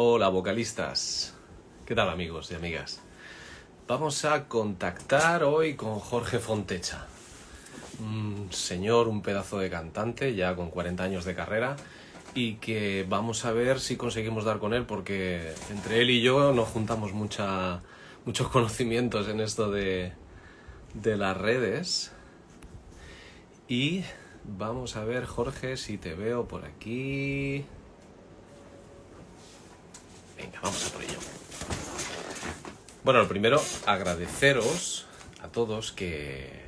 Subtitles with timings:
[0.00, 1.34] Hola vocalistas.
[1.84, 3.00] ¿Qué tal amigos y amigas?
[3.88, 7.08] Vamos a contactar hoy con Jorge Fontecha.
[7.98, 11.74] Un señor, un pedazo de cantante, ya con 40 años de carrera,
[12.32, 16.52] y que vamos a ver si conseguimos dar con él, porque entre él y yo
[16.52, 20.12] nos juntamos muchos conocimientos en esto de,
[20.94, 22.12] de las redes.
[23.66, 24.04] Y
[24.44, 27.64] vamos a ver, Jorge, si te veo por aquí.
[30.38, 31.18] Venga, vamos a por ello.
[33.02, 35.06] Bueno, lo primero, agradeceros
[35.42, 36.62] a todos que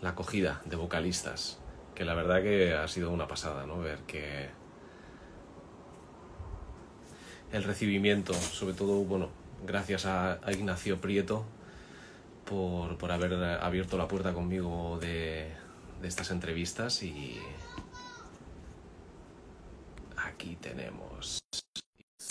[0.00, 1.58] la acogida de vocalistas,
[1.94, 3.78] que la verdad que ha sido una pasada, ¿no?
[3.80, 4.48] Ver que
[7.52, 9.28] el recibimiento, sobre todo, bueno,
[9.66, 11.44] gracias a, Ignacio Prieto
[12.46, 15.52] por, por, haber abierto la puerta conmigo de,
[16.00, 17.38] de estas entrevistas y
[20.16, 21.45] aquí tenemos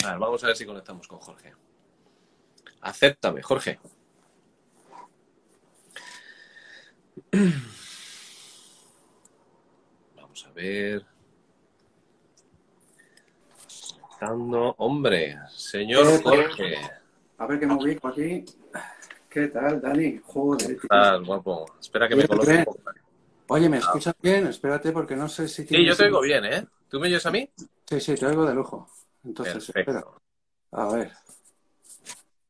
[0.04, 1.52] a ver, vamos a ver si conectamos con Jorge.
[2.80, 3.78] Acéptame, Jorge.
[10.16, 11.04] Vamos a ver.
[14.18, 14.74] Conectando.
[14.78, 16.76] Hombre, señor Jorge.
[17.38, 18.44] A ver que me ubico aquí.
[19.28, 20.18] ¿Qué tal, Dani?
[20.24, 20.78] Joder.
[20.78, 21.66] ¿Qué tal, guapo?
[21.78, 22.64] Espera que me coloque un bien.
[22.64, 22.80] poco.
[23.48, 24.46] Oye, ¿me escuchas bien?
[24.46, 26.66] Espérate porque no sé si Sí, yo te oigo bien, ¿eh?
[26.88, 27.48] ¿Tú me oyes a mí?
[27.86, 28.88] Sí, sí, te oigo de lujo.
[29.26, 30.04] Entonces, espera.
[30.70, 31.12] A ver.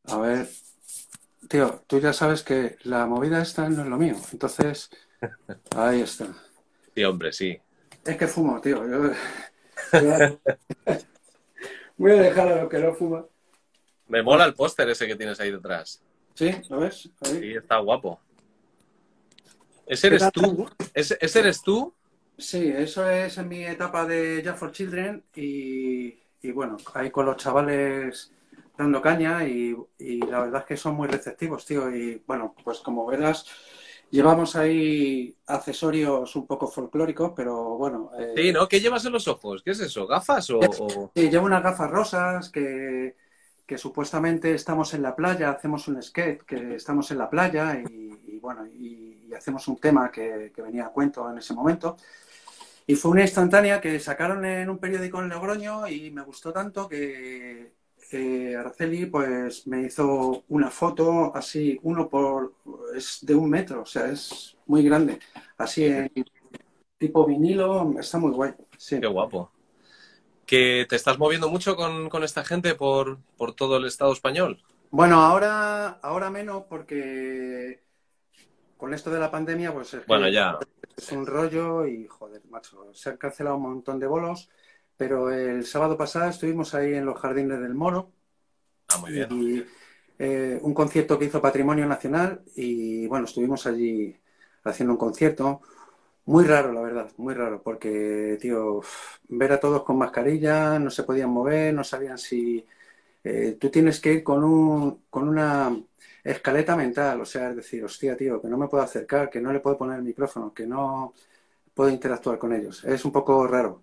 [0.04, 0.48] A ver.
[1.48, 4.16] Tío, tú ya sabes que la movida esta no es lo mío.
[4.32, 4.90] Entonces,
[5.76, 6.26] ahí está.
[6.94, 7.58] Sí, hombre, sí.
[8.04, 8.86] Es que fumo, tío.
[8.86, 9.10] Yo...
[11.96, 13.26] Voy a dejar a los que no fuman.
[14.08, 16.02] Me mola el póster ese que tienes ahí detrás.
[16.34, 16.50] ¿Sí?
[16.68, 17.08] ¿Lo ves?
[17.22, 17.40] Ahí.
[17.40, 18.20] Sí, está guapo.
[19.86, 20.68] ¿Ese ¿Qué eres tú?
[20.92, 21.94] ¿Ese, ese eres tú?
[22.36, 27.26] Sí, eso es en mi etapa de Just for Children y, y bueno, ahí con
[27.26, 28.32] los chavales
[28.76, 31.94] dando caña y, y la verdad es que son muy receptivos, tío.
[31.94, 33.46] Y bueno, pues como verás,
[34.10, 38.10] llevamos ahí accesorios un poco folclóricos, pero bueno.
[38.18, 38.68] eh, Sí, ¿no?
[38.68, 39.62] ¿Qué llevas en los ojos?
[39.62, 40.06] ¿Qué es eso?
[40.06, 40.58] ¿Gafas o...?
[40.60, 43.16] o- sí, llevo unas gafas rosas que,
[43.66, 48.20] que supuestamente estamos en la playa, hacemos un skate, que estamos en la playa y,
[48.26, 51.96] y bueno, y, y hacemos un tema que, que venía a cuento en ese momento.
[52.86, 56.88] Y fue una instantánea que sacaron en un periódico en Logroño y me gustó tanto
[56.88, 57.74] que
[58.12, 62.54] eh, Araceli pues me hizo una foto así, uno por,
[62.96, 65.18] es de un metro, o sea, es muy grande,
[65.58, 66.10] así en
[66.98, 68.54] tipo vinilo, está muy guay.
[68.78, 69.00] Sí.
[69.00, 69.50] Qué guapo.
[70.46, 74.62] ¿Que te estás moviendo mucho con, con esta gente por, por todo el Estado español?
[74.90, 77.82] Bueno, ahora, ahora menos porque
[78.76, 80.58] con esto de la pandemia, pues es, que Bueno, ya.
[80.96, 84.50] es un rollo y joder, macho, se han cancelado un montón de bolos,
[84.96, 88.12] pero el sábado pasado estuvimos ahí en los jardines del Moro
[88.88, 89.28] Ah, muy bien.
[89.28, 89.64] y
[90.18, 94.16] eh, un concierto que hizo Patrimonio Nacional y bueno, estuvimos allí
[94.64, 95.60] haciendo un concierto.
[96.26, 98.80] Muy raro, la verdad, muy raro, porque, tío,
[99.28, 102.66] ver a todos con mascarilla, no se podían mover, no sabían si...
[103.24, 105.76] eh, tú tienes que ir con, un, con una
[106.32, 109.52] escaleta mental, o sea, es decir, hostia, tío, que no me puedo acercar, que no
[109.52, 111.14] le puedo poner el micrófono, que no
[111.74, 112.84] puedo interactuar con ellos.
[112.84, 113.82] Es un poco raro,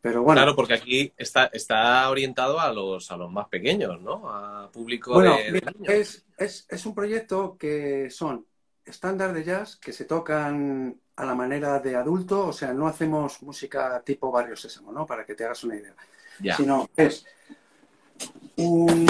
[0.00, 0.40] pero bueno.
[0.40, 4.28] Claro, porque aquí está, está orientado a los, a los más pequeños, ¿no?
[4.28, 5.94] A público Bueno, de, de mira, niños.
[5.94, 8.46] es, es, es un proyecto que son
[8.84, 13.42] estándar de jazz que se tocan a la manera de adulto, o sea, no hacemos
[13.42, 15.04] música tipo Barrio Sésamo, ¿no?
[15.06, 15.94] Para que te hagas una idea.
[16.40, 16.56] Ya.
[16.56, 17.24] Sino es
[18.56, 19.06] un...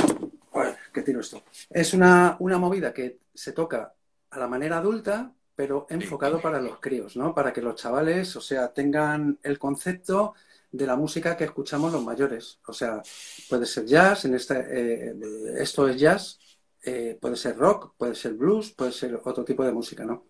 [0.58, 1.44] Joder, ¿qué tiro esto?
[1.70, 3.94] Es una, una movida que se toca
[4.30, 7.32] a la manera adulta, pero enfocado para los críos, ¿no?
[7.32, 10.34] Para que los chavales, o sea, tengan el concepto
[10.72, 12.58] de la música que escuchamos los mayores.
[12.66, 13.00] O sea,
[13.48, 15.14] puede ser jazz, en este, eh,
[15.58, 16.40] esto es jazz,
[16.82, 20.24] eh, puede ser rock, puede ser blues, puede ser otro tipo de música, ¿no?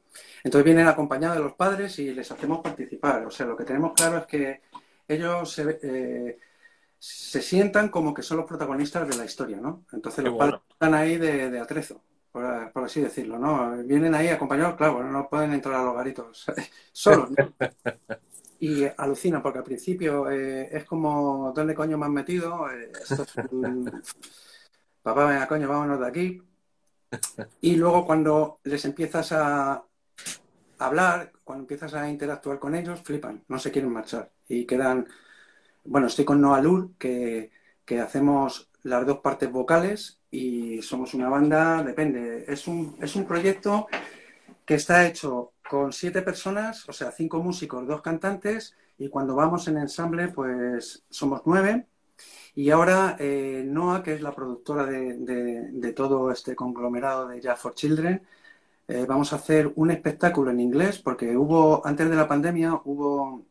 [0.44, 3.24] Entonces vienen acompañados de los padres y les hacemos participar.
[3.24, 4.60] O sea, lo que tenemos claro es que
[5.08, 6.38] ellos se, eh,
[6.98, 9.84] se sientan como que son los protagonistas de la historia, ¿no?
[9.92, 10.36] Entonces Qué los bueno.
[10.36, 12.02] padres están ahí de, de atrezo,
[12.32, 13.76] por, por así decirlo, ¿no?
[13.84, 16.44] Vienen ahí acompañados, claro, no pueden entrar a los garitos
[16.92, 17.54] solos, ¿no?
[18.60, 22.68] Y alucinan, porque al principio eh, es como, ¿dónde coño me han metido?
[22.70, 24.02] Eh, esto es un-
[25.02, 26.26] Papá, venga, coño, vámonos de aquí.
[27.60, 29.84] Y luego cuando les empiezas a
[30.78, 34.32] hablar, cuando empiezas a interactuar con ellos, flipan, no se quieren marchar.
[34.48, 35.08] Y quedan,
[35.88, 37.50] bueno, estoy con Noah Lur, que,
[37.84, 43.26] que hacemos las dos partes vocales y somos una banda, depende, es un, es un
[43.26, 43.86] proyecto
[44.64, 49.66] que está hecho con siete personas, o sea, cinco músicos, dos cantantes, y cuando vamos
[49.68, 51.86] en ensamble, pues somos nueve.
[52.54, 57.74] Y ahora eh, Noah, que es la productora de, todo este conglomerado de Jazz for
[57.74, 58.22] Children,
[58.88, 63.44] eh, vamos a hacer un espectáculo en inglés porque hubo, antes de la pandemia, hubo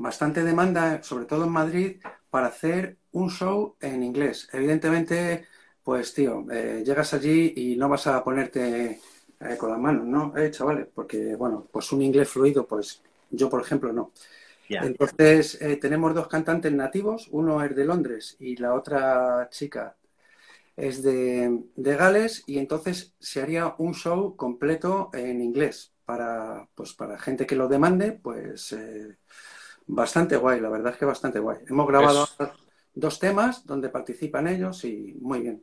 [0.00, 2.00] bastante demanda, sobre todo en Madrid,
[2.30, 4.48] para hacer un show en inglés.
[4.52, 5.46] Evidentemente,
[5.82, 9.00] pues tío, eh, llegas allí y no vas a ponerte
[9.58, 10.36] con las manos, ¿no?
[10.36, 14.12] Eh, chavales, porque, bueno, pues un inglés fluido, pues yo, por ejemplo, no.
[14.68, 19.96] Entonces, eh, tenemos dos cantantes nativos, uno es de Londres y la otra chica
[20.76, 27.18] es de, Gales, y entonces se haría un show completo en inglés para, pues, para
[27.18, 29.18] gente que lo demande, pues eh,
[29.92, 31.58] bastante guay, la verdad es que bastante guay.
[31.68, 32.28] Hemos grabado
[32.94, 35.62] dos temas donde participan ellos y muy bien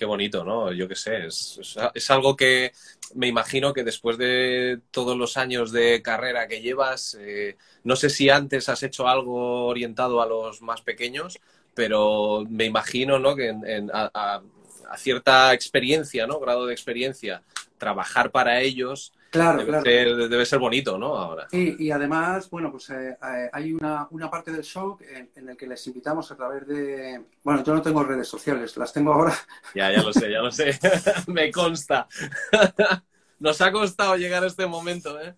[0.00, 0.72] qué bonito, ¿no?
[0.72, 2.72] Yo qué sé, es, algo que
[3.14, 8.08] me imagino que después de todos los años de carrera que llevas, eh, no sé
[8.08, 11.38] si antes has hecho algo orientado a los más pequeños,
[11.74, 13.36] pero me imagino, ¿no?
[13.36, 13.54] Que
[13.92, 14.40] a,
[14.96, 16.40] cierta experiencia, ¿no?
[16.40, 17.42] Grado de experiencia,
[17.76, 19.84] trabajar para ellos Claro, debe, claro.
[19.84, 21.16] Ser, debe ser bonito, ¿no?
[21.16, 21.46] Ahora.
[21.50, 25.48] Sí, y además, bueno, pues eh, eh, hay una, una, parte del show en, en,
[25.48, 27.24] el que les invitamos a través de.
[27.44, 29.32] Bueno, yo no tengo redes sociales, las tengo ahora.
[29.74, 30.76] Ya, ya lo sé, ya lo sé.
[31.28, 32.08] Me consta.
[33.38, 35.34] Nos ha costado llegar a este momento, ¿eh?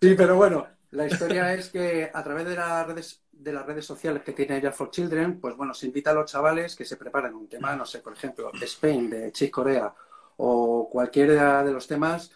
[0.00, 3.86] sí, pero bueno, la historia es que a través de las redes de las redes
[3.86, 6.96] sociales que tiene Ella for Children, pues bueno, se invita a los chavales que se
[6.96, 9.92] preparen un tema, no sé, por ejemplo, Spain de Chick Corea
[10.36, 12.30] o cualquiera de los temas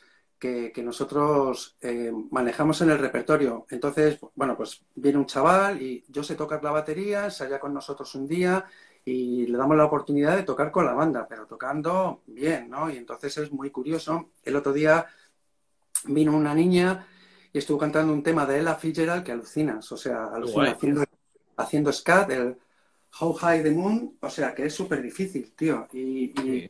[0.45, 3.67] que, nosotros eh, manejamos en el repertorio.
[3.71, 7.73] Entonces, bueno, pues viene un chaval y yo sé tocar la batería, se halla con
[7.73, 8.67] nosotros un día
[9.07, 12.91] y le damos la oportunidad de tocar con la banda, pero tocando bien, ¿no?
[12.91, 14.33] Y entonces es muy curioso.
[14.43, 15.07] El otro día
[16.07, 17.07] vino una niña
[17.51, 21.05] y estuvo cantando un tema de Ella Fitzgerald que alucinas, o sea, alucina haciendo,
[21.57, 22.59] haciendo scat, el
[23.19, 25.87] How High the Moon, o sea, que es súper difícil, tío.
[25.93, 26.69] y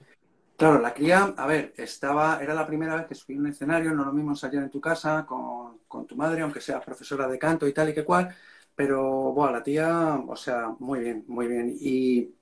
[0.56, 4.04] Claro, la cría, a ver, estaba, era la primera vez que subí un escenario, no
[4.04, 7.72] lo mismo ensayar en tu casa con, tu madre, aunque sea profesora de canto y
[7.72, 8.34] tal y que cual,
[8.74, 11.74] pero, bueno, la tía, o sea, muy bien, muy bien.
[11.80, 12.32] Y,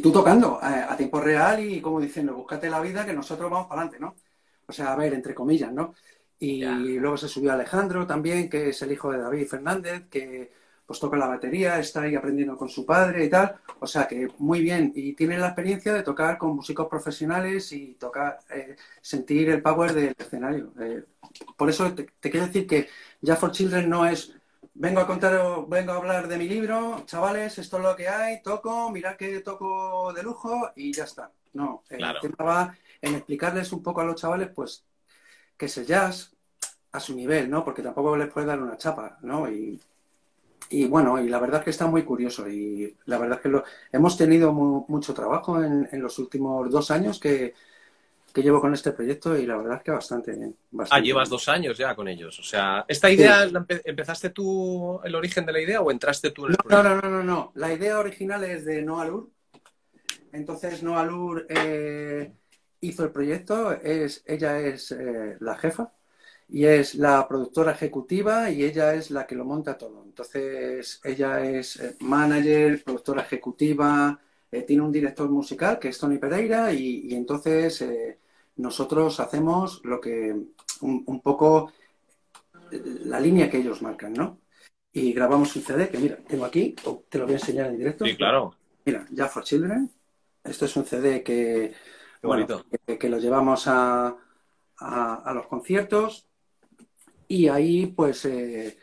[0.00, 3.66] tú tocando eh, a, tiempo real y como diciendo, búscate la vida que nosotros vamos
[3.68, 4.14] para adelante, ¿no?
[4.66, 5.94] O sea, a ver, entre comillas, ¿no?
[6.38, 6.64] Y
[6.98, 10.50] luego se subió Alejandro también, que es el hijo de David Fernández, que
[10.92, 13.56] pues toca la batería, está ahí aprendiendo con su padre y tal.
[13.80, 14.92] O sea que muy bien.
[14.94, 19.94] Y tiene la experiencia de tocar con músicos profesionales y tocar, eh, sentir el power
[19.94, 20.74] del escenario.
[20.78, 21.02] Eh,
[21.56, 22.90] por eso te, quiero decir que
[23.22, 24.34] Ya for Children no es
[24.74, 28.42] vengo a contar, vengo a hablar de mi libro, chavales, esto es lo que hay,
[28.42, 31.32] toco, mirad que toco de lujo y ya está.
[31.54, 34.84] No, el tema va en explicarles un poco a los chavales, pues,
[35.56, 36.36] que es el jazz
[36.92, 37.64] a su nivel, ¿no?
[37.64, 39.50] Porque tampoco les puede dar una chapa, ¿no?
[39.50, 39.80] Y
[40.70, 43.48] y bueno, y la verdad es que está muy curioso y la verdad es que
[43.48, 47.54] lo, hemos tenido mucho trabajo en, los últimos dos años que,
[48.34, 50.56] llevo con este proyecto y la verdad es que bastante bien.
[50.90, 52.38] ah, llevas dos años ya con ellos.
[52.38, 53.46] O sea, ¿esta idea
[53.84, 57.10] empezaste tú el origen de la idea o entraste tú en el no, No, no,
[57.10, 57.52] no, no.
[57.56, 59.30] La idea original es de Noah Lur.
[60.32, 62.32] Entonces Noah Lur eh,
[62.80, 65.92] hizo el proyecto, es, ella es eh, la jefa
[66.52, 70.04] y es la productora ejecutiva y ella es la que lo monta todo.
[70.04, 74.20] Entonces, ella es eh, manager, productora ejecutiva,
[74.50, 78.18] eh, tiene un director musical que es Tony Pereira y, entonces eh,
[78.56, 80.36] nosotros hacemos lo que
[80.82, 81.72] un, poco
[82.70, 84.38] la línea que ellos marcan, ¿no?
[84.92, 86.76] Y grabamos un CD que, mira, tengo aquí,
[87.08, 88.04] te lo voy a enseñar en directo.
[88.04, 88.54] Sí, claro.
[88.84, 89.90] Mira, Ya for Children.
[90.44, 91.72] Esto es un CD que,
[92.98, 94.14] que, lo llevamos a,
[94.76, 96.26] a los conciertos
[97.32, 98.76] y ahí, pues, eh,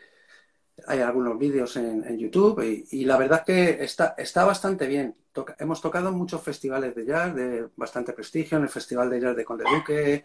[0.88, 5.14] hay algunos vídeos en, YouTube y, la verdad que está, está bastante bien.
[5.58, 9.36] hemos tocado en muchos festivales de jazz de bastante prestigio, en el Festival de Jazz
[9.36, 10.24] de Conde Duque,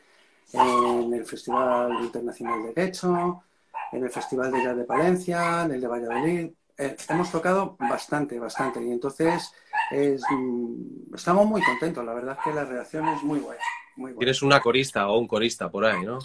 [0.53, 3.43] en el Festival Internacional de Quecho,
[3.91, 6.49] en el Festival de Jazz de Palencia, en el de Valladolid.
[6.77, 8.83] Eh, hemos tocado bastante, bastante.
[8.83, 9.51] Y entonces
[9.91, 12.03] mm, estamos muy contentos.
[12.03, 13.61] La verdad es que la reacción es muy buena.
[13.97, 14.19] Muy buena.
[14.19, 16.17] Tienes una corista o un corista por ahí, ¿no?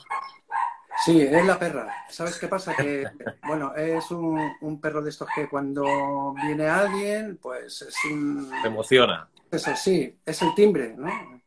[1.04, 1.95] Sí, es la perra.
[2.09, 2.75] ¿Sabes qué pasa?
[2.76, 3.07] Que,
[3.47, 8.50] bueno, es un, perro de estos que cuando viene alguien, pues es un...
[8.62, 9.28] Te emociona.
[9.50, 11.42] Eso sí, es el timbre, ¿no?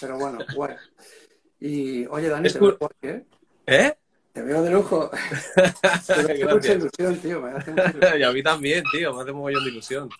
[0.00, 0.74] Pero bueno, guay.
[1.60, 3.24] Y, oye, Dani, te veo ¿eh?
[3.66, 3.94] ¿Eh?
[4.32, 5.10] Te veo de lujo.
[5.56, 7.40] me hace mucha ilusión, tío.
[7.40, 8.20] Me hace mucha ilusión.
[8.20, 9.14] y a mí también, tío.
[9.14, 10.10] Me hace un montón de ilusión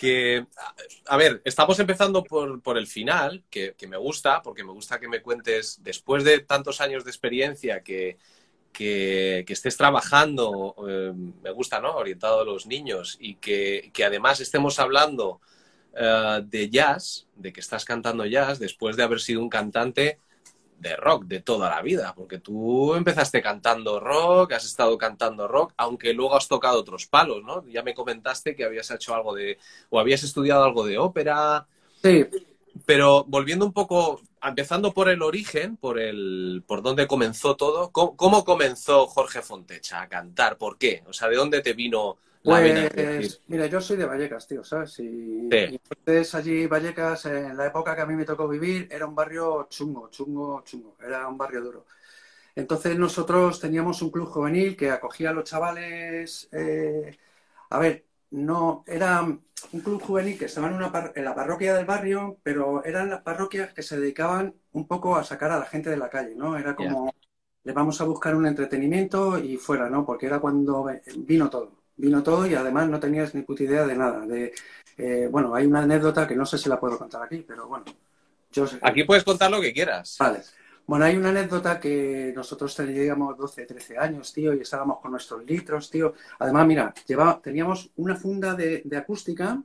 [0.00, 0.46] que,
[1.08, 5.20] a ver, estamos empezando por, el final, que, me gusta, porque me gusta que me
[5.20, 8.16] cuentes, después de tantos años de experiencia, que,
[8.72, 11.96] que, estés trabajando, eh, me gusta, ¿no?
[11.96, 15.42] Orientado a los niños y que, además estemos hablando
[15.94, 20.18] eh, de jazz, de que estás cantando jazz después de haber sido un cantante
[20.80, 25.74] de rock de toda la vida, porque tú empezaste cantando rock, has estado cantando rock,
[25.76, 27.66] aunque luego has tocado otros palos, ¿no?
[27.68, 29.58] Ya me comentaste que habías hecho algo de,
[29.90, 31.66] o habías estudiado algo de ópera.
[32.02, 32.26] Sí.
[32.86, 38.44] Pero volviendo un poco, empezando por el origen, por el, por dónde comenzó todo, ¿cómo,
[38.44, 40.56] comenzó Jorge Fontecha a cantar?
[40.56, 41.04] ¿Por qué?
[41.06, 44.98] O sea, ¿de dónde te vino pues, Mira, yo soy de Vallecas, tío, ¿sabes?
[45.00, 49.14] Y, entonces allí Vallecas, en la época que a mí me tocó vivir, era un
[49.14, 51.86] barrio chungo, chungo, chungo, era un barrio duro.
[52.54, 57.16] Entonces nosotros teníamos un club juvenil que acogía a los chavales, eh,
[57.70, 61.84] a ver, no, era un club juvenil que estaba en, una en la parroquia del
[61.84, 65.90] barrio, pero eran las parroquias que se dedicaban un poco a sacar a la gente
[65.90, 66.56] de la calle, ¿no?
[66.56, 67.12] Era como,
[67.64, 70.04] le vamos a buscar un entretenimiento y fuera, ¿no?
[70.06, 73.96] Porque era cuando vino todo, vino todo y además no tenías ni puta idea de
[73.96, 74.26] nada.
[74.26, 74.52] De,
[74.96, 77.84] eh, bueno, hay una anécdota que no sé si la puedo contar aquí, pero bueno.
[78.52, 80.16] Yo Aquí puedes contar lo que quieras.
[80.18, 80.40] Vale.
[80.86, 85.44] Bueno, hay una anécdota que nosotros teníamos 12, 13 años, tío, y estábamos con nuestros
[85.44, 86.14] litros, tío.
[86.40, 89.62] Además, mira, llevaba, teníamos una funda de, de acústica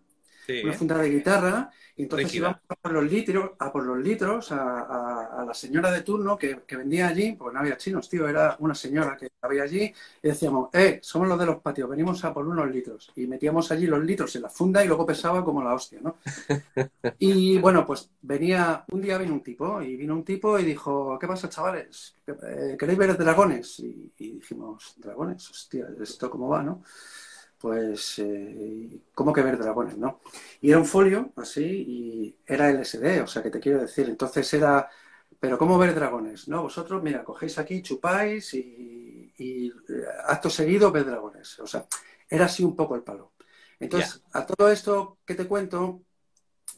[0.64, 4.52] una funda de guitarra, y entonces íbamos a por los litros, a por los litros,
[4.52, 8.76] a, la señora de turno que, vendía allí, porque no había chinos, tío, era una
[8.76, 12.46] señora que había allí, y decíamos, eh, somos los de los patios, venimos a por
[12.48, 13.12] unos litros.
[13.16, 16.18] Y metíamos allí los litros en la funda y luego pesaba como la hostia, ¿no?
[17.20, 21.18] y bueno, pues venía, un día vino un tipo, y vino un tipo y dijo,
[21.18, 22.18] ¿qué pasa, chavales?
[22.28, 23.80] Eh, ¿Queréis ver dragones?
[23.80, 26.84] Y, y dijimos, dragones, hostia, ¿esto cómo va, no?
[27.66, 30.22] Pues, eh, ¿cómo que ver dragones, no?
[30.62, 34.54] Y era un folio, así, y era LSD, o sea, que te quiero decir, entonces
[34.54, 34.88] era,
[35.40, 36.48] pero ¿cómo ver dragones?
[36.48, 39.74] No, vosotros, mira, cogéis aquí, chupáis y, y eh,
[40.28, 41.88] acto seguido ver dragones, o sea,
[42.30, 43.34] era así un poco el palo.
[43.80, 46.04] Entonces, a todo esto que te cuento,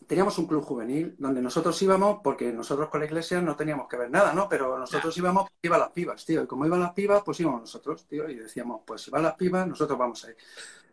[0.07, 3.97] teníamos un club juvenil donde nosotros íbamos, porque nosotros con la iglesia no teníamos que
[3.97, 4.47] ver nada, ¿no?
[4.47, 6.43] Pero nosotros íbamos, iban las pibas, tío.
[6.43, 8.29] Y como iban las pibas, pues íbamos nosotros, tío.
[8.29, 10.37] Y decíamos, pues si van las pibas, nosotros vamos a ir.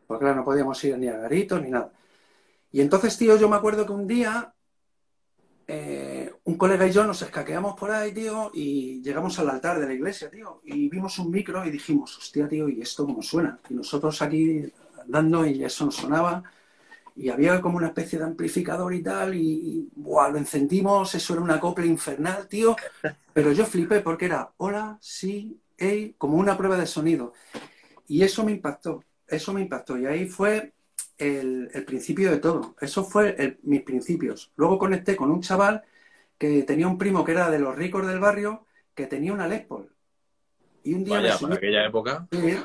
[0.06, 1.92] Porque claro, no podíamos ir ni a garitos ni nada.
[2.72, 4.52] Y entonces, tío, yo me acuerdo que un día
[5.66, 9.86] eh, un colega y yo nos escaqueamos por ahí, tío, y llegamos al altar de
[9.86, 13.58] la iglesia, tío, y vimos un micro y dijimos, hostia, tío, ¿y esto cómo suena?
[13.70, 14.70] Y nosotros aquí
[15.00, 16.42] andando y eso nos sonaba
[17.16, 21.60] y había como una especie de amplificador y tal, y, lo encendimos, eso era una
[21.60, 22.76] copla infernal, tío,
[23.32, 27.32] pero yo flipé porque era hola, sí, hey, como una prueba de sonido.
[28.08, 29.02] Y eso me impactó,
[29.34, 30.72] eso me impactó, y ahí fue
[31.18, 34.52] el, principio de todo, eso fue mis principios.
[34.56, 35.82] Luego conecté con un chaval
[36.38, 39.66] que tenía un primo que era de los ricos del barrio, que tenía una Les
[40.86, 42.26] y un día Vaya, para aquella época.
[42.28, 42.60] Pues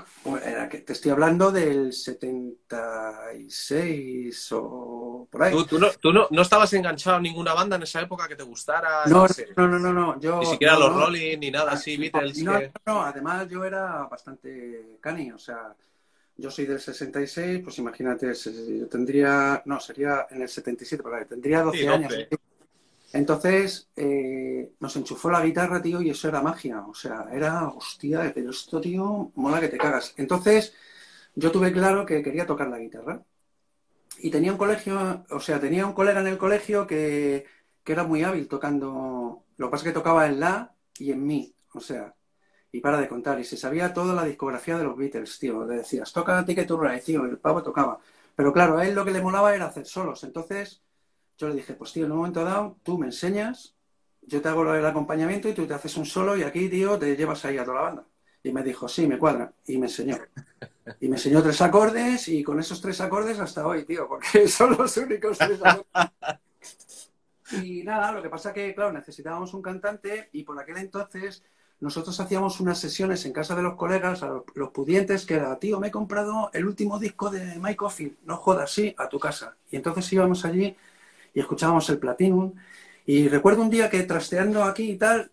[0.69, 5.55] que te estoy hablando del 76 o por ahí.
[5.65, 5.87] ¿Tú, no,
[6.29, 9.05] no, estabas enganchado a ninguna banda en esa época que te gustara?
[9.05, 10.19] No, no, no, no, no.
[10.19, 12.43] Yo, ni siquiera los Rolling ni nada así, Beatles.
[12.43, 15.73] No, no, además yo era bastante cani, o sea,
[16.39, 21.61] yo soy del 66, pues imagínate, yo tendría, no, sería en el 77, pero tendría
[21.61, 22.13] 12 años.
[23.11, 26.81] Entonces eh, nos enchufó la guitarra, tío, y eso era magia.
[26.87, 30.13] O sea, era, hostia, pero esto, tío, mola que te cagas.
[30.17, 30.73] Entonces
[31.35, 33.23] yo tuve claro que quería tocar la guitarra.
[34.19, 37.45] Y tenía un colegio, o sea, tenía un colega en el colegio que,
[37.85, 39.45] era muy hábil tocando.
[39.57, 41.55] Lo que pasa es que tocaba en la y en mi.
[41.73, 42.13] O sea,
[42.71, 43.39] y para de contar.
[43.39, 45.65] Y se sabía toda la discografía de los Beatles, tío.
[45.65, 47.25] Le decías, toca Ticket to Ride, tío.
[47.25, 47.99] Y el pavo tocaba.
[48.35, 50.23] Pero claro, a él lo que le molaba era hacer solos.
[50.23, 50.81] Entonces
[51.37, 53.75] yo le dije, pues tío, en un momento dado, tú me enseñas,
[54.21, 57.15] yo te hago el acompañamiento y tú te haces un solo y aquí, tío, te
[57.15, 58.05] llevas ahí a toda la banda.
[58.43, 59.53] Y me dijo, sí, me cuadra.
[59.65, 60.17] Y me enseñó.
[60.99, 64.77] Y me enseñó tres acordes y con esos tres acordes hasta hoy, tío, porque son
[64.77, 66.39] los únicos tres acordes.
[67.63, 71.43] Y nada, lo que pasa que, claro, necesitábamos un cantante y por aquel entonces
[71.81, 75.79] nosotros hacíamos unas sesiones en casa de los colegas, a los pudientes, que era, tío,
[75.79, 79.55] me he comprado el último disco de Mike Ophir, no jodas, sí, a tu casa.
[79.71, 80.75] Y entonces íbamos allí
[81.33, 82.53] y escuchábamos el Platinum.
[83.05, 85.31] Y recuerdo un día que trasteando aquí y tal,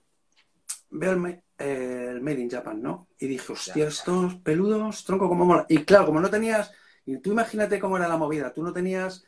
[0.91, 3.09] veo el, Made in Japan, ¿no?
[3.19, 5.67] Y dije, hostia, estos peludos, tronco, como mola.
[5.69, 6.73] Y claro, como no tenías,
[7.05, 9.25] y tú imagínate cómo era la movida, tú no tenías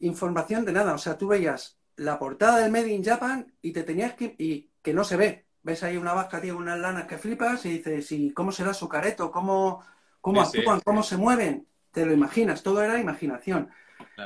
[0.00, 3.82] información de nada, o sea, tú veías la portada del Made in Japan y te
[3.82, 5.45] tenías que, y que no se ve.
[5.66, 8.88] Ves ahí una vasca, tío, unas lanas que flipas y dices, ¿y cómo será su
[8.88, 9.32] careto?
[9.32, 9.84] ¿Cómo,
[10.20, 10.80] cómo actúan?
[10.84, 11.66] ¿Cómo se mueven?
[11.90, 13.68] Te lo imaginas, todo era imaginación.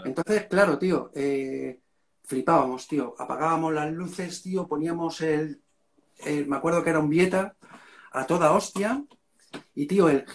[0.05, 1.81] Entonces, claro, tío, eh,
[2.25, 3.15] flipábamos, tío.
[3.19, 5.63] Apagábamos las luces, tío, poníamos el,
[6.47, 7.57] Me acuerdo que era un Vieta,
[8.13, 9.03] a toda hostia.
[9.75, 10.27] Y, tío, el...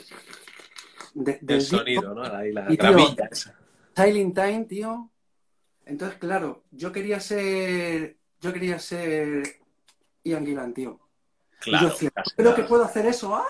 [1.13, 2.23] de- del el sonido, ¿no?
[2.23, 2.97] Ahí la y, tío,
[3.95, 5.11] Silent Time, tío.
[5.85, 8.17] Entonces, claro, yo quería ser...
[8.41, 9.64] Yo quería ser
[10.25, 10.99] Ian Gillan, tío.
[11.59, 13.33] Claro, y yo decía, creo que puedo hacer eso.
[13.33, 13.45] ¡Ah!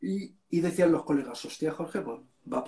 [0.00, 2.20] Y, y, decían los colegas, hostia, Jorge, pues
[2.52, 2.64] va,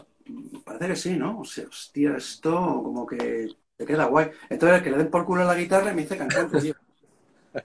[0.64, 1.40] parece que sí, ¿no?
[1.40, 2.50] O sea, hostia, esto
[2.82, 4.30] como que te queda guay.
[4.48, 6.74] Entonces, que le den por culo a la guitarra me dice cantante, tío.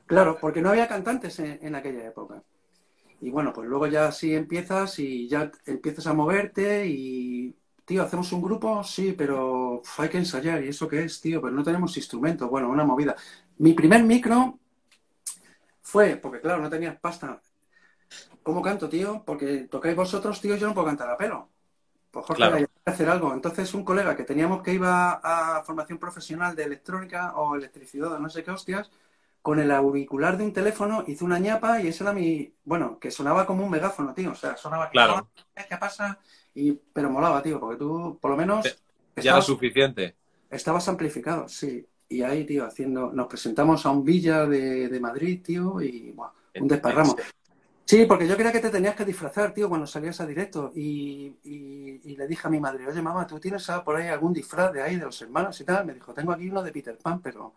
[0.07, 2.41] Claro, porque no había cantantes en, en, aquella época.
[3.21, 8.31] Y bueno, pues luego ya sí empiezas y ya empiezas a moverte y, tío, ¿hacemos
[8.31, 8.83] un grupo?
[8.83, 10.63] Sí, pero uf, hay que ensayar.
[10.63, 11.41] ¿Y eso qué es, tío?
[11.41, 12.49] Pero no tenemos instrumentos.
[12.49, 13.15] Bueno, una movida.
[13.57, 14.59] Mi primer micro
[15.93, 17.39] fue, porque claro, no tenías pasta.
[18.41, 19.21] ¿Cómo canto, tío?
[19.23, 21.49] Porque tocáis vosotros, tío, yo no puedo cantar a pelo.
[22.09, 22.55] Pues Jorge, Claro.
[22.55, 23.31] hay que hacer algo.
[23.31, 28.17] Entonces, un colega que teníamos que iba a formación profesional de electrónica o electricidad o
[28.19, 28.89] no sé qué hostias,
[29.43, 32.51] con el auricular de un teléfono hizo una ñapa y ese era mi.
[32.65, 34.31] Bueno, que sonaba como un megáfono, tío.
[34.31, 34.89] O sea, sonaba.
[34.89, 35.29] Claro.
[35.69, 36.17] ¿Qué pasa?
[36.55, 38.63] Y, pero molaba, tío, porque tú, por lo menos.
[38.65, 38.71] Ya
[39.15, 40.15] era estabas- suficiente.
[40.49, 41.87] Estabas amplificado, sí.
[42.13, 46.31] Y ahí, tío, haciendo, nos presentamos a un villa de, de Madrid, tío, y buah,
[46.59, 47.15] un desparramo.
[47.85, 50.71] Sí, porque yo creía que te tenías que disfrazar, tío, cuando salías a directo.
[50.75, 54.33] Y, y- y le dije a mi madre, oye, mamá, ¿tú tienes por ahí algún
[54.33, 55.85] disfraz de ahí, de los hermanos y tal?
[55.85, 57.55] Me dijo, tengo aquí uno de Peter Pan, pero...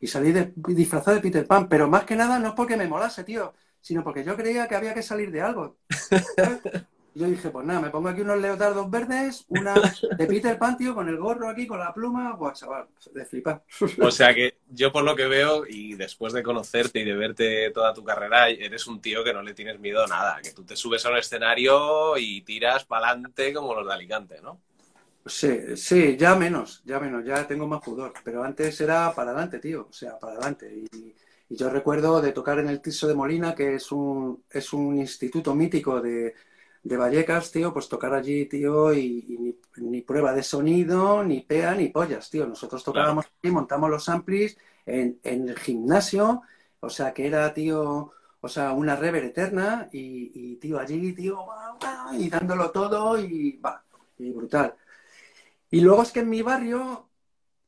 [0.00, 2.88] Y salí de, disfrazado de Peter Pan, pero más que nada no es porque me
[2.88, 5.76] molase, tío, sino porque yo creía que había que salir de algo.
[7.14, 9.74] Y yo dije, pues nada, me pongo aquí unos leotardos verdes, una
[10.16, 13.62] de Peter Pan, tío, con el gorro aquí, con la pluma, chaval, de flipar.
[14.00, 17.70] O sea que yo por lo que veo y después de conocerte y de verte
[17.70, 20.64] toda tu carrera, eres un tío que no le tienes miedo a nada, que tú
[20.64, 24.58] te subes a un escenario y tiras para adelante como los de Alicante, ¿no?
[25.26, 29.58] Sí, sí, ya menos, ya menos, ya tengo más pudor, pero antes era para adelante,
[29.58, 30.74] tío, o sea, para adelante.
[30.74, 31.14] Y,
[31.48, 34.98] y yo recuerdo de tocar en el Tiso de Molina, que es un, es un
[34.98, 36.34] instituto mítico de,
[36.82, 41.40] de Vallecas, tío, pues tocar allí, tío, y, y ni, ni prueba de sonido, ni
[41.42, 42.46] pea, ni pollas, tío.
[42.46, 46.42] Nosotros tocábamos aquí, montamos los amplis en, en el gimnasio,
[46.80, 51.38] o sea, que era, tío, o sea, una rever eterna, y, y, tío, allí, tío,
[52.18, 53.84] y dándolo todo, y va,
[54.18, 54.74] y brutal.
[55.70, 57.08] Y luego es que en mi barrio,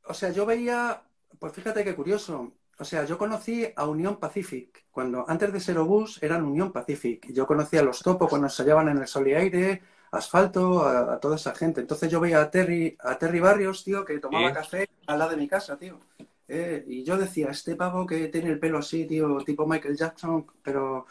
[0.07, 1.03] o sea, yo veía,
[1.39, 5.79] pues fíjate qué curioso, o sea, yo conocí a Unión Pacific, cuando antes de ser
[5.79, 7.27] Obús eran Unión Pacific.
[7.33, 9.83] Yo conocía a los Topo cuando ensayaban en el Sol y Aire,
[10.13, 11.81] Asfalto, a, a toda esa gente.
[11.81, 14.55] Entonces yo veía a Terry, a Terry Barrios, tío, que tomaba Sí.
[14.55, 15.99] café al lado de mi casa, tío.
[16.49, 20.47] Eh, y yo decía, este pavo que tiene el pelo así, tío, tipo Michael Jackson,
[20.63, 21.07] pero,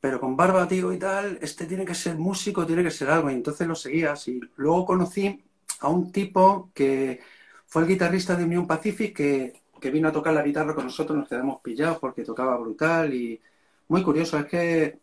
[0.00, 3.30] pero con barba, tío, y tal, este tiene que ser músico, tiene que ser algo.
[3.30, 4.28] Y entonces lo seguías.
[4.28, 5.42] Y luego conocí
[5.80, 7.20] a un tipo que
[7.66, 11.16] fue el guitarrista de Unión Pacific que, que vino a tocar la guitarra con nosotros,
[11.18, 13.40] nos quedamos pillados porque tocaba brutal y
[13.88, 14.98] muy curioso, es que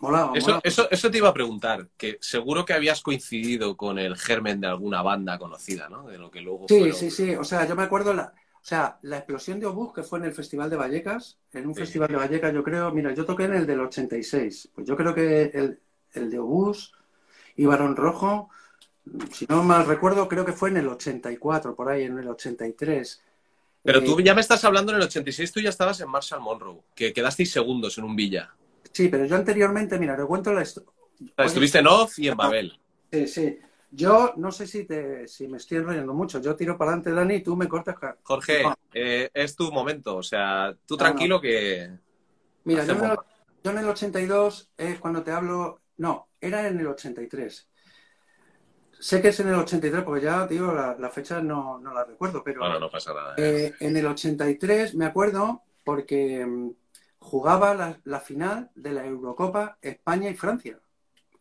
[0.00, 0.60] molaba, Eso, molaba.
[0.64, 4.66] eso, eso te iba a preguntar, que seguro que habías coincidido con el germen de
[4.68, 6.06] alguna banda conocida, ¿no?
[6.06, 8.64] De lo que luego Sí, fueron- sí, sí, o sea, yo me acuerdo la, o
[8.68, 11.80] sea, la explosión de Obús que fue en el Festival de Vallecas, en un Sí.
[11.80, 15.14] festival de Vallecas yo creo, mira, yo toqué en el del 86, pues yo creo
[15.14, 15.80] que el,
[16.12, 16.92] el de Obús
[17.56, 18.50] y Barón Rojo,
[19.32, 23.22] si no mal recuerdo, creo que fue en el 84, por ahí, en el 83.
[23.86, 26.40] Pero Eh, tú ya me estás hablando en el 86, tú ya estabas en Marshall
[26.40, 28.54] Monroe, que quedasteis segundos en un villa.
[28.92, 30.90] Sí, pero yo anteriormente, mira, te cuento la historia.
[30.90, 32.78] O sea, estuviste en Oz y en Babel.
[33.12, 33.58] Sí, sí.
[33.90, 36.40] Yo no sé si te, si me estoy enrollando mucho.
[36.40, 37.96] Yo tiro para adelante, Dani, y tú me cortas.
[38.22, 38.74] Jorge, No.
[38.92, 41.90] eh, es tu momento, o sea, tú No, tranquilo que...
[42.64, 43.18] Mira, yo en, el,
[43.62, 45.82] yo en el 82 es cuando te hablo.
[45.98, 47.68] No, era en el 83.
[48.98, 52.04] Sé que es en el 83 porque ya, tío, la, la fecha no, no la
[52.04, 53.34] recuerdo, pero Bueno, no pasa nada.
[53.36, 56.70] eh, en el 83 me acuerdo porque mm,
[57.18, 60.78] jugaba la, la final de la Eurocopa España y Francia.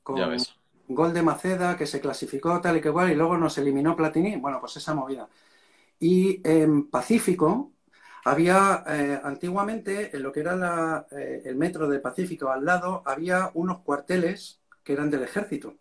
[0.04, 0.56] Con, Ya ves.
[0.88, 4.38] gol de Maceda que se clasificó tal y que igual y luego nos eliminó Platini.
[4.38, 5.28] Bueno, pues esa movida.
[6.00, 7.74] Y en Pacífico
[8.26, 13.04] había eh, antiguamente en lo que era la, eh, el metro de Pacífico al lado
[13.06, 15.76] había unos cuarteles que eran del ejército.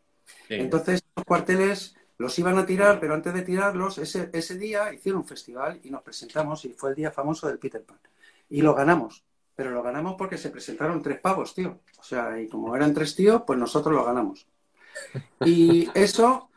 [0.49, 5.23] Entonces los cuarteles los iban a tirar, pero antes de tirarlos, ese, ese día hicieron
[5.23, 7.99] un festival y nos presentamos y fue el día famoso del Peter Pan.
[8.49, 9.25] Y lo ganamos.
[9.57, 11.81] Pero lo ganamos porque se presentaron tres pavos, tío.
[11.99, 14.47] O sea, y como eran tres tíos, pues nosotros lo ganamos.
[15.45, 16.51] Y eso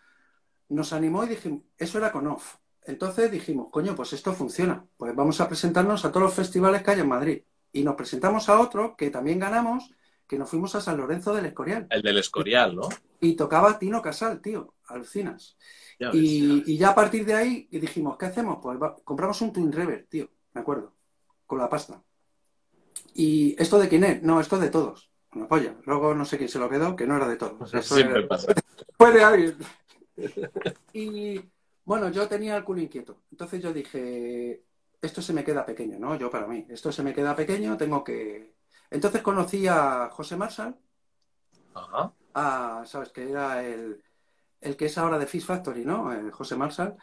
[0.69, 2.55] nos animó y dijimos, eso era con off.
[2.85, 4.85] Entonces dijimos, coño, pues esto funciona.
[4.97, 7.41] Pues vamos a presentarnos a todos los festivales que hay en Madrid.
[7.71, 9.93] Y nos presentamos a otro que también ganamos,
[10.27, 11.87] que nos fuimos a San Lorenzo del Escorial.
[11.89, 12.89] El del Escorial, ¿no?
[13.21, 15.57] Y tocaba Tino Casal, tío, alucinas.
[15.99, 16.15] Ya ves.
[16.21, 18.59] Y, y ya a partir de ahí dijimos, ¿qué hacemos?
[18.61, 20.93] Pues va- compramos un Twin Reverb, tío, me acuerdo,
[21.45, 22.03] con la pasta.
[23.13, 24.21] ¿Y esto de quién es?
[24.21, 25.09] No, esto es de todos.
[25.33, 25.75] Una polla.
[25.85, 27.73] Luego no sé quién se lo quedó, que no era de todos.
[27.73, 28.53] Eso Siempre era- pasa.
[28.97, 29.57] Fue de alguien.
[30.93, 31.41] Y
[31.85, 33.21] bueno, yo tenía el culo inquieto.
[33.31, 34.63] Entonces yo dije,
[35.01, 36.15] esto se me queda pequeño, ¿no?
[36.17, 38.56] Yo para mí, esto se me queda pequeño, tengo que...
[38.89, 40.75] Entonces conocí a José Marshall,
[41.73, 42.13] Ajá.
[42.33, 43.09] a, ¿sabes?
[43.09, 44.01] Que era el,
[44.61, 46.11] el que es ahora de Fish Factory, ¿no?
[46.11, 46.95] El José Marshall.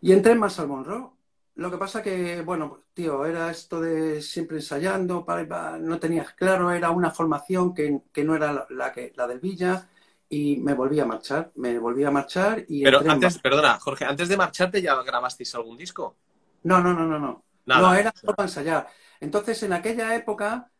[0.00, 1.10] Y entré en Marshall Monroe.
[1.56, 6.32] Lo que pasa que, bueno, tío, era esto de siempre ensayando, pa, pa, no tenías
[6.32, 9.88] claro, era una formación que, que no era la, la que, la del Villa
[10.28, 14.04] y me volví a marchar, me volví a marchar y Pero en antes, perdona, Jorge,
[14.04, 16.16] antes de marcharte ya grabasteis algún disco.
[16.62, 17.44] No, no, no, no, no.
[17.66, 17.80] Nada.
[17.80, 18.86] No, era solo para ensayar.
[19.18, 20.70] Entonces, en aquella época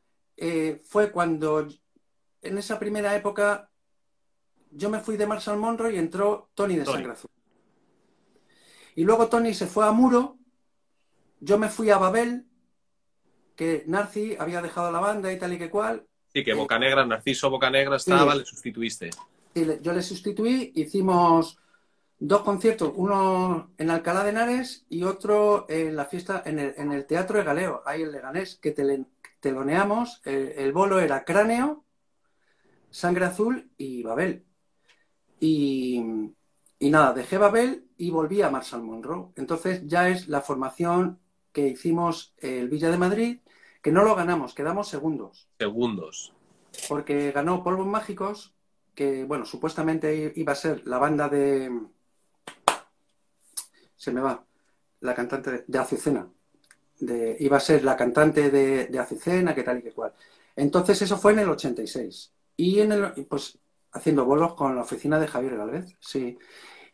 [0.41, 1.69] eh, fue cuando,
[2.43, 3.71] en esa primera época,
[4.73, 6.97] yo me fui de Marshall Monroe y entró Tony de Tony.
[6.97, 7.31] Sangre Azul.
[8.97, 10.39] Y luego Tony se fue a Muro,
[11.41, 12.47] yo me fui a Babel,
[13.55, 17.51] que Narci había dejado la banda y tal y que cual, Sí, que Bocanegra, Narciso
[17.51, 18.39] Bocanegra estaba, Sí.
[18.39, 19.11] le sustituiste.
[19.83, 21.59] yo le sustituí, hicimos
[22.21, 26.93] dos conciertos, uno en Alcalá de Henares y otro en la fiesta, en el, en
[26.93, 29.07] el Teatro de Galeo, ahí en Leganés, que tele-
[29.41, 31.85] teloneamos, el, el bolo era Cráneo,
[32.91, 34.45] Sangre Azul y Babel.
[35.41, 36.03] Y,
[36.79, 39.33] y nada, dejé Babel y volví a Marshall Monroe.
[39.37, 41.21] Entonces ya es la formación
[41.53, 43.41] que hicimos el Villa de Madrid,
[43.83, 46.35] que no lo ganamos, quedamos segundos Segundos.
[46.89, 48.55] porque ganó Polvos Mágicos,
[48.95, 51.71] que, bueno, supuestamente iba a ser la banda de...
[53.97, 54.45] Se me va,
[55.01, 56.31] la cantante de, de Azucena.
[57.01, 60.13] De, iba a ser la cantante de, de Azucena, que tal y que cual.
[60.57, 62.33] Entonces eso fue en el 86.
[62.57, 63.59] Y en el, pues
[63.93, 66.39] haciendo bolos con la oficina de Javier Galvez, sí.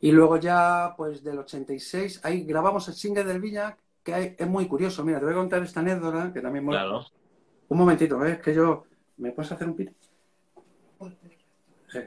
[0.01, 4.47] Y luego ya, pues del 86, ahí grabamos el single del Villa, que hay- es
[4.47, 5.05] muy curioso.
[5.05, 6.81] Mira, te voy a contar esta anécdota, que también mola.
[6.83, 7.05] Claro.
[7.69, 8.39] Un momentito, ¿ves?
[8.41, 8.85] Que yo...
[9.17, 9.93] ¿Me puedes hacer un pito?
[11.89, 11.99] Sí.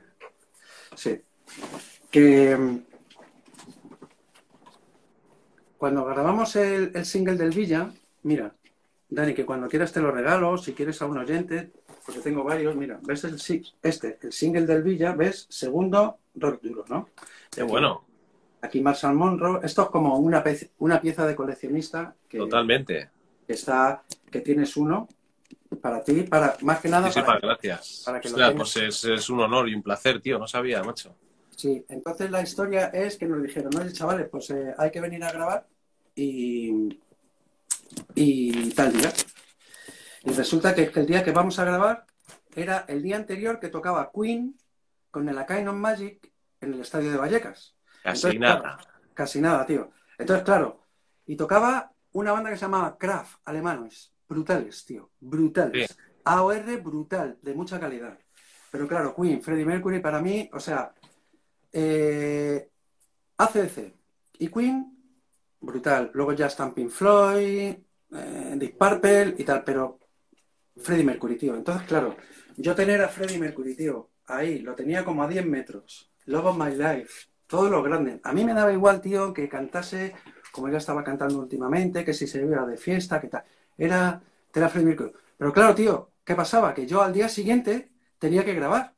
[0.96, 1.22] Sí.
[2.12, 2.56] Que
[5.80, 7.90] cuando grabamos el, el single del Villa,
[8.24, 8.54] mira,
[9.10, 11.72] Dani, que cuando quieras te lo regalo, si quieres a un oyente,
[12.06, 13.40] porque tengo varios, mira, ves el
[13.82, 17.10] este, el single del Villa, ves segundo rock duro, ¿no?
[17.50, 18.04] Qué bueno.
[18.62, 23.10] Aquí Marshall Monroe, esto es como una, pez- una pieza de coleccionista que, Totalmente.
[23.48, 25.08] que está, que tienes uno
[25.82, 28.04] para ti, para más que nada para- gracias.
[28.06, 28.74] para que lo Ostras, tengas.
[28.74, 30.38] pues es, es un honor y un placer, tío.
[30.38, 31.16] No sabía, macho.
[31.60, 35.22] Sí, entonces la historia es que nos dijeron, oye chavales, pues eh, hay que venir
[35.26, 35.68] a grabar
[36.16, 36.98] y,
[38.16, 39.12] y tal día.
[40.24, 42.06] Y resulta que el día que vamos a grabar
[42.56, 44.58] era el día anterior que tocaba Queen
[45.12, 47.76] con el Akain on Magic en el estadio de Vallecas.
[48.04, 48.62] Casi Entonces, nada.
[48.62, 49.92] claro, casi nada, tío.
[50.18, 50.86] Entonces, claro,
[51.26, 55.90] y tocaba una banda que se llamaba Kraft, alemanes, brutales, tío, brutales.
[55.92, 55.98] Sí.
[56.24, 58.18] AOR brutal, de mucha calidad.
[58.72, 60.94] Pero claro, Queen, Freddie Mercury, para mí, o sea,
[61.72, 62.70] eh,
[63.38, 63.94] ACDC
[64.40, 64.98] y Queen,
[65.62, 66.12] brutal.
[66.14, 67.76] Luego ya están Pink Floyd,
[68.12, 70.00] eh, Deep Purple y tal, pero
[70.78, 71.56] Freddie Mercury, tío.
[71.56, 72.16] Entonces, claro,
[72.58, 76.12] yo tener a Freddie Mercury, tío, ahí, lo tenía como a 10 metros.
[76.26, 78.20] Love of My Life, todo lo grande.
[78.24, 80.14] A mí me daba igual, tío, que cantase
[80.52, 83.44] como ya estaba cantando últimamente, que si se iba de fiesta, que tal.
[83.78, 84.22] Era,
[84.54, 85.12] era Freddie Mercury.
[85.38, 86.74] Pero claro, tío, ¿qué pasaba?
[86.74, 88.94] Que yo al día siguiente tenía que grabar.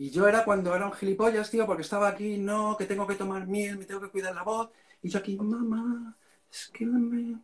[0.00, 3.16] Y yo era cuando era un gilipollas, tío, porque estaba aquí, no, que tengo que
[3.16, 4.70] tomar miel, me tengo que cuidar la voz.
[5.02, 6.16] Y yo aquí, mamá,
[6.50, 7.38] es que me...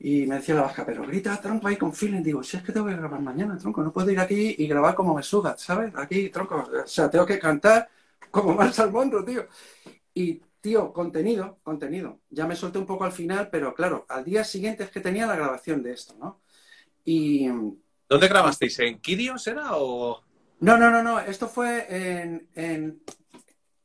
[0.00, 2.20] Y me decía la vasca, pero grita, tronco, ahí con feeling.
[2.20, 4.96] Digo, si es que tengo que grabar mañana, tronco, no puedo ir aquí y grabar
[4.96, 5.92] como me suga, ¿sabes?
[5.94, 7.88] Aquí, tronco, o sea, tengo que cantar
[8.28, 9.46] como Marshall Monroe, tío.
[10.12, 12.18] Y, tío, contenido, contenido.
[12.28, 15.28] Ya me solté un poco al final, pero claro, al día siguiente es que tenía
[15.28, 16.40] la grabación de esto, ¿no?
[17.04, 17.46] Y...
[18.08, 18.80] ¿Dónde grabasteis?
[18.80, 20.24] ¿En Kirios era o...?
[20.60, 21.20] No, no, no, no.
[21.20, 23.02] Esto fue en, en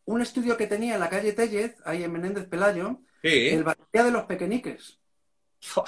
[0.06, 3.50] un estudio que tenía en la calle Tellez, ahí en Menéndez Pelayo, Sí.
[3.50, 5.00] el batería de los pequeñiques.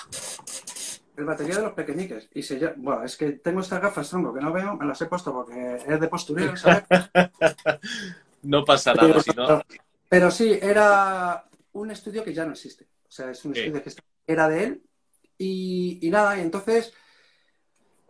[1.17, 2.29] El batería de los pequeñiques.
[2.35, 5.01] Y se llama, bueno, es que tengo estas gafas, tronco, que no veo, me las
[5.01, 6.83] he puesto porque es de postureo, ¿sabes?
[8.43, 9.61] No pasa nada, Pero, si no...
[10.07, 12.85] pero sí, era un estudio que ya no existe.
[13.07, 13.61] O sea, es un Sí.
[13.61, 13.91] estudio que
[14.27, 14.83] era de él.
[15.39, 16.93] Y, y nada, y entonces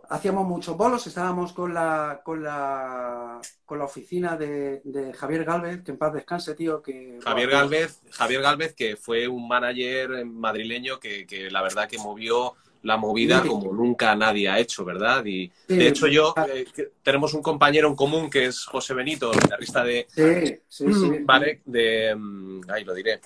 [0.10, 5.84] hacíamos muchos bolos, estábamos con la, con la, con la oficina de, de Javier Galvez,
[5.84, 6.82] que en paz descanse, tío.
[6.82, 11.98] Que, Javier Galvez, Javier Galvez, que fue un manager madrileño que, que la verdad que
[11.98, 13.50] movió la movida Sí.
[13.50, 15.26] como nunca nadie ha hecho, ¿verdad?
[15.26, 15.76] Y Sí.
[15.78, 16.65] de hecho yo, eh,
[17.04, 21.12] tenemos un compañero en común que es José Benito, guitarrista de, Sí, sí, sí.
[21.26, 23.20] vale, de, mm, ahí lo diré.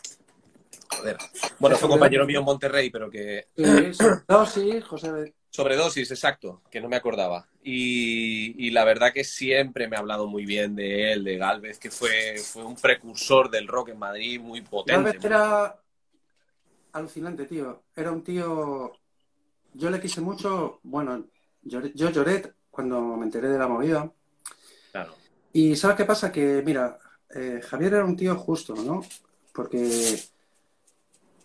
[0.98, 1.18] Joder.
[1.60, 4.06] Bueno, fue compañero mío en Monterrey, pero que Sí, sí.
[4.28, 5.34] No, sí, José.
[5.52, 7.46] Sobredosis, exacto, que no me acordaba.
[7.62, 11.78] Y, y, la verdad que siempre me ha hablado muy bien de él, de Galvez,
[11.78, 15.04] que fue, fue un precursor del rock en Madrid muy potente.
[15.04, 15.78] Galvez era
[16.94, 17.84] alucinante, tío.
[17.94, 18.94] Era un tío...
[19.74, 21.26] Yo le quise mucho, bueno,
[21.64, 24.10] yo, yo lloré cuando me enteré de la movida.
[24.92, 25.16] Claro.
[25.52, 26.32] Y ¿sabes qué pasa?
[26.32, 26.98] Que, mira,
[27.36, 29.02] eh, Javier era un tío justo, ¿no?
[29.54, 30.18] Porque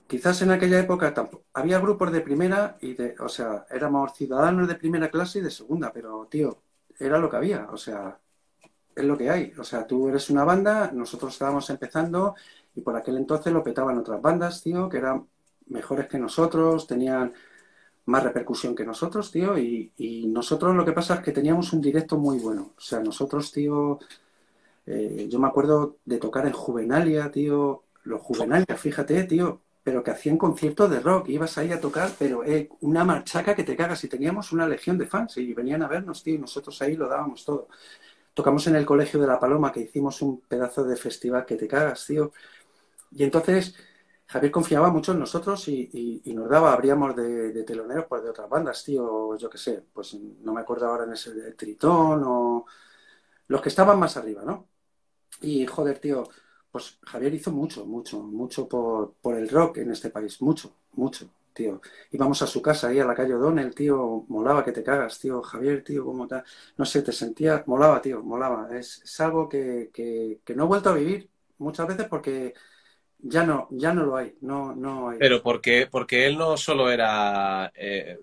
[0.06, 4.68] quizás en aquella época tampoco, había grupos de primera y de, o sea, éramos ciudadanos
[4.68, 6.62] de primera clase y de segunda, pero tío,
[6.98, 8.18] era lo que había, o sea,
[8.96, 9.52] es lo que hay.
[9.58, 12.34] O sea, tú eres una banda, nosotros estábamos empezando
[12.74, 15.28] y por aquel entonces lo petaban otras bandas, tío, que eran
[15.68, 17.32] mejores que nosotros, tenían
[18.06, 19.92] más repercusión que nosotros, tío, y,
[20.28, 22.74] nosotros lo que pasa es que teníamos un directo muy bueno.
[22.76, 23.98] O sea, nosotros, tío,
[24.86, 30.10] eh, yo me acuerdo de tocar en Juvenalia, tío, los Juvenalia, fíjate, tío, pero que
[30.10, 34.02] hacían conciertos de rock, ibas ahí a tocar, pero eh, una marchaca que te cagas,
[34.02, 37.06] y teníamos una legión de fans, y venían a vernos, tío, y nosotros ahí lo
[37.08, 37.68] dábamos todo.
[38.34, 41.68] Tocamos en el Colegio de la Paloma, que hicimos un pedazo de festival que te
[41.68, 42.32] cagas, tío.
[43.12, 43.76] Y entonces
[44.26, 48.48] Javier confiaba mucho en nosotros y, nos daba, abríamos de, de, teloneros pues, de otras
[48.48, 52.66] bandas, tío, yo qué sé, pues no me acuerdo ahora en ese de Tritón o
[53.46, 54.68] los que estaban más arriba, ¿no?
[55.42, 56.28] Y joder, tío,
[56.76, 61.26] pues Javier hizo mucho, mucho, mucho por, por el rock en este país, mucho, mucho,
[61.54, 61.80] tío.
[62.10, 65.40] Íbamos a su casa ahí a la calle O'Donnell, tío, molaba que te cagas, tío,
[65.40, 66.44] Javier, tío, cómo tal,
[66.76, 68.68] no sé, te sentía, molaba, tío, molaba.
[68.78, 72.52] Es, es algo que, que, no he vuelto a vivir muchas veces porque
[73.20, 75.18] ya no, ya no lo hay, no, no hay.
[75.18, 78.20] Pero porque, porque él no solo era eh,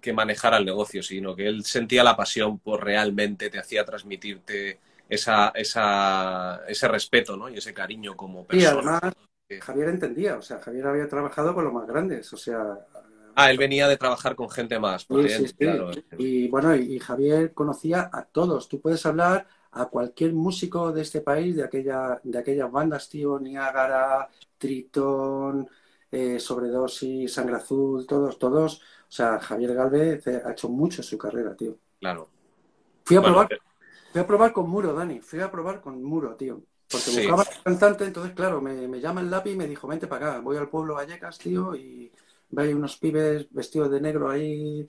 [0.00, 4.80] que manejara el negocio, sino que él sentía la pasión por realmente, te hacía transmitirte
[5.12, 7.48] esa, esa, ese respeto ¿no?
[7.50, 8.70] y ese cariño como persona.
[8.70, 9.14] Y además,
[9.60, 12.78] Javier entendía, o sea, Javier había trabajado con los más grandes, o sea...
[13.34, 15.06] Ah, él venía de trabajar con gente más.
[15.08, 15.54] Sí, sí, sí.
[15.54, 15.90] Claro.
[16.18, 18.68] Y bueno, y Javier conocía a todos.
[18.68, 23.38] Tú puedes hablar a cualquier músico de este país, de, aquella, de aquellas bandas, tío,
[23.38, 25.66] Niágara, Tritón,
[26.10, 28.82] eh, Sobredosis, Sangre Azul, todos, todos.
[29.08, 31.78] O sea, Javier Galvez ha hecho mucho su carrera, tío.
[32.00, 32.28] Claro.
[33.02, 33.71] Fui a bueno, probar.
[34.12, 36.62] Fui a probar con Muro, Dani, fui a probar con Muro, tío.
[36.88, 37.20] Porque sí.
[37.20, 40.40] buscaba cantante, entonces, claro, me, me, llama el lápiz y me dijo, vente para acá,
[40.40, 42.12] voy al pueblo Vallecas, tío, y
[42.50, 44.86] ve unos pibes vestidos de negro ahí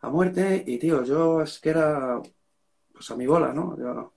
[0.00, 2.20] a muerte, y tío, yo es que era
[2.92, 3.76] pues a mi bola, ¿no?
[3.78, 4.14] Yo...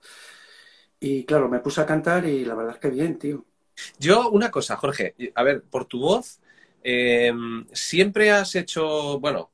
[1.02, 3.46] Y claro, me puse a cantar y la verdad es que bien, tío.
[4.00, 6.40] Yo, una cosa, Jorge, a ver, por tu voz,
[6.82, 7.34] eh,
[7.74, 9.52] siempre has hecho, bueno,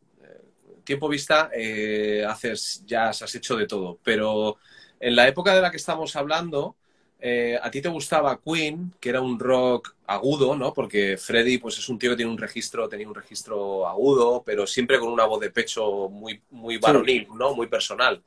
[0.83, 4.57] tiempo vista, eh, haces jazz, has hecho de todo, pero
[5.01, 6.75] en la época de la que estamos hablando,
[7.19, 10.73] eh, a ti te gustaba Queen, que era un rock agudo, ¿no?
[10.73, 14.65] Porque Freddy, pues es un tío que tiene un registro, tenía un registro agudo, pero
[14.65, 17.27] siempre con una voz de pecho muy, muy varonil.
[17.35, 17.53] ¿no?
[17.53, 18.23] Muy personal.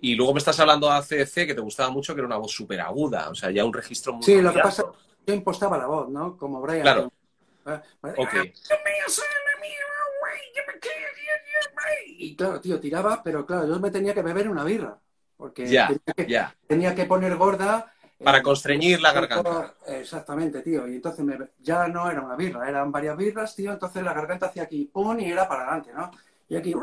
[0.00, 2.52] Y luego me estás hablando de ACC, que te gustaba mucho, que era una voz
[2.52, 4.24] súper aguda, o sea, ya un registro muy.
[4.24, 4.84] Sí, lo que pasa
[5.26, 6.36] yo impostaba la voz, ¿no?
[6.36, 6.82] Como Brian.
[6.82, 7.12] Claro.
[7.64, 8.34] Ah, Ok.
[12.18, 14.98] Y claro, tío, tiraba, pero claro, yo me tenía que beber una birra.
[15.36, 16.54] Porque Ya, tenía, que, ya.
[16.66, 17.92] tenía que poner gorda.
[18.22, 19.74] Para eh, constreñir la garganta.
[19.88, 20.86] Exactamente, tío.
[20.88, 23.72] Y entonces me- ya no era una birra, eran varias birras, tío.
[23.72, 26.10] Entonces la garganta hacía aquí, pum, y era para adelante, ¿no?
[26.48, 26.74] Y aquí,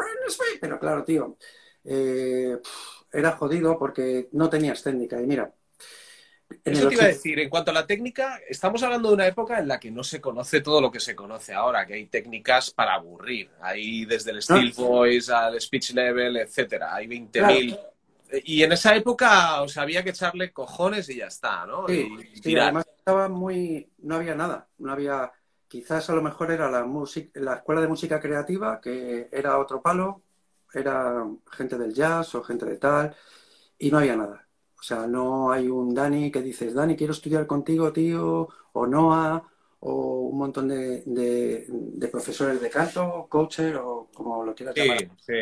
[0.59, 1.37] pero claro, tío,
[1.83, 2.57] eh,
[3.11, 5.21] era jodido porque no tenías técnica.
[5.21, 5.51] Y mira,
[6.63, 9.27] Eso te iba a 80 decir, en cuanto a la técnica, estamos hablando de una
[9.27, 12.05] época en la que no se conoce todo lo que se conoce ahora, que hay
[12.07, 13.49] técnicas para aburrir.
[13.61, 16.93] Hay desde el still voice al speech level, etcétera.
[16.95, 17.77] Hay 20.000.
[18.45, 21.85] Y en esa época, o sea, había que echarle cojones y ya está, ¿no?
[21.87, 25.31] Sí, y sí, además estaba muy, no había nada, no había,
[25.67, 29.81] quizás a lo mejor era la música, la escuela de música creativa, que era otro
[29.81, 30.21] palo,
[30.73, 33.15] era gente del jazz o gente de tal,
[33.77, 34.47] y no había nada.
[34.79, 39.43] O sea, no hay un Dani que dices, Dani, quiero estudiar contigo, tío, o Noah,
[39.81, 44.81] o un montón de, de, de profesores de canto, coacher, o como lo quieras Sí,
[44.81, 45.07] llamar.
[45.17, 45.33] sí.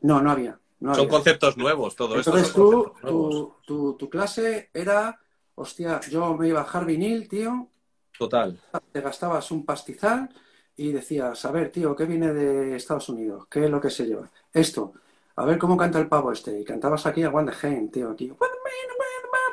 [0.00, 0.58] No, no había.
[0.80, 2.30] No Son conceptos nuevos, todo esto.
[2.30, 5.18] Entonces tú, tu, tu, tu clase era,
[5.54, 7.70] hostia, yo me iba a bajar vinil, tío,
[8.18, 8.58] Total.
[8.92, 10.28] te gastabas un pastizal
[10.76, 13.46] y decías, a ver, tío, ¿qué viene de Estados Unidos?
[13.50, 14.30] ¿Qué es lo que se lleva?
[14.52, 14.92] Esto,
[15.36, 16.60] a ver cómo canta el pavo este.
[16.60, 18.32] Y cantabas aquí a One Hand, tío, aquí.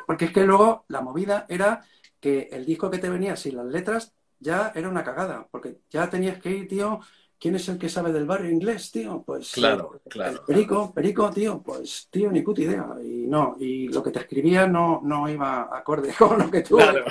[0.06, 1.84] Porque es que luego la movida era
[2.20, 6.10] que el disco que te venía sin las letras ya era una cagada, porque ya
[6.10, 7.00] tenías que ir, tío,
[7.38, 9.22] ¿quién es el que sabe del barrio inglés, tío?
[9.24, 10.32] Pues Claro, eh, claro.
[10.32, 12.86] el Perico, Perico, tío, pues tío, ni puta idea.
[13.02, 16.76] Y no, y lo que te escribía no, no iba acorde con lo que tú
[16.78, 17.04] Claro.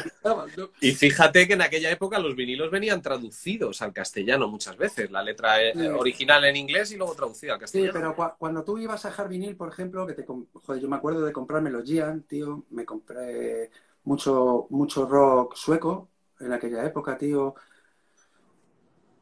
[0.82, 5.22] Y fíjate que en aquella época los vinilos venían traducidos al castellano muchas veces, la
[5.24, 5.88] letra eh, Sí.
[5.88, 7.94] original en inglés y luego traducida al Sí, castellano.
[7.94, 11.26] pero cua- cuando tú ibas a Jarvinil, por ejemplo, que te joder, yo me acuerdo
[11.26, 13.70] de comprarme los Gian, tío, me compré
[14.04, 16.10] mucho, mucho rock sueco
[16.40, 17.56] en aquella época, tío.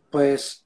[0.09, 0.60] Pues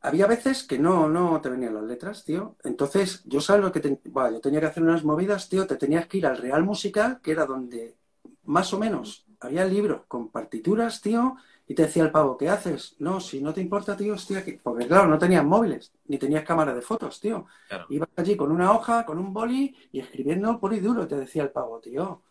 [0.00, 2.56] había veces que no, no te venían las letras, tío.
[2.64, 6.18] Entonces, yo lo que te- yo tenía que hacer unas movidas, tío, te tenías que
[6.18, 7.96] ir al Real Musical, que era donde
[8.44, 12.96] más o menos había libros con partituras, tío, y te decía el pavo, ¿qué haces?
[12.98, 14.52] No, si no te importa, tío, estoy aquí.
[14.62, 17.46] Porque claro, no tenías móviles, ni tenías cámara de fotos, tío.
[17.68, 17.86] Claro.
[17.88, 21.44] Ibas allí con una hoja, con un boli y escribiendo puro y duro, te decía
[21.44, 22.22] el pavo, tío.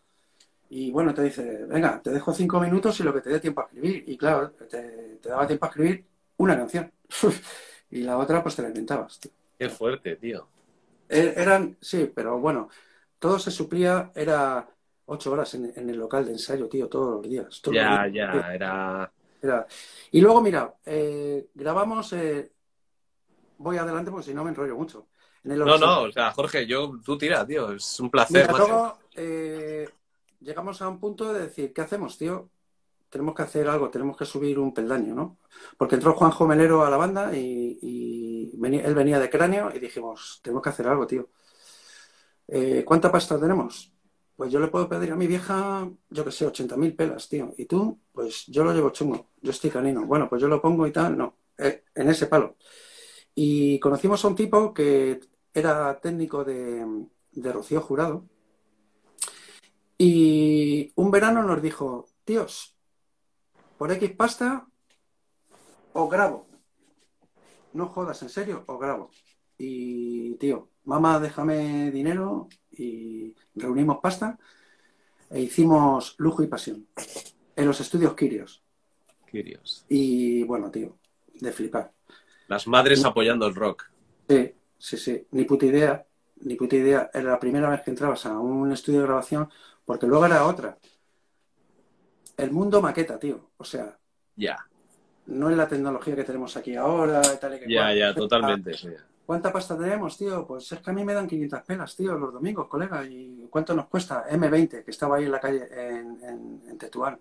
[0.69, 3.61] Y bueno, te dice, venga, te dejo cinco minutos y lo que te dé tiempo
[3.61, 4.03] a escribir.
[4.07, 6.05] Y claro, te, te daba tiempo a escribir
[6.43, 6.91] una canción.
[7.89, 9.31] y la otra, pues te la inventabas, tío.
[9.57, 10.49] Qué fuerte, tío.
[11.09, 12.69] E- Eran, sí, pero bueno,
[13.19, 14.69] todo se suplía, era
[15.05, 17.61] ocho horas en, en el local de ensayo, tío, todos los días.
[17.61, 18.07] todos los Ya, días.
[18.07, 19.11] ya, era...
[19.41, 19.67] Era-
[20.11, 22.53] Y luego, mira, eh, grabamos, eh,
[23.57, 25.09] voy adelante porque si no me enrollo mucho.
[25.43, 28.53] En el No, no, o sea, Jorge, yo, tú tira, tío, es un placer, Mira,
[28.53, 29.97] luego eh,
[30.39, 32.49] llegamos a un punto de decir, ¿qué hacemos, tío?
[33.11, 35.37] Tenemos que hacer algo, tenemos que subir un peldaño, ¿no?
[35.77, 37.77] Porque entró Juanjo Melero a la banda y,
[38.53, 41.29] él venía de cráneo y dijimos, tenemos que hacer algo, tío.
[42.47, 43.93] Eh, ¿cuánta pasta tenemos?
[44.35, 47.53] Pues yo le puedo pedir a mi vieja, yo que sé, 80.000 pelas, tío.
[47.57, 50.05] Y tú, pues yo lo llevo chungo, yo estoy canino.
[50.05, 52.55] Bueno, pues yo lo pongo y tal, no, eh, en ese palo.
[53.35, 55.19] Y conocimos a un tipo que
[55.53, 56.85] era técnico de,
[57.33, 58.25] de Rocío Jurado.
[59.97, 62.75] Y un verano nos dijo, tíos,
[63.81, 64.67] por X pasta
[65.93, 66.45] os grabo.
[67.73, 69.09] No jodas, en serio, os grabo.
[69.57, 74.37] Y, tío, mamá, déjame dinero y reunimos pasta
[75.31, 76.85] e hicimos lujo y pasión
[77.55, 78.61] en los estudios Quirios.
[79.25, 79.83] Quirios.
[79.89, 80.99] Y, bueno, tío,
[81.39, 81.91] de flipar.
[82.49, 83.89] Las madres apoyando el rock.
[84.29, 85.27] Sí, sí, sí.
[85.31, 86.05] Ni puta idea,
[86.41, 87.09] ni puta idea.
[87.11, 89.49] Era la primera vez que entrabas a un estudio de grabación,
[89.85, 90.77] porque luego era otra.
[92.37, 93.51] El mundo maqueta, tío.
[93.57, 93.97] O sea,
[94.35, 94.57] Ya,
[95.27, 98.73] no es la tecnología que tenemos aquí ahora y tal y que ya, ya, totalmente.
[98.73, 98.89] sí.
[99.25, 100.45] ¿Cuánta pasta tenemos, tío?
[100.45, 103.05] Pues es que a mí me dan 500 pelas, tío, los domingos, colega.
[103.05, 104.25] ¿Y cuánto nos cuesta?
[104.29, 107.19] M20, que estaba ahí en la calle, en, en, en Tetuán.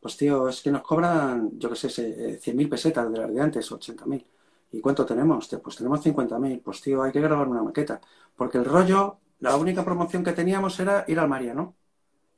[0.00, 3.34] Pues, tío, es que nos cobran, yo qué sé, se- eh, 100.000 pesetas de las
[3.34, 4.24] de antes, 80.000.
[4.70, 5.48] ¿Y cuánto tenemos?
[5.48, 6.60] Tío, Pues tenemos 50.000.
[6.62, 8.00] Pues, tío, hay que grabar una maqueta.
[8.36, 11.74] Porque el rollo, la única promoción que teníamos era ir al Mariano.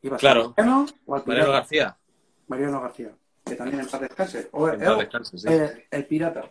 [0.02, 0.54] Ibas Claro.
[0.56, 1.52] al Mariano o al Mariano.
[1.52, 1.98] García.
[2.50, 3.12] Mariano García,
[3.44, 4.48] que también en paz descanse.
[4.50, 5.46] O, En paz descanse, sí.
[5.90, 6.50] el pirata.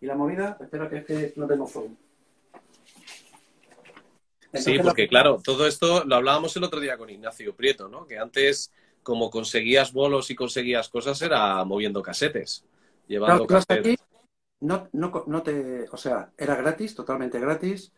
[0.00, 1.90] Y la movida, espera que es que no tengo fuego.
[4.52, 7.88] Sí, Entonces, porque la- claro, todo esto lo hablábamos el otro día con Ignacio Prieto,
[7.88, 8.06] ¿no?
[8.06, 8.70] Que antes,
[9.02, 12.64] como conseguías bolos y conseguías cosas, era moviendo casetes.
[13.08, 13.94] Llevando Claro, casetes.
[13.94, 14.02] aquí,
[14.60, 17.92] no, no, no te, o sea, era gratis, totalmente gratis.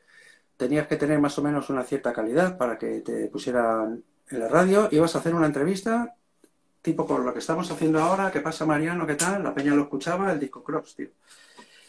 [0.56, 4.48] Tenías que tener más o menos una cierta calidad para que te pusieran en la
[4.48, 4.88] radio.
[4.90, 6.16] Ibas a hacer una entrevista,
[6.86, 9.08] tipo con lo que estamos haciendo ahora, ¿qué pasa Mariano?
[9.08, 9.42] ¿Qué tal?
[9.42, 11.08] La peña lo escuchaba, el disco Crops, tío.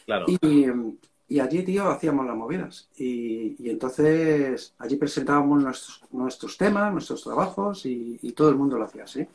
[0.08, 0.26] Claro.
[0.28, 0.66] Y,
[1.28, 2.90] y allí, tío, hacíamos las movidas.
[2.96, 8.76] Y, y entonces allí presentábamos nuestros, nuestros temas, nuestros trabajos y, y todo el mundo
[8.80, 9.28] lo hacía así.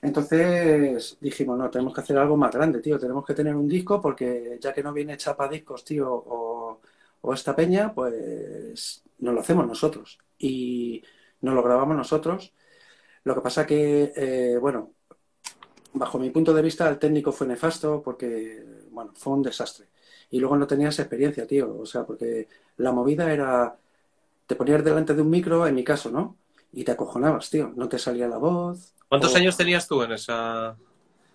[0.00, 3.00] Entonces dijimos, no, tenemos que hacer algo más grande, tío.
[3.00, 6.80] Tenemos que tener un disco porque ya que no viene chapa discos, tío, o,
[7.20, 10.20] o esta peña, pues nos lo hacemos nosotros.
[10.38, 11.02] Y
[11.40, 12.54] nos lo grabamos nosotros.
[13.28, 14.94] Lo que pasa que, eh, bueno,
[15.94, 19.88] bajo mi punto de vista, el técnico fue nefasto porque, bueno, fue un desastre.
[20.30, 21.78] Y luego no tenías experiencia, tío.
[21.78, 23.78] O sea, porque la movida era,
[24.46, 26.38] te ponías delante de un micro, en mi caso, ¿no?
[26.72, 27.72] Y te acojonabas, tío.
[27.76, 28.94] No te salía la voz.
[29.08, 30.76] ¿Cuántos o- años tenías tú en esa...?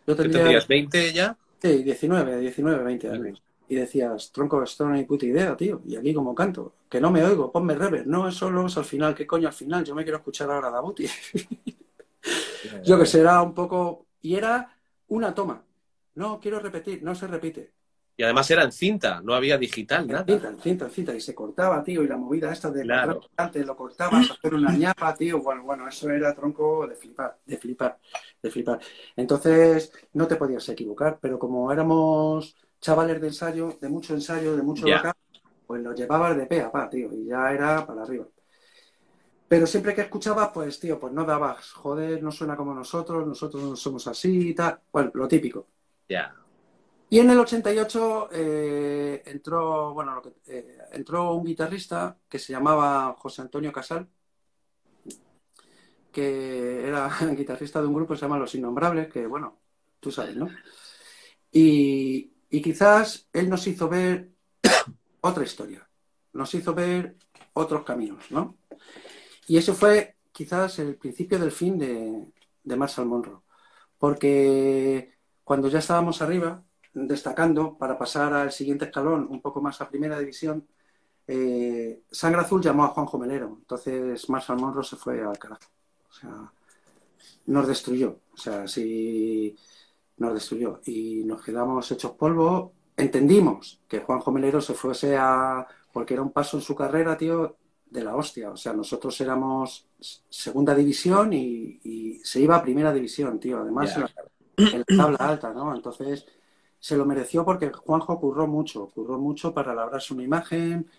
[0.08, 0.68] Yo ¿Qué tendría, tendrías?
[0.68, 1.38] ¿20 ya?
[1.62, 3.44] sí, 19, 19, 20 años.
[3.68, 5.82] Y decías, tronco, esto no hay puta idea, tío.
[5.86, 8.06] Y aquí como canto, que no me oigo, ponme reverb.
[8.08, 9.16] No, eso luego es al final.
[9.16, 9.84] ¿Qué coño al final?
[9.86, 11.08] Yo me quiero escuchar ahora a Dabuti.
[12.84, 14.08] Yo que sé, era un poco...
[14.22, 14.70] Y era
[15.08, 15.64] una toma.
[16.16, 17.72] No, quiero repetir, no se repite.
[18.16, 20.24] Y además era en cinta, no había digital, En nada.
[20.26, 23.22] cinta, en cinta, en cinta, y se cortaba, tío, y la movida esta de Claro.
[23.36, 27.58] antes lo cortabas, hacer una ñapa, tío, bueno, bueno, eso era tronco de flipar, de
[27.58, 28.00] flipar,
[28.42, 28.80] de flipar.
[29.16, 34.62] Entonces, no te podías equivocar, pero como éramos chavales de ensayo, de mucho ensayo, de
[34.62, 35.14] mucho local,
[35.66, 38.28] pues lo llevabas de pe a pa, tío, y ya era para arriba.
[39.54, 43.62] Pero siempre que escuchabas, pues, tío, pues no dabas, joder, no suena como nosotros, nosotros
[43.62, 45.68] no somos así y tal, bueno, lo típico.
[46.10, 46.34] Ya.
[47.08, 53.44] Y en el 88 eh, entró, bueno, eh, entró un guitarrista que se llamaba José
[53.44, 54.10] Antonio Casal,
[56.12, 59.60] que era guitarrista de un grupo que se llama Los Innombrables, que bueno,
[60.00, 60.50] tú sabes, ¿no?
[61.52, 64.32] Y, y quizás él nos hizo ver
[65.22, 65.88] otra historia,
[66.32, 67.18] nos hizo ver
[67.54, 68.58] otros caminos, ¿no?
[69.48, 72.26] Y eso fue quizás el principio del fin de,
[72.64, 73.42] de Marshall Monroe,
[73.98, 75.14] porque
[75.44, 76.64] cuando ya estábamos arriba,
[76.94, 80.68] destacando para pasar al siguiente escalón, un poco más a primera división,
[81.28, 83.58] eh, Sangre Azul llamó a Juanjo Melero.
[83.60, 85.72] Entonces Marshall Monroe se fue al carajo.
[86.10, 86.52] O sea,
[87.48, 88.20] nos destruyó.
[88.34, 89.56] O sea, sí,
[90.18, 90.82] nos destruyó.
[90.86, 92.74] Y nos quedamos hechos polvo.
[92.98, 95.68] Entendimos que Juanjo Melero se fuese a.
[95.92, 97.58] porque era un paso en su carrera, tío,
[97.94, 98.52] de la hostia.
[98.52, 99.88] O sea, nosotros éramos
[100.30, 103.60] segunda división y, se iba a primera división, tío.
[103.60, 103.96] Además,
[104.58, 105.76] en, la, tabla alta, ¿no?
[105.76, 106.26] Entonces
[106.80, 110.90] se lo mereció porque Juanjo curró mucho, curró mucho para labrarse una imagen,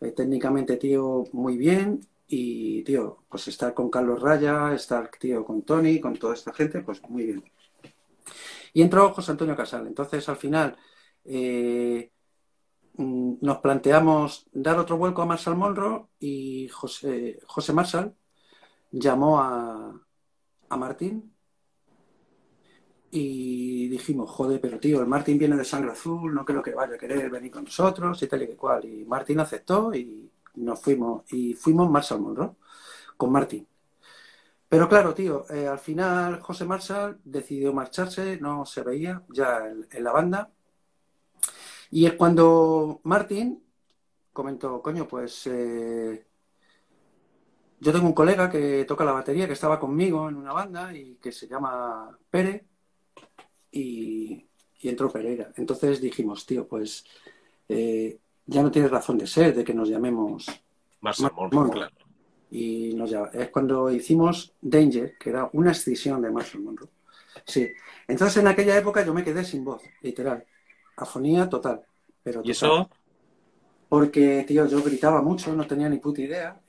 [0.00, 2.00] eh, técnicamente, tío, muy bien.
[2.28, 6.80] Y, tío, pues estar con Carlos Raya, estar, tío, con Tony, con toda esta gente,
[6.80, 7.44] pues muy bien.
[8.72, 9.86] Y entró José Antonio Casal.
[9.86, 10.76] Entonces, al final,
[11.24, 12.10] eh,
[12.98, 18.14] nos planteamos dar otro vuelco a Marshall Monroe y José, José Marshall
[18.90, 20.00] llamó a,
[20.68, 21.34] a Martín
[23.10, 26.94] y dijimos, joder, pero tío, el Martín viene de sangre azul, no creo que vaya
[26.96, 28.84] a querer venir con nosotros y tal y que cual.
[28.84, 31.30] Y Martín aceptó y nos fuimos.
[31.32, 32.56] Y fuimos Marshall Monroe
[33.16, 33.66] con Martín.
[34.68, 40.04] Pero claro, tío, eh, al final José Marshall decidió marcharse, no se veía ya en,
[40.04, 40.52] la banda.
[41.90, 43.62] Y es cuando Martín
[44.32, 46.26] comentó, coño, pues eh,
[47.80, 51.16] yo tengo un colega que toca la batería, que estaba conmigo en una banda y
[51.16, 52.64] que se llama Pérez
[53.70, 54.46] y,
[54.82, 55.52] entró Pereira.
[55.56, 57.04] Entonces dijimos, tío, pues
[57.68, 60.46] eh, ya no tienes razón de ser, de que nos llamemos
[61.00, 61.88] Marshall Monroe.
[62.50, 66.88] Y nos es cuando hicimos Danger, que era una escisión de Marshall Monroe.
[67.44, 67.68] Sí.
[68.06, 70.46] Entonces en aquella época yo me quedé sin voz, literal.
[70.96, 71.82] Afonía total.
[72.22, 72.88] Pero ¿Y eso?
[73.88, 76.60] Porque, tío, yo gritaba mucho, no tenía ni puta idea.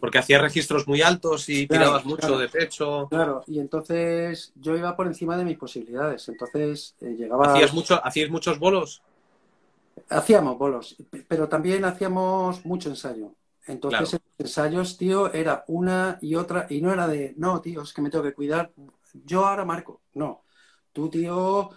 [0.00, 3.06] Porque hacías registros muy altos y tirabas mucho de pecho.
[3.08, 6.28] Claro, y entonces yo iba por encima de mis posibilidades.
[6.28, 7.52] Entonces eh, llegaba.
[7.52, 9.02] ¿Hacías mucho, ¿Hacías muchos bolos?
[10.10, 10.96] Hacíamos bolos,
[11.26, 13.32] pero también hacíamos mucho ensayo.
[13.66, 17.82] Entonces, en los ensayos, tío, era una y otra, y no era de, no, tío,
[17.82, 18.70] es que me tengo que cuidar.
[19.24, 20.02] Yo ahora marco.
[20.14, 20.42] No.
[20.92, 21.70] Tú, tío,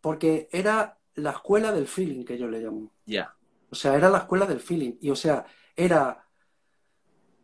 [0.00, 2.92] porque era la escuela del feeling que yo le llamo.
[3.06, 3.34] Ya.
[3.70, 4.94] O sea, era la escuela del feeling.
[5.00, 5.44] Y, o sea,
[5.76, 6.28] era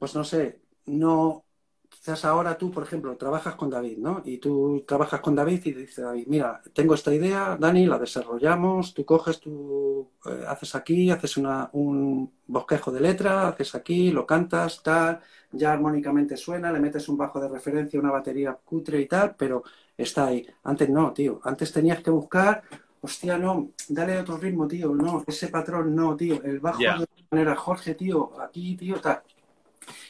[0.04, 1.46] pues no sé, no,
[1.88, 4.20] quizás ahora tú, por ejemplo, trabajas con David, ¿no?
[4.22, 8.92] Y tú trabajas con David y dices, David, mira, tengo esta idea, Dani, la desarrollamos,
[8.92, 14.26] tú coges, tú eh, haces aquí, haces una, un bosquejo de letra, haces aquí, lo
[14.26, 15.20] cantas, tal,
[15.52, 19.62] ya armónicamente suena, le metes un bajo de referencia, una batería cutre y tal, pero
[19.96, 20.46] está ahí.
[20.64, 22.62] Antes no, tío, antes tenías que buscar
[23.04, 27.54] hostia, no, dale otro ritmo, tío, no, ese patrón, no, tío, el bajo de manera,
[27.54, 29.22] Jorge, tío, aquí, tío, tal.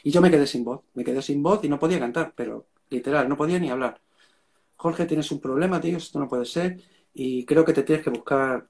[0.03, 2.67] Y yo me quedé sin voz, me quedé sin voz y no podía cantar, pero
[2.89, 3.99] literal, no podía ni hablar.
[4.77, 6.81] Jorge, tienes un problema, tío, esto no puede ser
[7.13, 8.67] y creo que te tienes que buscar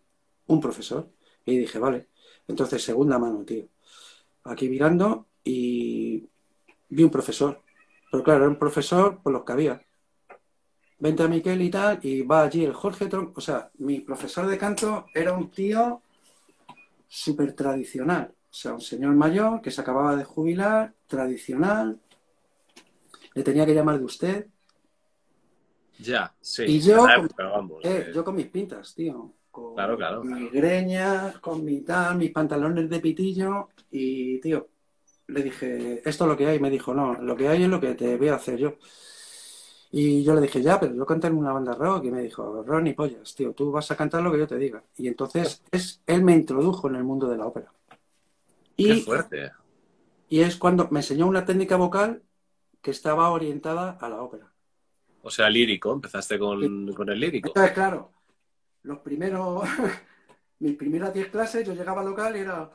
[0.47, 1.11] un profesor.
[1.45, 2.09] Y dije, vale.
[2.47, 3.67] Entonces, segunda mano, tío.
[4.43, 6.27] Aquí mirando y
[6.89, 7.61] vi un profesor.
[8.11, 9.85] Pero claro, era un profesor por los que había.
[10.97, 13.33] Vente a Miquel y tal, y va allí el Jorge Tron.
[13.35, 16.01] O sea, mi profesor de canto era un tío
[17.07, 18.33] súper tradicional.
[18.49, 21.99] O sea, un señor mayor que se acababa de jubilar, tradicional,
[23.33, 24.47] le tenía que llamar de usted.
[25.99, 26.63] Ya, sí.
[26.63, 29.33] Y yo, con, eh, yo con mis pintas, tío.
[29.51, 30.23] Con claro, claro.
[30.23, 33.69] mis greñas, con mi tal, mis pantalones de pitillo.
[33.91, 34.69] Y, tío,
[35.27, 36.59] le dije, esto es lo que hay.
[36.59, 38.75] Me dijo, no, lo que hay es lo que te voy a hacer yo.
[39.97, 42.03] Y yo le dije, ya, pero yo canté en una banda rock.
[42.03, 44.83] Y me dijo, Ronnie Pollas, tío, tú vas a cantar lo que yo te diga.
[44.97, 47.71] Y entonces es, él me introdujo en el mundo de la ópera.
[48.75, 49.53] Y, fuerte.
[50.27, 52.21] Y es cuando me enseñó una técnica vocal
[52.81, 54.51] que estaba orientada a la ópera.
[55.21, 57.47] O sea, lírico, empezaste con, el lírico.
[57.47, 58.11] Entonces, claro,
[58.83, 59.63] los primeros,
[60.59, 62.69] mis primeras 10 clases, yo llegaba al local y era.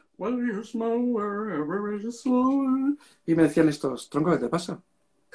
[3.26, 4.82] Y me decían estos, tronco, ¿qué te pasa?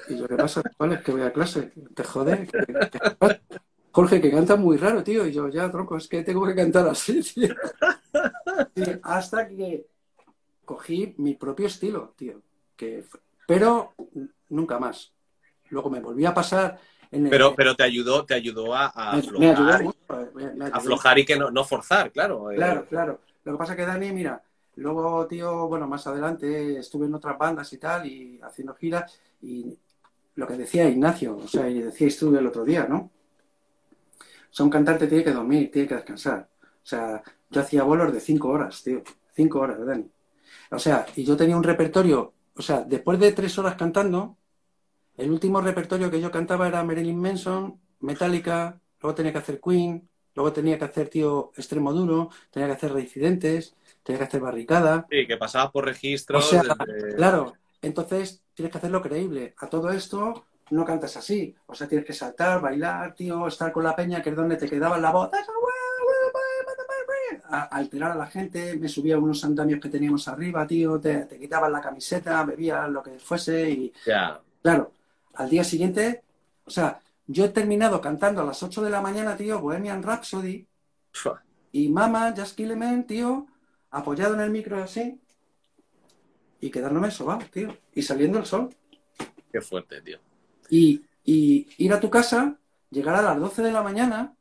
[0.10, 0.62] Y yo, ¿qué pasa?
[0.78, 1.72] Vale, que voy a clase.
[1.94, 2.48] Te jode.
[3.92, 5.26] Jorge, que canta muy raro, tío.
[5.26, 7.56] Y yo, ya, tronco, es que tengo que cantar así, tío.
[9.04, 9.88] hasta que
[10.66, 12.42] cogí mi propio estilo, tío.
[12.76, 13.06] Que,
[13.48, 13.94] pero
[14.50, 15.14] nunca más.
[15.70, 16.80] Luego me volví a pasar
[17.12, 19.98] en pero, pero te ayudó, te ayudó a, me, ayudó mucho.
[20.74, 22.52] Aflojar y que no, no forzar, claro.
[22.52, 22.56] Eh.
[22.56, 23.22] Claro, claro.
[23.44, 24.42] Lo que pasa es que Dani, mira,
[24.76, 29.78] luego, tío, bueno, más adelante estuve en otras bandas y tal, y haciendo giras, y
[30.36, 33.12] lo que decía Ignacio, o sea, y decíais tú el otro día, ¿no?
[34.18, 36.50] O sea, un cantante tiene que dormir, tiene que descansar.
[36.62, 39.02] O sea, yo hacía bolos de cinco horas, tío.
[39.34, 40.10] Cinco horas, Dani.
[40.72, 44.38] O sea, y yo tenía un repertorio, o sea, después de tres horas cantando,
[45.18, 50.08] el último repertorio que yo cantaba era Marilyn Manson, Metallica, luego tenía que hacer Queen,
[50.36, 55.06] luego tenía que hacer, tío, Extremo Duro, tenía que hacer Reincidentes, tenía que hacer Barricada.
[55.10, 56.46] Sí, que pasaba por registros.
[56.46, 56.64] O sea,
[57.16, 59.54] claro, entonces tienes que hacerlo creíble.
[59.60, 61.56] A todo esto no cantas así.
[61.68, 64.68] O sea, tienes que saltar, bailar, tío, estar con la peña, que es donde te
[64.68, 65.30] quedaba la voz.
[67.48, 71.38] A alterar a la gente, me subía unos andamios que teníamos arriba, tío, te, te
[71.38, 73.94] quitaban la camiseta, bebías lo que fuese y...
[74.62, 74.92] Claro,
[75.36, 76.24] al día siguiente,
[76.66, 80.66] o sea, yo he terminado cantando a las 8 de la mañana, tío, Bohemian Rhapsody.
[81.72, 83.48] Y Mama, Just Kill tío,
[83.92, 85.20] apoyado en el micro así.
[86.62, 87.76] Y quedándome sobado, tío.
[87.94, 88.70] Y saliendo el sol.
[89.52, 90.20] Qué fuerte, tío.
[90.70, 92.58] Y, y ir a tu casa,
[92.90, 94.36] llegar a las 12 de la mañana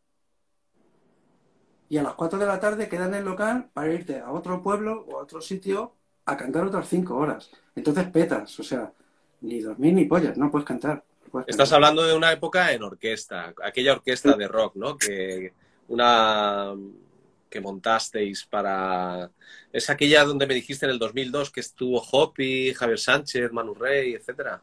[1.88, 4.62] y a las 4 de la tarde quedar en el local para irte a otro
[4.62, 5.94] pueblo o a otro sitio
[6.24, 7.50] a cantar otras 5 horas.
[7.76, 8.92] Entonces petas, o sea,
[9.42, 11.04] ni dormir ni pollas, no puedes cantar.
[11.46, 14.96] Estás hablando de una época en orquesta, aquella orquesta de rock, ¿no?
[14.96, 15.52] Que
[15.88, 16.74] una
[17.54, 19.30] que montasteis para...
[19.72, 24.14] Es aquella donde me dijiste en el 2002 que estuvo Hopi, Javier Sánchez, Manu Rey,
[24.14, 24.60] etcétera.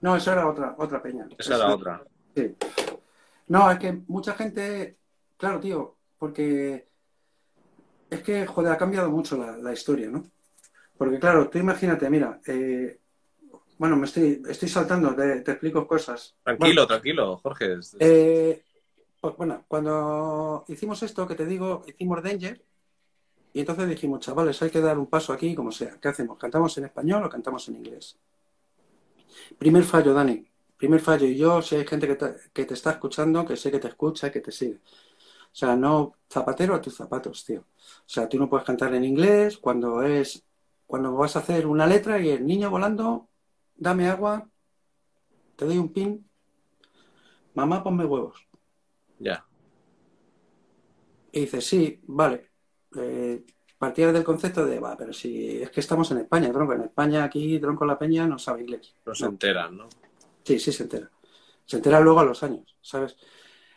[0.00, 1.28] No, esa era otra, otra peña.
[1.38, 2.02] Esa era otra.
[2.34, 2.56] Sí.
[3.46, 4.98] No, es que mucha gente,
[5.36, 6.88] claro, tío, porque
[8.10, 10.24] es que, joder, ha cambiado mucho la, historia, ¿no?
[10.98, 12.98] Porque, claro, tú imagínate, mira, eh,
[13.78, 16.34] bueno, me estoy, estoy saltando, te, explico cosas.
[16.42, 17.76] Tranquilo, tranquilo, Jorge.
[18.00, 18.64] Eh,
[19.24, 22.62] pues, bueno, cuando hicimos esto que te digo, hicimos Danger,
[23.54, 25.98] y entonces dijimos, chavales, hay que dar un paso aquí como sea.
[25.98, 26.36] ¿Qué hacemos?
[26.36, 28.18] ¿Cantamos en español o cantamos en inglés?
[29.58, 30.46] Primer fallo, Dani.
[30.76, 31.26] Primer fallo.
[31.26, 32.16] Y yo, si hay gente que
[32.66, 34.80] te, está escuchando, que sé que te escucha, que te sigue.
[34.84, 37.60] O sea, no zapatero a tus zapatos, tío.
[37.60, 40.44] O sea, tú no puedes cantar en inglés cuando es
[40.86, 43.28] cuando vas a hacer una letra y el niño volando
[43.74, 44.46] dame agua,
[45.56, 46.28] te doy un pin,
[47.54, 48.43] mamá, ponme huevos.
[49.24, 49.44] Ya.
[51.32, 52.50] Y dice, sí, vale.
[52.96, 53.44] Eh,
[53.78, 56.74] partía del concepto de, va, pero si es que estamos en España, tronco.
[56.74, 58.94] En España, aquí, tronco la peña no sabe inglés.
[59.04, 59.88] No se enteran, ¿no?
[60.44, 61.10] Sí, sí se entera.
[61.64, 63.16] Se entera luego a los años, ¿sabes?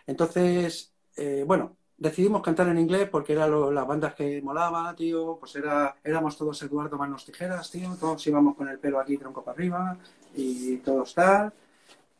[0.05, 5.37] Entonces, eh, bueno, decidimos cantar en inglés porque eran las bandas que molaba, tío.
[5.39, 7.95] Pues era, éramos todos Eduardo Manos Tijeras, tío.
[7.97, 9.97] Todos íbamos con el pelo aquí tronco para arriba
[10.35, 11.53] y todos tal.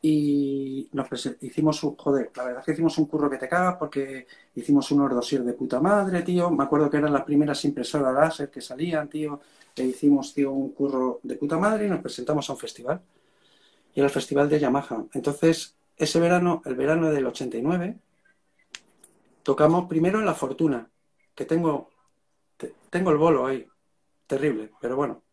[0.02, 1.08] Y nos
[1.42, 4.92] hicimos un, joder, la verdad es que hicimos un curro que te cagas porque hicimos
[4.92, 6.52] unos dosier de puta madre, tío.
[6.52, 9.40] Me acuerdo que eran las primeras impresoras láser que salían, tío.
[9.76, 13.02] E hicimos, tío, un curro de puta madre y nos presentamos a un festival.
[13.94, 15.06] Y era el festival de Yamaha.
[15.14, 17.98] Entonces, ese verano, el verano del 89,
[19.48, 20.90] Tocamos primero en La Fortuna,
[21.34, 21.90] que tengo,
[22.90, 23.66] tengo el bolo ahí.
[24.28, 25.24] Terrible, pero bueno.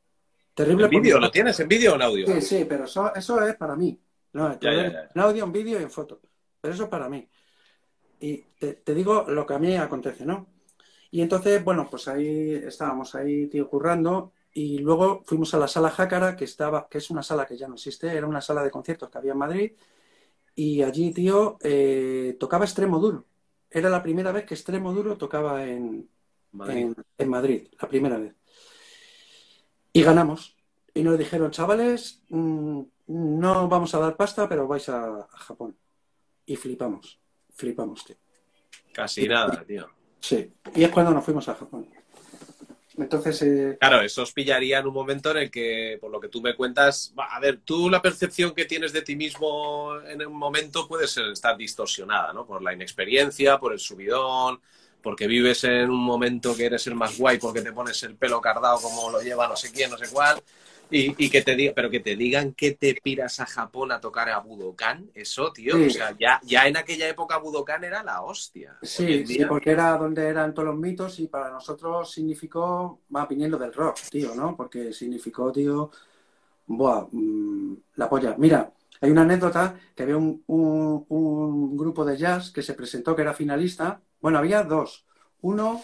[0.54, 0.84] Terrible.
[0.84, 1.18] ¿En vídeo?
[1.18, 2.26] ¿Lo tienes en vídeo o en audio?
[2.28, 3.98] Sí, sí, pero eso, es para mí.
[4.34, 6.20] No, En audio, en vídeo y en foto.
[6.60, 7.28] Pero eso es para mí.
[8.20, 10.48] Y te, digo lo que a mí acontece, ¿no?
[11.10, 14.32] Y entonces, bueno, pues ahí estábamos ahí, tío, currando.
[14.52, 17.68] Y luego fuimos a la sala Jácara, que estaba, que es una sala que ya
[17.68, 19.72] no existe, era una sala de conciertos que había en Madrid.
[20.54, 23.26] Y allí, tío, eh, tocaba extremo duro
[23.74, 26.08] era la primera vez que Extremo Duro tocaba en
[26.52, 26.94] Madrid.
[27.18, 28.32] En, Madrid, la primera vez.
[29.92, 30.56] Y ganamos.
[30.94, 35.76] Y nos dijeron, chavales, mm, no vamos a dar pasta, pero vais a, Japón.
[36.46, 37.18] Y flipamos,
[37.54, 38.16] flipamos, tío.
[38.92, 39.88] Casi nada, tío.
[40.20, 41.88] Sí, y es cuando nos fuimos a Japón.
[42.96, 43.42] Entonces.
[43.42, 43.76] Eh...
[43.78, 46.54] Claro, eso os pillaría en un momento en el que, por lo que tú me
[46.54, 51.08] cuentas, a ver, tú la percepción que tienes de ti mismo en un momento puede
[51.08, 52.46] ser, estar distorsionada, ¿no?
[52.46, 54.60] Por la inexperiencia, por el subidón,
[55.02, 58.40] porque vives en un momento que eres el más guay porque te pones el pelo
[58.40, 60.42] cardado como lo lleva no sé quién, no sé cuál.
[60.90, 64.28] Y, que te diga, pero que te digan que te piras a Japón a tocar
[64.28, 68.78] a Budokan, eso, tío, o sea, ya, ya en aquella época Budokan era la hostia.
[68.82, 73.58] Sí, sí, porque era donde eran todos los mitos y para nosotros significó, va viniendo
[73.58, 74.56] del rock, tío, ¿no?
[74.56, 75.90] Porque significó, tío,
[76.66, 78.34] buah, mm, la polla.
[78.38, 83.22] Mira, hay una anécdota que había un, un grupo de jazz que se presentó que
[83.22, 84.00] era finalista.
[84.20, 85.04] Bueno, había dos.
[85.40, 85.82] Uno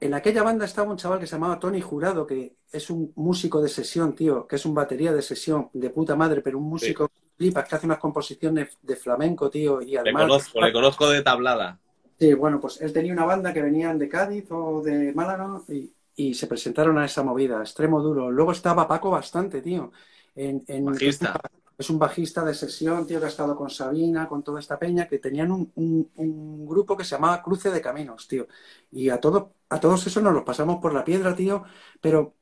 [0.00, 3.60] en aquella banda estaba un chaval que se llamaba Tony Jurado, que es un músico
[3.60, 7.10] de sesión, tío, que es un batería de sesión de puta madre, pero un músico
[7.36, 10.22] flipas que hace unas composiciones de flamenco, tío, y además...
[10.22, 11.78] Le conozco, le conozco de tablada.
[12.18, 15.90] Sí, bueno, pues él tenía una banda que venían de Cádiz o de Málaga y,
[16.16, 18.30] y se presentaron a esa movida, extremo duro.
[18.30, 19.90] Luego estaba Paco bastante, tío.
[20.34, 21.40] En, en- Bajista.
[21.80, 25.08] Es un bajista de sesión, tío, que ha estado con Sabina, con toda esta peña,
[25.08, 28.46] que tenían un, un- grupo que se llamaba Cruce de Caminos, tío.
[28.90, 31.64] Y a, todo, a todos esos nos los pasamos por la piedra, tío,
[32.00, 32.34] pero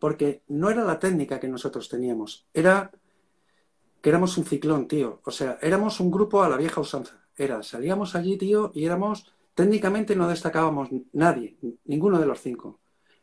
[0.00, 2.92] porque no era la técnica que nosotros teníamos, era
[4.00, 5.20] que éramos un ciclón, tío.
[5.24, 7.16] O sea, éramos un grupo a la vieja usanza.
[7.36, 12.80] Era, salíamos allí, tío, y éramos, técnicamente no destacábamos nadie, ninguno de los cinco.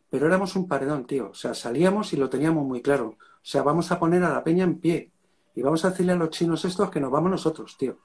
[0.09, 1.31] Pero éramos un paredón, tío.
[1.31, 3.17] O sea, salíamos y lo teníamos muy claro.
[3.19, 5.12] O sea, vamos a poner a la peña en pie.
[5.55, 7.97] Y vamos a decirle a los chinos estos que nos vamos nosotros, tío.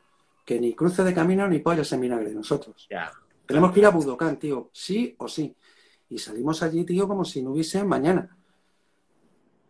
[0.45, 2.87] Que ni cruce de camino ni pollas en vinagre, nosotros.
[2.91, 3.11] Ya.
[3.47, 4.71] Tenemos que ir a Budokan, tío.
[4.73, 5.55] Sí o sí.
[6.11, 8.37] Y salimos allí, tío, como si no hubiese mañana.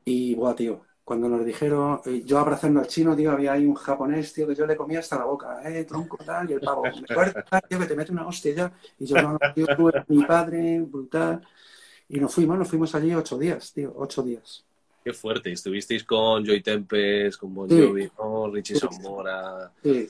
[0.04, 3.74] Y, buah, tío, cuando nos dijeron, eh, yo abrazando al chino, tío, había ahí un
[3.74, 6.82] japonés, tío, que yo le comía hasta la boca, eh, tronco, tal, y el pavo,
[6.82, 8.72] me fuerte, tío, que te mete una hostia ya.
[8.98, 11.40] Y yo, no, no, tío, tú eres mi padre, brutal.
[12.08, 14.67] Y nos fuimos, nos fuimos allí ocho días, tío, ocho días.
[15.08, 15.50] Qué fuerte.
[15.50, 17.80] Estuvisteis con Joy Tempest, con Bon Sí.
[17.82, 18.80] Jovi, con Richie Sí.
[18.92, 19.72] Zamora.
[19.82, 20.06] Sí.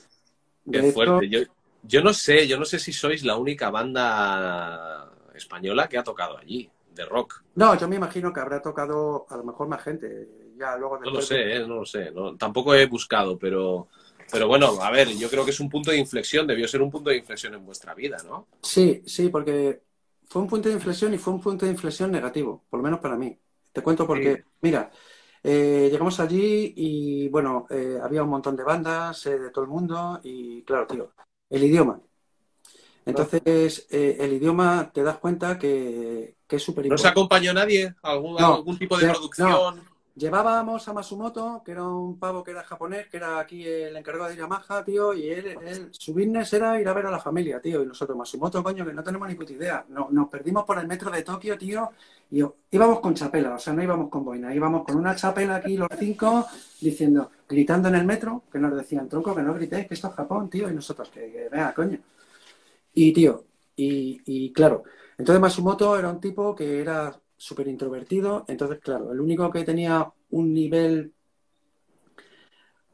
[0.69, 1.29] Qué De fuerte.
[1.29, 1.39] Yo,
[1.83, 6.37] yo no sé, yo no sé si sois la única banda española que ha tocado
[6.37, 7.43] allí, de rock.
[7.55, 10.27] no, yo me imagino que habrá tocado a lo mejor más gente.
[10.57, 11.59] Ya luego No lo sé, ¿eh?
[11.65, 12.11] no lo sé.
[12.11, 13.87] no- tampoco he buscado, pero,
[14.29, 16.91] pero bueno, a ver, yo creo que es un punto de inflexión, debió ser un
[16.91, 18.47] punto de inflexión en vuestra vida, ¿no?
[18.61, 19.81] Sí, sí, porque
[20.27, 22.99] fue un punto de inflexión y fue un punto de inflexión negativo, por lo menos
[22.99, 23.37] para mí.
[23.71, 24.35] Te cuento por qué.
[24.35, 24.41] Sí.
[24.61, 24.91] Mira,
[25.43, 29.69] eh, llegamos allí y bueno, eh, había un montón de bandas eh, de todo el
[29.69, 31.11] mundo y claro, tío,
[31.49, 31.99] el idioma.
[33.05, 37.95] Entonces, eh, el idioma te das cuenta que, que es súper ¿No os acompañó nadie?
[38.03, 38.55] ¿Algún, No.
[38.55, 39.81] algún tipo de producción?
[40.19, 44.29] Llevábamos a Masumoto, que era un pavo que era japonés, que era aquí el encargado
[44.29, 47.61] de Yamaha, tío, y él, él- su business era ir a ver a la familia,
[47.61, 49.85] tío, y nosotros, Masumoto, coño, que no tenemos ni puta idea.
[49.89, 51.89] No- nos perdimos por el metro de Tokio, tío,
[52.31, 55.77] y íbamos con chapela, o sea, no íbamos con boina, íbamos con una chapela aquí
[55.77, 56.45] los cinco,
[56.81, 60.13] diciendo, gritando en el metro, que nos decían, tronco, que no gritéis, que esto es
[60.15, 61.99] Japón, tío, y nosotros, que, que vea, coño.
[62.93, 63.45] Y, tío,
[63.75, 64.83] y, y claro,
[65.17, 70.11] entonces Masumoto era un tipo que era súper introvertido, entonces, claro, el único que tenía
[70.31, 71.13] un nivel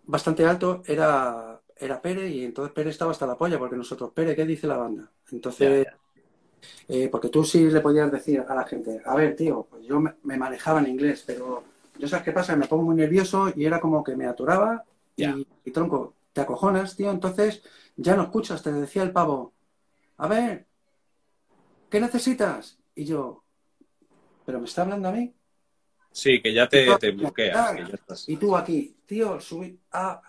[0.04, 4.36] bastante alto era, era Pérez, y entonces Pérez estaba hasta la polla, porque nosotros, Pérez,
[4.36, 5.12] ¿qué dice la banda?
[5.32, 5.88] Entonces,
[6.88, 10.00] eh, porque tú sí le podías decir a la gente, a ver, tío, pues yo
[10.00, 11.64] me, me manejaba en inglés, pero
[11.98, 14.84] yo sabes qué pasa, me pongo muy nervioso y era como que me aturaba
[15.16, 15.26] y,
[15.66, 17.64] y tronco, te acojonas, tío, entonces
[17.96, 19.54] ya no escuchas, te decía el pavo,
[20.18, 20.68] a ver,
[21.90, 22.78] ¿qué necesitas?
[22.94, 23.45] Y yo,
[24.46, 25.34] ¿pero me está hablando a mí?
[26.12, 27.72] Sí, que ya te, te bloqueas.
[27.76, 28.30] que ya estás.
[28.30, 30.22] Y tú aquí, tío, subí, ah,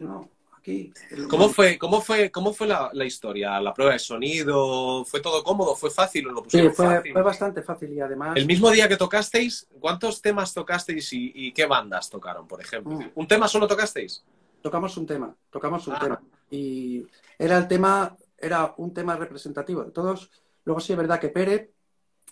[0.00, 0.92] no, aquí.
[1.28, 3.60] ¿Cómo fue, cómo fue, cómo fue la, la historia?
[3.60, 5.04] ¿La prueba de sonido?
[5.04, 5.76] ¿Fue todo cómodo?
[5.76, 7.12] ¿Fue fácil o lo Sí, pusieron fue, fácil?
[7.12, 8.36] fue bastante fácil y además...
[8.36, 12.92] El mismo día que tocasteis, ¿cuántos temas tocasteis y, y qué bandas tocaron, por ejemplo?
[12.98, 13.10] Mm.
[13.14, 14.24] ¿Un tema solo tocasteis?
[14.62, 16.00] tocamos un tema, tocamos un Ah.
[16.00, 16.22] tema.
[16.50, 17.06] Y
[17.38, 20.30] era el tema, era un tema representativo de todos.
[20.64, 21.70] Luego sí es verdad que Pérez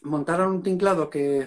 [0.02, 1.46] montaron un tinglado que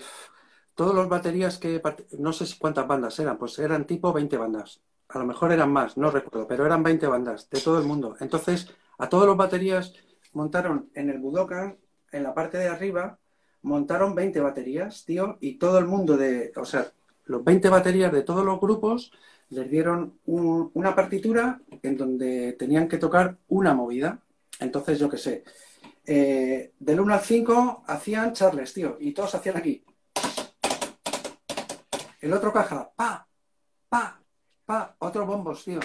[0.76, 1.82] todos los baterías que,
[2.18, 4.82] no sé cuántas bandas eran, pues eran tipo 20 bandas.
[5.10, 8.16] A lo mejor eran más, no recuerdo, pero eran 20 bandas de todo el mundo.
[8.20, 9.94] Entonces, a todos los baterías
[10.34, 11.78] montaron en el Budokan,
[12.12, 13.20] en la parte de arriba,
[13.62, 16.92] montaron 20 baterías, tío, y todo el mundo de, o sea,
[17.26, 19.12] los 20 baterías de todos los grupos
[19.50, 24.20] les dieron un- una partitura en donde tenían que tocar una movida.
[24.60, 25.44] Entonces, yo qué sé,
[26.14, 29.82] eh, del 1 al 5 hacían charles, tío, y todos hacían aquí.
[32.20, 33.26] El otro caja, pa,
[33.88, 34.22] pa,
[34.66, 35.80] pa, otros bombos, tío.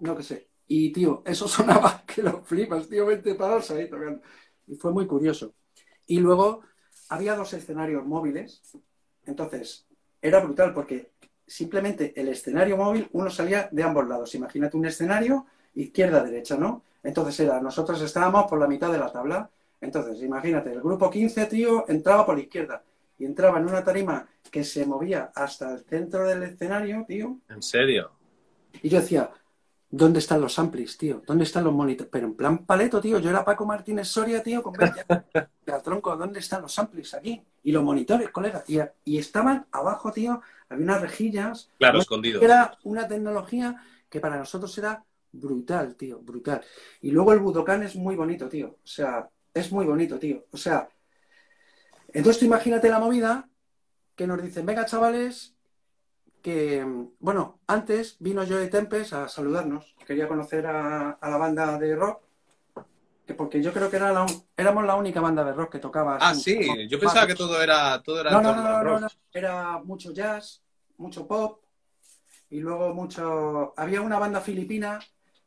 [0.00, 0.50] No que sé.
[0.66, 4.20] Y, tío, eso sonaba que lo flipas, tío, 20 palos ahí tocando.
[4.66, 5.54] Y fue muy curioso.
[6.06, 6.60] Y luego
[7.08, 8.60] había dos escenarios móviles.
[9.24, 9.86] Entonces,
[10.20, 11.12] era brutal porque
[11.46, 14.34] simplemente el escenario móvil, uno salía de ambos lados.
[14.34, 16.84] Imagínate un escenario izquierda-derecha, ¿no?
[17.04, 19.48] Entonces era, nosotros estábamos por la mitad de la tabla.
[19.80, 22.82] Entonces, imagínate, el grupo 15, tío, entraba por la izquierda
[23.18, 27.38] y entraba en una tarima que se movía hasta el centro del escenario, tío.
[27.48, 28.10] ¿En serio?
[28.82, 29.30] Y yo decía,
[29.90, 31.22] ¿dónde están los amplis, tío?
[31.26, 32.10] ¿Dónde están los monitores?
[32.10, 33.18] Pero en plan paleto, tío.
[33.18, 35.24] Yo era Paco Martínez Soria, tío, con 20 años.
[35.66, 37.42] Y al tronco, ¿dónde están los amplis aquí?
[37.62, 38.64] Y los monitores, colega.
[38.66, 41.70] Y, y estaban abajo, tío, había unas rejillas.
[41.78, 42.42] Claro, No, escondido.
[42.42, 45.02] Era una tecnología que para nosotros era
[45.34, 46.62] brutal, tío, brutal.
[47.00, 48.78] Y luego el Budokan es muy bonito, tío.
[48.82, 50.46] O sea, es muy bonito, tío.
[50.50, 50.88] O sea,
[52.12, 53.48] entonces tú imagínate la movida
[54.14, 55.56] que nos dicen, venga, chavales,
[56.42, 56.86] que,
[57.18, 59.96] bueno, antes vino Joey Tempest a saludarnos.
[60.06, 62.22] Quería conocer a, a la banda de rock.
[63.26, 64.26] que porque yo creo que era la,
[64.56, 66.18] éramos la única banda de rock que tocaba.
[66.20, 69.78] Ah, sí, yo pensaba que todo era, todo era No, no, no, no, no, era
[69.78, 70.62] mucho jazz,
[70.98, 71.62] mucho pop
[72.50, 73.72] y luego mucho...
[73.76, 75.00] Había una banda filipina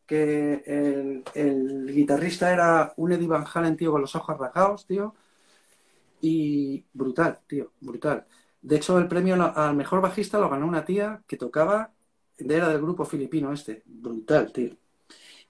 [0.07, 5.13] que el, guitarrista era un Eddie Van Halen, tío, con los ojos rasgados, tío.
[6.21, 8.25] Y brutal, tío, brutal.
[8.61, 11.93] De hecho, el premio al mejor bajista lo ganó una tía que tocaba,
[12.37, 13.83] era del grupo filipino este.
[13.85, 14.75] Brutal, tío.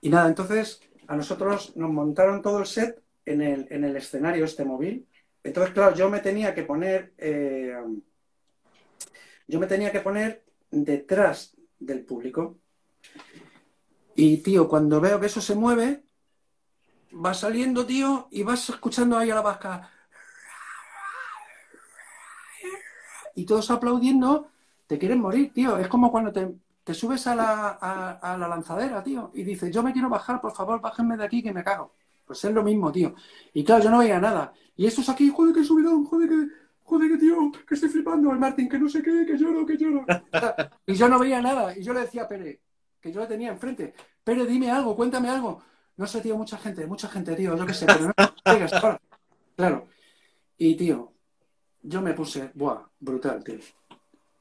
[0.01, 4.45] Y nada, entonces a nosotros nos montaron todo el set en el, en el escenario
[4.45, 5.07] este móvil.
[5.43, 7.75] Entonces, claro, yo me tenía que poner, eh,
[9.47, 12.57] yo me tenía que poner detrás del público.
[14.17, 16.03] Y, tío, cuando veo que eso se mueve,
[17.23, 19.91] va saliendo, tío, y vas escuchando ahí a la vasca.
[23.35, 24.49] Y todos aplaudiendo,
[24.87, 25.77] te quieren morir, tío.
[25.77, 27.69] Es como cuando te, subes a la,
[28.19, 31.43] a, la lanzadera, tío, y dices, yo me quiero bajar, por favor, bájenme de aquí
[31.43, 31.93] que me cago.
[32.25, 33.13] Pues es lo mismo, tío.
[33.53, 34.51] Y claro, yo no veía nada.
[34.75, 36.47] Y estos aquí, joder, que subidón, joder, que,
[36.81, 39.77] joder, que tío, que estoy flipando, el Martín, que no sé qué, que lloro, que
[39.77, 40.03] lloro.
[40.87, 41.77] Y yo no veía nada.
[41.77, 42.61] Y yo le decía a Pere,
[43.01, 43.93] que yo le tenía enfrente,
[44.23, 45.61] Pere, dime algo, cuéntame algo.
[45.95, 48.13] No sé, tío, mucha gente, mucha gente, tío, yo qué sé, pero no
[48.45, 49.01] ahora.
[49.55, 49.87] Claro.
[50.57, 51.13] Y, tío,
[51.81, 53.59] yo me puse, buah, brutal, tío.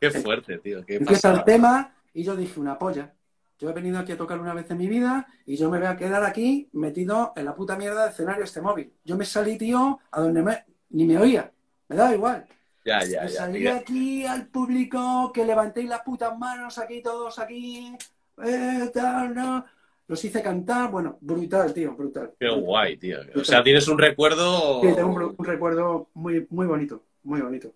[0.00, 0.84] Qué fuerte, tío.
[0.84, 1.44] Qué Empieza el pasada.
[1.44, 3.14] tema y yo dije, una polla.
[3.58, 5.86] Yo he venido aquí a tocar una vez en mi vida y yo me voy
[5.86, 8.92] a quedar aquí metido en la puta mierda de escenario este móvil.
[9.04, 10.64] Yo me salí, tío, a donde me...
[10.90, 11.50] ni me oía.
[11.88, 12.46] Me daba igual.
[12.84, 13.38] Ya, ya, me ya.
[13.38, 13.76] salí ya.
[13.76, 17.96] aquí al público, que levantéis las putas manos aquí, todos aquí.
[18.44, 19.64] Eh, tal, no.
[20.08, 20.90] Los hice cantar.
[20.90, 22.34] Bueno, brutal, tío, brutal.
[22.38, 23.18] Qué guay, tío.
[23.34, 24.80] O sea, tienes un recuerdo.
[24.82, 27.72] Sí, tengo un, un recuerdo muy, muy bonito, muy bonito.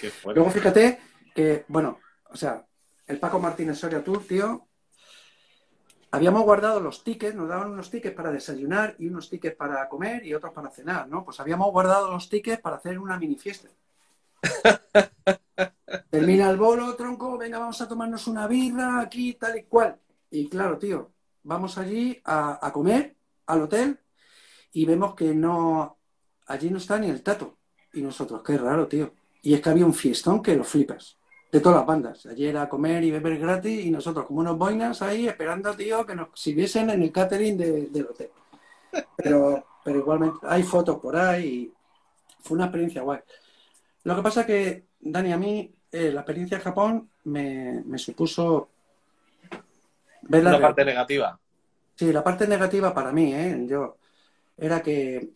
[0.00, 0.40] Qué fuerte.
[0.40, 0.98] Luego fíjate
[1.34, 1.98] que, bueno,
[2.30, 2.64] o sea,
[3.06, 4.66] el Paco Martínez Soria Tour, tío,
[6.10, 10.24] habíamos guardado los tickets, nos daban unos tickets para desayunar y unos tickets para comer
[10.24, 11.24] y otros para cenar, ¿no?
[11.24, 13.68] Pues habíamos guardado los tickets para hacer una mini fiesta.
[16.16, 19.98] Termina el bolo, tronco, venga, vamos a tomarnos una birra aquí, tal y cual.
[20.30, 21.12] Y claro, tío,
[21.42, 23.14] vamos allí a, comer
[23.44, 24.00] al hotel
[24.72, 25.98] y vemos que no,
[26.46, 27.58] allí no está ni el tato.
[27.92, 29.12] Y nosotros, qué raro, tío.
[29.42, 31.18] Y es que había un fiestón que lo flipas.
[31.52, 32.24] De todas las bandas.
[32.24, 36.14] Ayer era comer y beber gratis y nosotros como unos boinas ahí esperando, tío, que
[36.14, 38.30] nos sirviesen en el catering de- del hotel.
[39.18, 41.74] Pero, pero igualmente hay fotos por ahí y
[42.40, 43.20] fue una experiencia guay.
[44.04, 48.68] Lo que pasa que, Dani, a mí eh, la experiencia en Japón me, me supuso
[50.22, 51.38] ver la parte negativa.
[51.94, 53.64] Sí, la parte negativa para mí, ¿eh?
[53.66, 53.96] Yo,
[54.56, 55.30] era que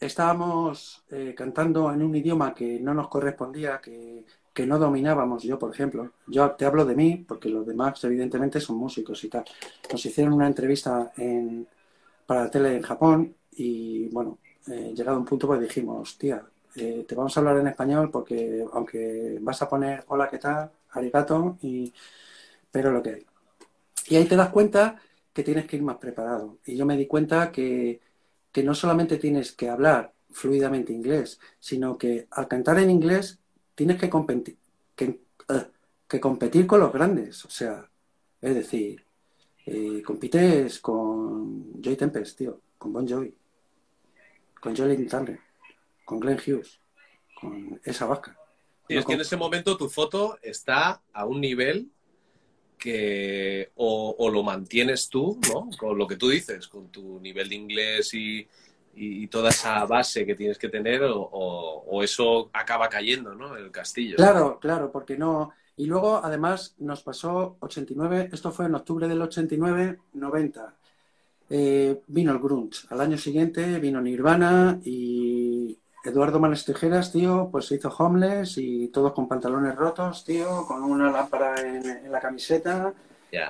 [0.00, 5.42] estábamos eh, cantando en un idioma que no nos correspondía, que, que no dominábamos.
[5.42, 9.28] Yo, por ejemplo, yo te hablo de mí, porque los demás, evidentemente, son músicos y
[9.28, 9.44] tal.
[9.92, 11.66] Nos hicieron una entrevista en,
[12.26, 14.38] para la tele en Japón y, bueno,
[14.68, 16.42] eh, llegado a un punto, pues dijimos, tía,
[16.76, 20.70] eh, te vamos a hablar en español porque, aunque vas a poner hola, ¿qué tal?
[20.90, 21.92] Arigato, y,
[22.70, 23.26] pero lo que hay.
[24.08, 24.96] Y ahí te das cuenta
[25.32, 26.58] que tienes que ir más preparado.
[26.64, 28.00] Y yo me di cuenta que,
[28.52, 33.38] que no solamente tienes que hablar fluidamente inglés, sino que al cantar en inglés
[33.74, 34.56] tienes que competir,
[34.94, 37.44] que, eh, competir con los grandes.
[37.44, 37.88] O sea,
[38.40, 39.04] es decir,
[39.66, 43.34] eh, compites con Joy Tempest, tío, con Bon Jovi,
[44.60, 45.40] con Jolene Turner,
[46.06, 46.80] con Glenn Hughes,
[47.38, 48.38] con esa vasca.
[48.88, 51.90] Y No es que en ese momento tu foto está a un nivel
[52.78, 55.68] que o, o lo mantienes tú, ¿no?
[55.78, 58.38] Con lo que tú dices, con tu nivel de inglés y,
[58.94, 63.34] y- y toda esa base que tienes que tener, o, o- o eso acaba cayendo,
[63.34, 63.56] ¿no?
[63.56, 64.16] El castillo.
[64.16, 65.50] Claro, claro, porque no.
[65.76, 70.74] Y luego, además, nos pasó 89, esto fue en octubre del 89, 90.
[71.50, 72.86] Eh, vino el grunge.
[72.90, 78.88] Al año siguiente vino Nirvana y Eduardo Manes Tijeras, tío, pues se hizo homeless y
[78.88, 82.92] todos con pantalones rotos, tío, con una lámpara en, en la camiseta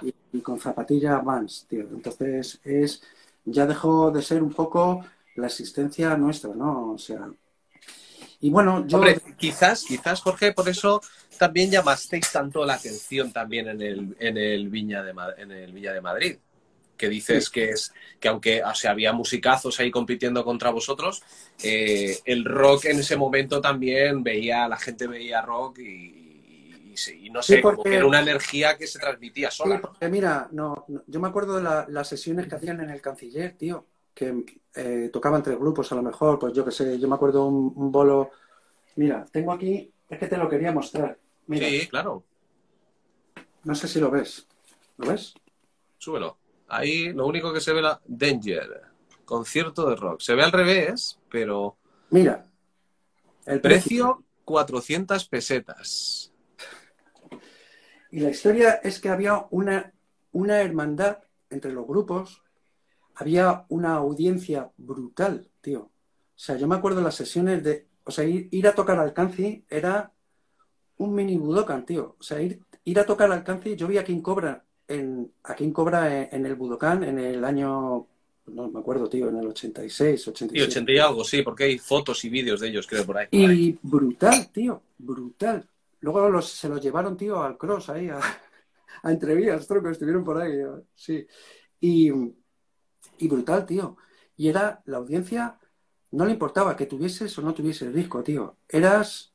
[0.02, 1.82] y, y con zapatillas Vans, tío.
[1.82, 3.02] Entonces es
[3.44, 5.04] ya dejó de ser un poco
[5.36, 6.92] la existencia nuestra, ¿no?
[6.92, 7.28] O sea.
[8.40, 11.00] Y bueno, yo Hombre, quizás, quizás, Jorge, por eso
[11.38, 15.92] también llamasteis tanto la atención también en el, en el Viña de en el Villa
[15.92, 16.36] de Madrid.
[16.97, 21.22] Que dices que es que aunque o sea, había musicazos ahí compitiendo contra vosotros,
[21.62, 27.30] eh, el rock en ese momento también veía, la gente veía rock y, y- y
[27.30, 29.80] no sé, Sí, como que era una energía que se transmitía sola.
[29.82, 33.01] porque mira, no, no- yo me acuerdo de la- las sesiones que hacían en el
[33.03, 33.84] Canciller, tío,
[34.14, 34.44] que
[34.74, 37.72] eh, tocaban tres grupos a lo mejor, pues yo qué sé, yo me acuerdo un,
[37.76, 38.30] un bolo.
[38.97, 41.18] Mira, tengo aquí, es que te lo quería mostrar.
[41.49, 42.24] Mira, Sí, claro,
[43.64, 44.47] no sé si lo ves.
[44.99, 45.34] ¿Lo ves?
[45.99, 46.38] súbelo.
[46.68, 48.82] Ahí lo único que se ve la Danger.
[49.24, 50.20] concierto de rock.
[50.20, 51.76] Se ve al revés, pero...
[52.10, 52.46] Mira.
[53.44, 56.32] El precio, 400 pesetas.
[58.10, 59.92] Y la historia es que había una,
[60.32, 61.18] una hermandad
[61.50, 62.42] entre los grupos,
[63.14, 65.80] había una audiencia brutal, tío.
[65.80, 67.88] O sea, yo me acuerdo las sesiones de...
[68.04, 70.12] O sea, ir, a tocar alcance era
[70.98, 72.16] un mini Budokan, tío.
[72.20, 75.72] O sea, ir, ir a tocar alcance, yo vi a quien cobra en, a quien
[75.72, 78.07] cobra en, el Budokan en el año
[78.47, 80.59] no me acuerdo, tío, en el 86, 87.
[80.59, 83.28] Y 80 y algo, sí, porque hay fotos y vídeos de ellos, creo, por ahí.
[83.30, 85.68] y brutal, tío, brutal.
[86.01, 88.20] Luego los, se los llevaron, tío, al cross ahí, a,
[89.03, 90.59] a entrevías, tronco, estuvieron por ahí,
[90.95, 91.26] sí.
[91.80, 92.11] Y,
[93.18, 93.97] y brutal, tío.
[94.37, 95.59] Y era la audiencia,
[96.12, 98.59] no le importaba que tuvieses o no tuvieses el disco, tío.
[98.68, 99.34] Eras,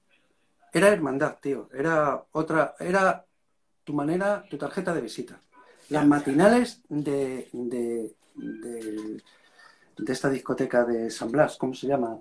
[0.72, 1.70] era hermandad, tío.
[1.74, 3.26] Era otra, era
[3.92, 5.38] tu manera, tu tarjeta de visita.
[5.90, 9.22] Las matinales de, de, de,
[10.08, 12.18] esta discoteca de San Blas, ¿cómo se llama?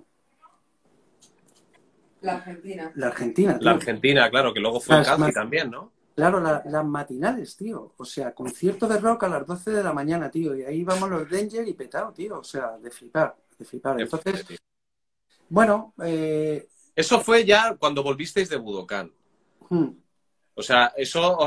[2.19, 2.91] La Argentina.
[2.95, 3.57] La Argentina.
[3.61, 5.93] La Argentina, claro, que luego fue en también, ¿no?
[6.13, 7.93] Claro, las matinales, tío.
[7.95, 10.53] O sea, concierto de rock a las 12 de la mañana, tío.
[10.53, 12.39] Y ahí vamos los Danger y petado, tío.
[12.39, 13.99] O sea, de flipar, de flipar.
[14.01, 14.45] Entonces,
[15.47, 15.93] bueno.
[16.03, 16.67] Eh...
[16.93, 19.09] Eso fue ya cuando volvisteis de Budokan.
[19.69, 20.00] Hmm.
[20.61, 21.39] O sea, eso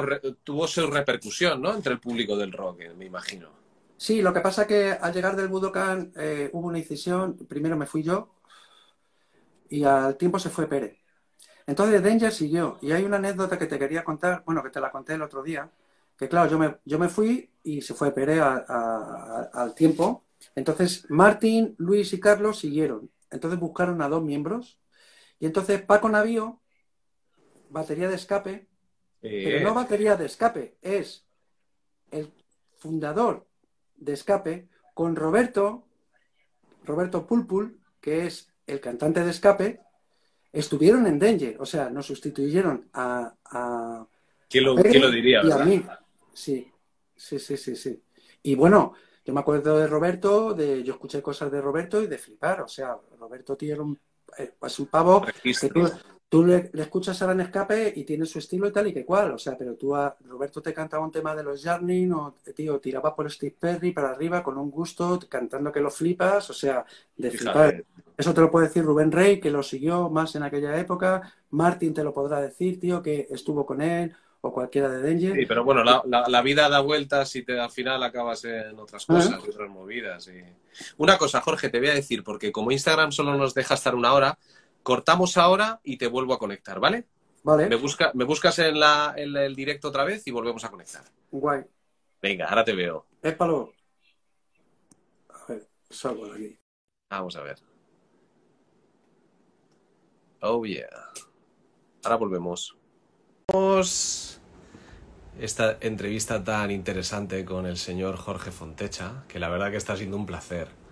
[0.43, 1.73] tuvo su repercusión, ¿no?
[1.73, 3.49] Entre el público del rock, eh, me imagino.
[3.97, 7.37] Sí, lo que pasa es que al llegar del Budokan eh, hubo una incisión.
[7.49, 8.35] Primero me fui yo
[9.69, 10.99] y al tiempo se fue Pérez.
[11.65, 12.77] Entonces Danger siguió.
[12.83, 15.45] Y hay una anécdota que te quería contar, bueno, que te la conté el otro
[15.45, 15.71] día,
[16.19, 20.25] que claro, yo me, yo me fui y se fue Pérez al tiempo.
[20.57, 23.13] Entonces Martín, Luis y Carlos siguieron.
[23.31, 24.81] Entonces buscaron a dos miembros.
[25.39, 26.61] Y entonces Paco Navío,
[27.71, 28.74] batería de escape,
[29.25, 31.25] pero no batería de escape, es
[32.11, 32.31] el
[32.77, 33.47] fundador
[33.97, 35.87] de escape con Roberto,
[36.85, 39.81] Roberto Pulpul, que es el cantante de escape,
[40.53, 43.35] estuvieron en Danger, o sea, nos sustituyeron a...
[43.47, 44.07] a
[44.51, 45.41] ¿Quién, lo, lo, diría?
[45.43, 45.83] Y a mí.
[46.35, 46.71] Sí,
[47.17, 48.03] sí, sí, sí, sí.
[48.43, 48.93] Y bueno,
[49.25, 52.69] yo me acuerdo de Roberto, de yo escuché cosas de Roberto y de flipar, o
[52.69, 53.99] sea, Roberto tiene un,
[54.37, 55.25] eh, es un pavo
[55.73, 55.91] tú,
[56.31, 59.39] le, escuchas a en escape y tiene su estilo y tal y que cual, o
[59.39, 63.15] sea, pero tú a Roberto te cantaba un tema de los Jarnin o, tío, tiraba
[63.15, 66.85] por Steve Perry para arriba con un gusto, cantando que lo flipas, o sea,
[67.17, 67.85] de flipar.
[68.17, 71.33] Eso te lo puede decir Rubén Rey, que lo siguió más en aquella época.
[71.51, 75.35] Martín te lo podrá decir, tío, que estuvo con él o cualquiera de Danger.
[75.35, 79.43] Sí, pero bueno, la, vida da vueltas y te, al final acabas en otras cosas,
[79.43, 80.29] otras movidas.
[80.29, 80.43] Y...
[80.99, 84.13] Una cosa, Jorge, te voy a decir, porque como Instagram solo nos deja estar una
[84.13, 84.39] hora,
[84.85, 87.09] cortamos ahora y te vuelvo a conectar, ¿vale?
[87.43, 87.69] Vale.
[87.69, 91.03] Me, busca, me buscas en, la, en el directo otra vez y volvemos a conectar.
[91.33, 91.65] Guay.
[92.23, 93.07] Venga, ahora te veo.
[93.21, 93.73] Épalo.
[95.29, 96.59] A ver, salgo de aquí.
[97.11, 97.59] Vamos a ver.
[100.41, 100.87] Oh, yeah.
[102.05, 102.77] Ahora volvemos.
[105.39, 110.17] Esta entrevista tan interesante con el señor Jorge Fontecha, que la verdad que está siendo
[110.17, 110.84] un placer.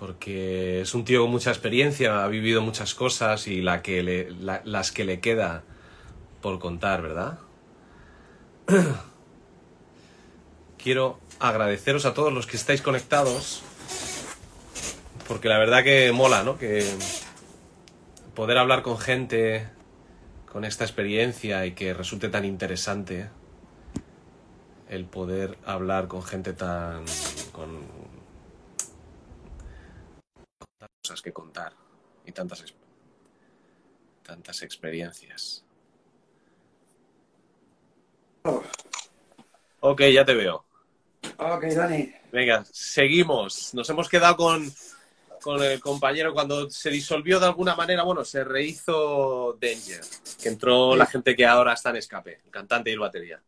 [0.00, 4.02] Porque es un tío con mucha experiencia, ha vivido muchas cosas y las que
[5.04, 5.62] le queda
[6.40, 7.38] por contar, ¿verdad?
[10.82, 13.62] Quiero agradeceros a todos los que estáis conectados,
[15.28, 16.58] porque la verdad que mola, ¿no?
[16.58, 16.84] Que
[18.34, 19.68] poder hablar con gente
[20.50, 23.28] con esta experiencia y que resulte tan interesante
[24.88, 27.04] el poder hablar con gente tan
[27.52, 27.78] con,
[30.78, 31.72] tantas cosas que contar
[32.24, 32.64] y tantas
[34.22, 35.64] tantas experiencias.
[39.80, 40.64] Ok, ya te veo.
[41.38, 42.14] Ok, Dani.
[42.30, 43.74] Venga, seguimos.
[43.74, 44.72] Nos hemos quedado con
[45.42, 50.02] con el compañero cuando se disolvió de alguna manera, bueno, se rehizo Danger,
[50.40, 53.42] que entró la gente que ahora está en escape, el cantante y el batería.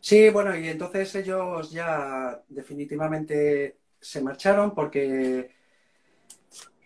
[0.00, 5.59] Sí, bueno, y entonces ellos ya definitivamente se marcharon porque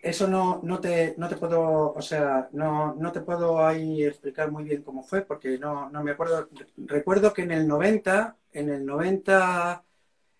[0.05, 4.51] eso no, no, te, no te puedo, o sea, no, no te puedo ahí explicar
[4.51, 6.47] muy bien cómo fue porque no, no me acuerdo.
[6.77, 9.83] Recuerdo que en el 90, en el 90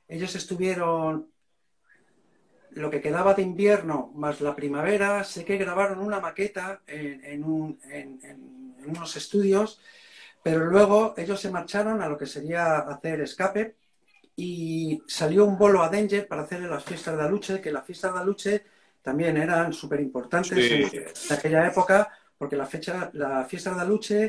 [0.07, 1.31] ellos estuvieron
[2.73, 9.15] lo que quedaba de invierno más la primavera, sé que grabaron una maqueta en, unos
[9.15, 9.81] estudios,
[10.43, 13.77] pero luego ellos se marcharon a lo que sería hacer escape
[14.35, 18.13] y salió un bolo a Danger para hacer las fiestas de Aluche, que las fiestas
[18.13, 18.74] de Aluche
[19.05, 24.23] también eran súper importantes en, aquella época, porque la fecha, la fiesta de Aluche,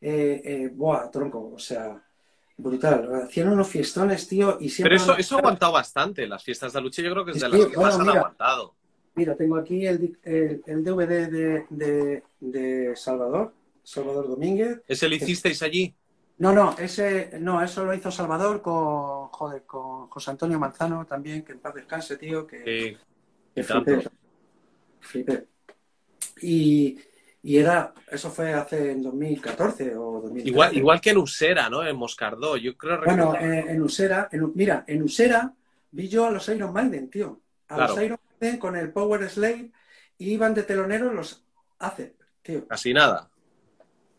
[0.00, 2.00] eh, eh, buah, tronco, o sea,
[2.58, 3.22] brutal.
[3.24, 4.96] Hacían unos fiestones, tío, y siempre...
[4.98, 6.26] Pero eso, eso ha aguantado bastante.
[6.26, 8.74] Las fiestas de Luche yo creo que es de las que bueno, más han aguantado.
[9.14, 14.82] Mira, tengo aquí el, el- el DVD de, de- de Salvador, Salvador Domínguez.
[14.86, 15.94] ¿Ese lo hicisteis allí?
[16.36, 21.42] No, no, ese, no, eso lo hizo Salvador con, joder, con José Antonio Manzano también,
[21.42, 22.96] que en paz descanse, tío, que, Sí.
[23.84, 24.08] que.
[25.00, 25.46] Flipé.
[26.42, 26.98] Y,
[27.42, 30.48] y era, eso fue hace en 2014 o 2013.
[30.48, 31.86] Igual, igual que en Usera, ¿no?
[31.86, 32.56] En Moscardó.
[32.56, 35.52] Yo creo Bueno, eh, en Usera, en- mira, en Usera
[35.90, 37.40] vi yo a los Iron Maiden, tío.
[37.68, 37.94] A Claro.
[37.94, 39.70] los Iron Maiden con el Power Slave
[40.18, 41.44] y iban de teloneros los
[41.78, 42.66] hace, tío.
[42.66, 43.30] casi nada.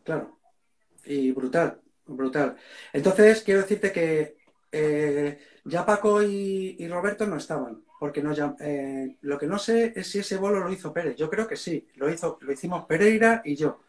[0.03, 0.39] Claro.
[1.05, 2.55] Y brutal, brutal.
[2.93, 4.37] Entonces, quiero decirte que
[4.71, 9.93] eh, ya Paco y, y Roberto no estaban, porque no eh, lo que no sé
[9.95, 11.15] es si ese bolo lo hizo Pérez.
[11.15, 13.79] Yo creo que sí, lo hizo, lo hicimos Pereira y yo.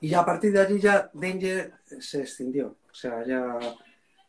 [0.00, 2.76] Y ya a partir de allí ya Danger se extindió.
[2.90, 3.58] O sea, ya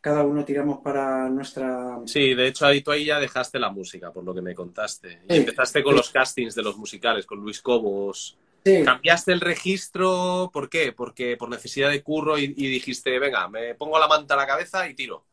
[0.01, 1.99] cada uno tiramos para nuestra.
[2.05, 5.21] Sí, de hecho ahí tú ahí ya dejaste la música, por lo que me contaste.
[5.27, 5.39] Y Sí.
[5.39, 8.37] empezaste con los castings de los musicales, con Luis Cobos.
[8.63, 10.91] Sí, Cambiaste el registro, ¿por qué?
[10.91, 14.47] Porque por necesidad de curro y, y dijiste, venga, me pongo la manta a la
[14.47, 15.23] cabeza y tiro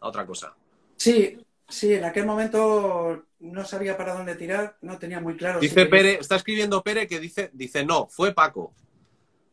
[0.00, 0.54] a otra cosa.
[0.96, 1.38] sí,
[1.72, 5.58] sí, en aquel momento no sabía para dónde tirar, no tenía muy claro.
[5.60, 8.74] si Dice quería- Pere, está escribiendo Pere que dice, dice no, fue Paco.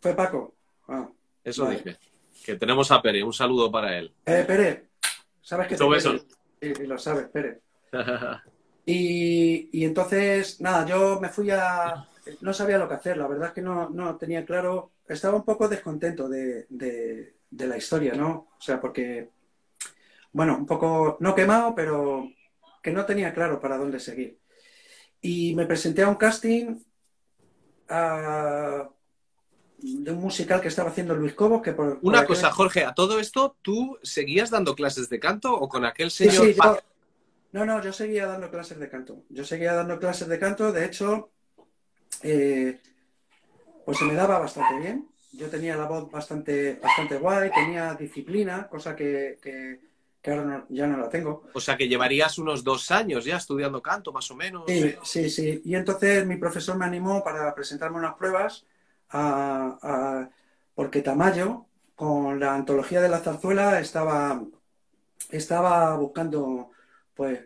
[0.01, 0.55] Fue Paco.
[0.87, 1.09] Ah.
[1.43, 1.77] Eso Vale.
[1.77, 1.97] dije.
[2.45, 4.13] Que tenemos a Pere, un saludo para él.
[4.25, 4.83] Eh, Pérez,
[5.41, 5.89] sabes que quiero.
[5.89, 6.25] besos.
[6.61, 7.59] Y, y lo sabes, Pérez.
[8.85, 12.07] Y, y entonces, nada, yo me fui a...
[12.41, 14.91] No sabía lo que hacer, la verdad es que no, no tenía claro...
[15.07, 18.47] Estaba un poco descontento de, de- de la historia, ¿no?
[18.57, 19.29] O sea, porque,
[20.31, 22.29] bueno, un poco, no quemado, pero
[22.81, 24.39] que no tenía claro para dónde seguir.
[25.21, 26.77] Y me presenté a un casting
[27.89, 28.89] a-
[29.81, 31.99] de un musical que estaba haciendo Luis Cobos, que por...
[31.99, 35.67] por Una aquel- cosa, Jorge, a todo esto, ¿tú seguías dando clases de canto o
[35.69, 36.45] con aquel Sí, señor?
[36.47, 36.83] sí, yo- Pa-
[37.51, 39.23] no, no, yo seguía dando clases de canto.
[39.29, 41.31] Yo seguía dando clases de canto, de hecho,
[42.21, 42.79] eh,
[43.85, 45.07] pues se me daba bastante bien.
[45.31, 49.88] Yo tenía la voz bastante, bastante guay, tenía disciplina, cosa que, que-
[50.21, 51.43] que ahora no- ya no la tengo.
[51.53, 54.63] O sea, que llevarías unos dos años ya estudiando canto, más o menos.
[54.67, 55.61] Sí, sí, sí.
[55.63, 58.65] Y entonces mi profesor me animó para presentarme unas pruebas
[59.09, 60.29] a- a-
[60.75, 61.65] porque Tamayo,
[61.95, 64.41] con la antología de la zarzuela, estaba,
[65.29, 66.71] estaba buscando
[67.13, 67.41] pues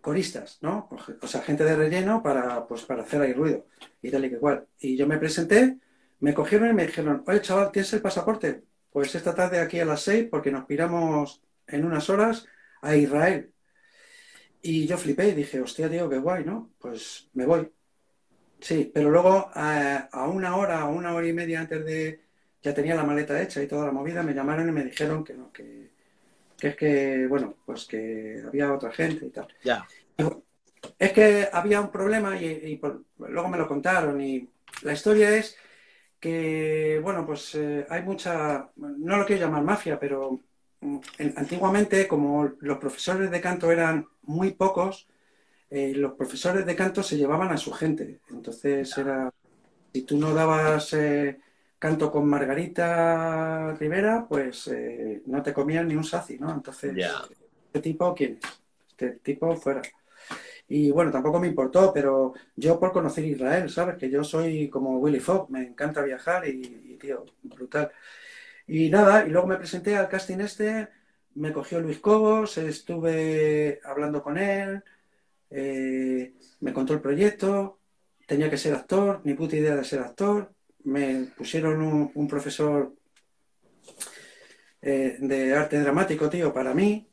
[0.00, 0.88] coristas, ¿no?
[1.22, 3.66] O sea, gente de relleno para, pues, para hacer ahí ruido
[4.02, 4.66] y tal y que cual.
[4.78, 5.78] Y yo me presenté,
[6.20, 8.62] me cogieron y me dijeron, oye chaval, ¿tienes el pasaporte?
[8.90, 12.46] Pues esta tarde aquí a las seis, porque nos piramos en unas horas
[12.82, 13.52] a Israel.
[14.62, 16.72] Y yo flipé y dije, hostia, tío, qué guay, ¿no?
[16.78, 17.70] Pues me voy.
[18.60, 22.20] Sí, pero luego a, a una hora, a una hora y media antes de,
[22.62, 25.34] ya tenía la maleta hecha y toda la movida, me llamaron y me dijeron que
[25.34, 25.90] no, que,
[26.58, 29.48] que es que, bueno, pues que había otra gente y tal.
[29.64, 29.86] Ya.
[30.98, 34.48] Es que había un problema y, y por- luego me lo contaron y
[34.82, 35.56] la historia es
[36.20, 40.40] que, bueno, pues eh, hay mucha, no lo quiero llamar mafia, pero
[41.36, 45.08] antiguamente como los profesores de canto eran muy pocos,
[45.70, 48.20] eh, los profesores de canto se llevaban a su gente.
[48.30, 49.32] Entonces era,
[49.92, 51.38] si tú no dabas eh,
[51.78, 56.52] canto con Margarita Rivera, pues eh, no te comían ni un saci, ¿no?
[56.52, 57.22] Entonces, Ya.
[57.66, 58.50] ¿este tipo quién es?
[58.90, 59.82] Este tipo fuera.
[60.68, 63.96] Y bueno, tampoco me importó, pero yo por conocer Israel, ¿sabes?
[63.96, 67.90] Que yo soy como Willy Fogg, me encanta viajar y, y, tío, brutal.
[68.66, 70.88] Y nada, y luego me presenté al casting este,
[71.36, 74.82] me cogió Luis Cobos, estuve hablando con él,
[75.50, 77.78] eh, me contó el proyecto,
[78.26, 80.50] tenía que ser actor, ni puta idea de ser actor,
[80.84, 82.92] me pusieron un, un profesor
[84.82, 87.06] eh, de arte dramático, tío, para mí,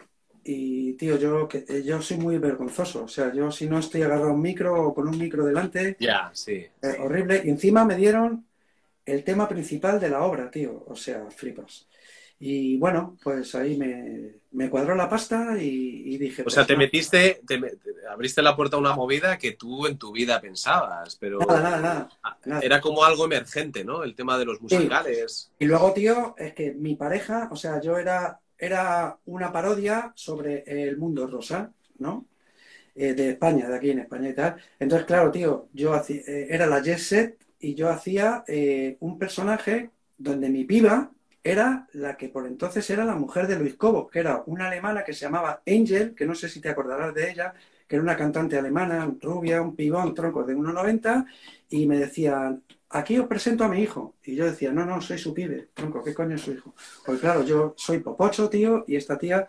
[0.43, 4.01] y tío, yo, que, eh, yo soy muy vergonzoso, o sea, yo si no estoy
[4.01, 6.65] agarrado a un micro o con un micro delante, Ya, sí.
[6.81, 8.45] eh, horrible, y encima me dieron
[9.05, 11.87] el tema principal de la obra, tío, o sea, flipas.
[12.39, 16.41] Y bueno, pues ahí me, me cuadró la pasta y, y dije...
[16.41, 19.53] O pues, sea, te no, metiste, te te- abriste la puerta a una movida que
[19.53, 22.09] tú en tu vida pensabas, pero Nada, nada, nada.
[22.45, 22.61] nada.
[22.61, 24.03] era como algo emergente, ¿no?
[24.03, 25.51] El tema de los musicales.
[25.59, 30.63] Y luego, tío, es que mi pareja, o sea, yo era, era una parodia sobre
[30.67, 32.27] el mundo rosa, ¿no?
[32.95, 34.57] Eh, de España, de aquí en España y tal.
[34.79, 39.17] Entonces, claro, tío, yo hacía, eh, era la Jet Set y yo hacía eh, un
[39.17, 41.11] personaje donde mi piba
[41.41, 45.03] era la que por entonces era la mujer de Luis Cobos, que era una alemana
[45.03, 47.53] que se llamaba Angel, que no sé si te acordarás de ella,
[47.87, 51.25] que era una cantante alemana, rubia, un pibón, tronco de 1,90,
[51.69, 54.15] y me decían, aquí os presento a mi hijo.
[54.23, 56.75] Y yo decía, no, no, soy su pibe, tronco, ¿qué coño es su hijo?
[57.05, 59.47] Pues claro, yo soy popocho, tío, y esta tía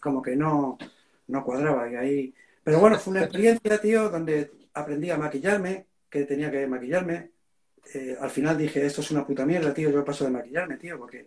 [0.00, 0.78] como que no,
[1.28, 1.90] no cuadraba.
[1.90, 2.34] Y ahí...
[2.62, 7.33] Pero bueno, fue una experiencia, tío, donde aprendí a maquillarme, que tenía que maquillarme.
[7.92, 10.98] Eh, al final dije, esto es una puta mierda, tío, yo paso de maquillarme, tío,
[10.98, 11.26] porque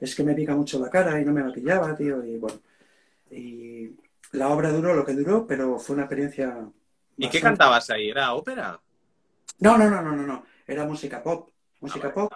[0.00, 2.60] es que me pica mucho la cara y no me maquillaba, tío, y bueno.
[3.30, 3.90] Y
[4.32, 6.66] la obra duró lo que duró, pero fue una experiencia.
[7.16, 8.10] ¿Y qué cantabas ahí?
[8.10, 8.80] ¿Era ópera?
[9.60, 10.44] No, no, no, no, no, no.
[10.66, 11.50] Era música pop.
[11.80, 12.32] Música ah, pop.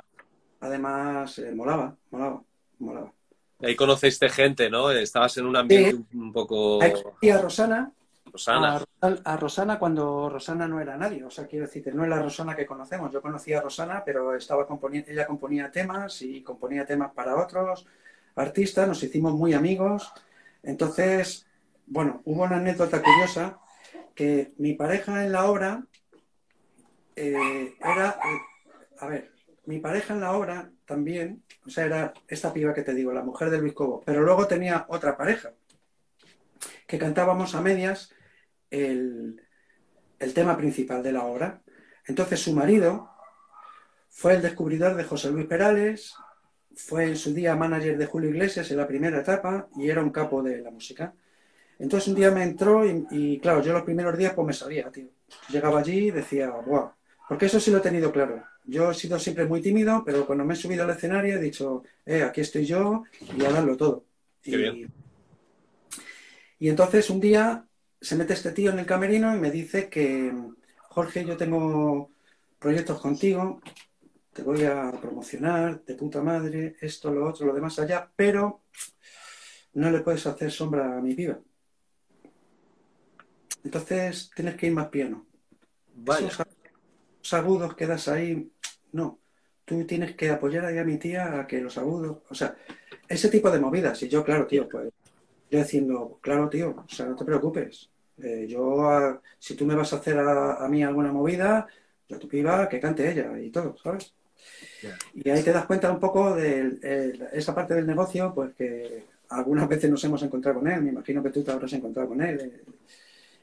[0.60, 2.42] Además, eh, molaba, molaba,
[2.78, 3.12] molaba.
[3.60, 4.90] Ahí conociste gente, ¿no?
[4.90, 6.80] Estabas en un ambiente un poco.
[7.20, 7.92] Y a Rosana.
[9.00, 11.24] A, Rosana cuando Rosana no era nadie.
[11.24, 13.12] O sea, quiero decirte, no es la Rosana que conocemos.
[13.12, 17.86] Yo conocía a Rosana, pero estaba componiendo, ella componía temas y componía temas para otros
[18.34, 18.88] artistas.
[18.88, 20.12] Nos hicimos muy amigos.
[20.62, 21.46] Entonces,
[21.86, 23.58] bueno, hubo una anécdota curiosa
[24.14, 25.84] que mi pareja en la obra
[27.16, 28.18] eh, era,
[28.98, 29.32] a ver,
[29.66, 33.22] mi pareja en la obra también, o sea, era esta piba que te digo, la
[33.22, 33.74] mujer de Luis
[34.04, 35.52] pero luego tenía otra pareja,
[36.86, 38.12] que cantábamos a medias
[38.72, 39.40] el,
[40.18, 41.62] el tema principal de la obra.
[42.06, 43.10] Entonces su marido
[44.08, 46.14] fue el descubridor de José Luis Perales,
[46.74, 50.10] fue en su día manager de Julio Iglesias en la primera etapa y era un
[50.10, 51.14] capo de la música.
[51.78, 55.08] Entonces un día me entró y, claro, yo los primeros días pues me sabía, tío.
[55.50, 56.92] Llegaba allí y decía, guau,
[57.28, 58.42] porque eso sí lo he tenido claro.
[58.64, 61.82] Yo he sido siempre muy tímido, pero cuando me he subido al escenario he dicho,
[62.06, 63.04] eh, aquí estoy yo
[63.36, 64.04] y a darlo todo.
[64.44, 64.86] y,
[66.58, 67.66] y entonces un día
[68.02, 70.34] se mete este tío en el camerino y me dice que,
[70.88, 72.10] Jorge, yo tengo
[72.58, 73.60] proyectos contigo,
[74.32, 78.64] te voy a promocionar de puta madre, esto, lo otro, lo demás allá, pero
[79.74, 81.38] no le puedes hacer sombra a mi piba.
[83.64, 85.24] Entonces tienes que ir más piano.
[85.94, 86.26] Vaya.
[86.26, 88.50] Esos agudos que das ahí,
[88.90, 89.20] no.
[89.64, 92.56] Tú tienes que apoyar ahí a mi tía a que los agudos, o sea,
[93.08, 94.02] ese tipo de movidas.
[94.02, 94.90] Y yo, claro, tío, pues
[95.48, 97.91] yo diciendo, claro, tío, o sea, no te preocupes.
[98.18, 101.66] Eh, yo, si tú me vas a hacer a, mí alguna movida,
[102.08, 104.14] yo tu piba, que cante ella y todo, ¿sabes?
[105.14, 109.68] Y ahí te das cuenta un poco de esa parte del negocio, pues que algunas
[109.68, 112.40] veces nos hemos encontrado con él, me imagino que tú te habrás encontrado con él.
[112.40, 112.64] Eh,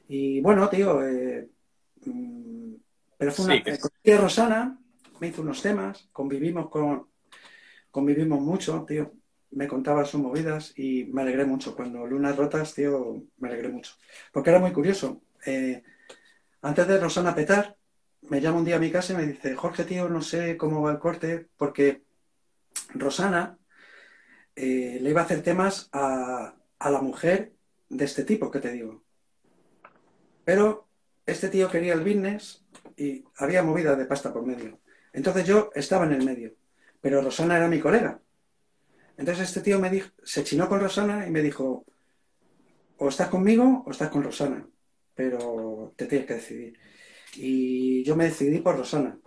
[0.08, 1.48] y bueno, tío, eh,
[2.04, 2.74] mm,
[3.16, 3.78] pero fue una...
[4.04, 4.78] Sí, Rosana,
[5.20, 7.06] me hizo unos temas, convivimos con...
[7.90, 9.12] Convivimos mucho, tío.
[9.52, 11.74] Me contaba sus movidas y me alegré mucho.
[11.74, 13.94] Cuando Lunas Rotas, tío, me alegré mucho.
[14.32, 15.22] Porque era muy curioso.
[15.44, 15.82] Eh,
[16.62, 17.76] antes de Rosana petar,
[18.22, 20.82] me llama un día a mi casa y me dice, Jorge, tío, no sé cómo
[20.82, 22.02] va el corte, porque
[22.94, 23.58] Rosana
[24.56, 27.52] eh, le iba a hacer temas a, a la mujer
[27.88, 29.02] de este tipo que te digo.
[30.44, 30.88] Pero
[31.26, 32.64] este tío quería el business
[32.96, 34.80] y había movida de pasta por medio.
[35.12, 36.54] Entonces yo estaba en el medio,
[37.00, 38.20] pero Rosana era mi colega.
[39.20, 41.84] Entonces este tío me dijo, se chinó con Rosana y me dijo,
[42.96, 44.66] o estás conmigo o estás con Rosana,
[45.14, 46.78] pero te tienes que decidir.
[47.34, 49.18] Y yo me decidí por Rosana,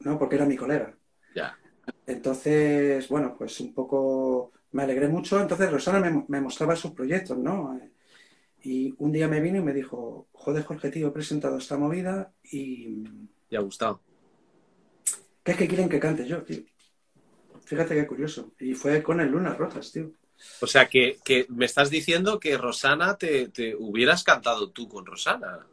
[0.00, 0.18] ¿no?
[0.18, 0.94] Porque era mi colega.
[1.34, 1.56] Ya.
[2.06, 5.40] Entonces, bueno, pues un poco me alegré mucho.
[5.40, 7.80] Entonces Rosana me, me mostraba sus proyectos, ¿no?
[8.62, 12.34] Y un día me vino y me dijo, joder Jorge, tío, he presentado esta movida
[12.42, 13.02] y...
[13.48, 14.02] ¿Y ha gustado?
[15.42, 16.64] ¿Qué es que quieren que cante yo, tío?
[17.66, 18.52] Fíjate qué curioso.
[18.58, 20.12] Y fue con el Lunas Rojas, tío.
[20.60, 21.18] O sea, que,
[21.50, 25.66] me estás diciendo que Rosana te, hubieras cantado tú con Rosana.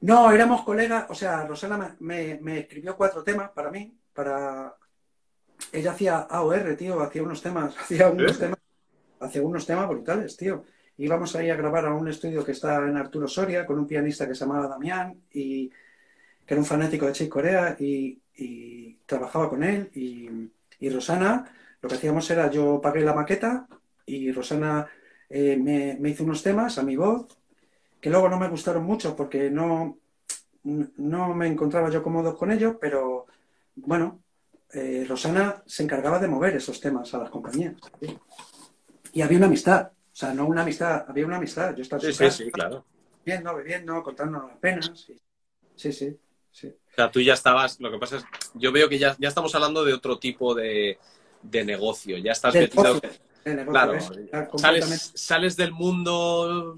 [0.00, 4.74] No, éramos colegas, o sea, Rosana me, escribió cuatro temas para mí, para...
[5.72, 8.58] Ella hacía AOR, tío, hacía unos temas, hacía unos temas,
[9.20, 10.64] hacía unos temas brutales, tío
[11.00, 14.28] íbamos ahí a grabar a un estudio que está en Arturo Soria con un pianista
[14.28, 19.62] que se llamaba Damián y que era un fanático de Chick Corea y, trabajaba con
[19.64, 23.66] él y, Rosana, lo que hacíamos era yo pagué la maqueta
[24.06, 24.88] y Rosana
[25.28, 27.26] eh, me, hizo unos temas a mi voz
[28.00, 29.98] que luego no me gustaron mucho porque no,
[30.62, 33.26] no me encontraba yo cómodo con ellos, pero
[33.74, 34.22] bueno,
[34.72, 37.74] eh, Rosana se encargaba de mover esos temas a las compañías.
[39.12, 39.90] Y había una amistad.
[39.90, 41.74] O sea, no una amistad, había una amistad.
[41.74, 42.86] Yo estaba sí, sí, sí, claro.
[43.24, 45.06] Bebiendo, bebiendo, contándonos las penas.
[45.76, 46.18] Sí, sí,
[46.52, 48.24] sí, O sea, tú ya estabas, lo que pasa es,
[48.54, 50.98] yo veo que ya, ya estamos hablando de otro tipo de,
[51.42, 52.18] de negocio.
[52.18, 53.00] Ya estás metido.
[53.70, 53.98] claro,
[54.56, 56.76] sales, sales del mundo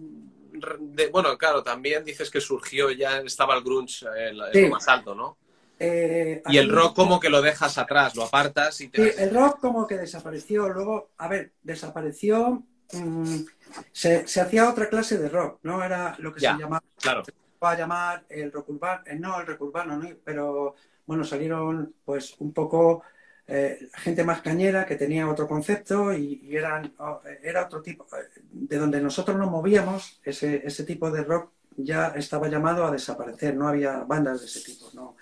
[0.81, 5.15] de, bueno, claro, también dices que surgió, ya estaba el grunge en, lo más alto,
[5.15, 5.37] ¿no?
[5.79, 9.13] Eh, y el rock como que lo dejas atrás, lo apartas y te...
[9.13, 10.69] Sí, el rock como que desapareció.
[10.69, 13.45] Luego, a ver, desapareció Mm,
[13.91, 15.83] se, se hacía otra clase de rock, ¿no?
[15.83, 17.23] Era lo que Ya, se llamaba, Claro.
[17.63, 20.09] Va a llamar el rock urbano, eh, no el rock urbano, ¿no?
[20.25, 20.75] pero
[21.07, 23.03] bueno, salieron pues un poco
[23.47, 26.95] eh, gente más cañera que tenía otro concepto y, y eran,
[27.43, 32.09] era otro tipo, eh, de donde nosotros nos movíamos, ese, ese tipo de rock ya
[32.09, 35.17] estaba llamado a desaparecer, no había bandas de ese tipo, ¿no?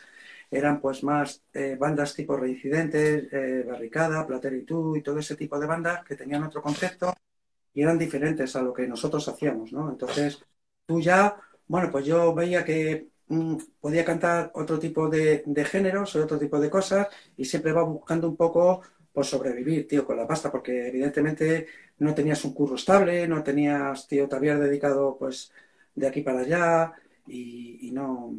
[0.50, 5.36] Eran pues más eh, bandas tipo Reincidentes, eh, Barricada, Platero y tú y todo ese
[5.36, 7.14] tipo de bandas que tenían otro concepto
[7.74, 9.90] y eran diferentes a lo que nosotros hacíamos, ¿no?
[9.90, 10.40] Entonces,
[10.86, 11.36] tú ya,
[11.70, 16.58] bueno, pues yo veía que mm, podía cantar otro tipo de, de géneros, otro tipo
[16.58, 17.06] de cosas,
[17.36, 18.82] y siempre va buscando un poco
[19.12, 21.68] por sobrevivir, tío, con la pasta, porque evidentemente
[21.98, 25.52] no tenías un curro estable, no tenías, tío, te habías dedicado pues
[25.94, 26.92] de aquí para allá
[27.28, 28.34] y, y no...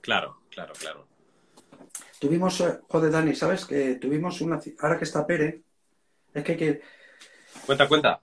[0.00, 1.06] Claro, claro, claro.
[2.18, 3.66] Tuvimos, eh, joder, Dani, ¿sabes?
[3.66, 4.58] Que tuvimos una...
[4.78, 5.60] Ahora que está Pere,
[6.32, 6.80] es que, hay que
[7.66, 8.20] Cuenta, cuenta.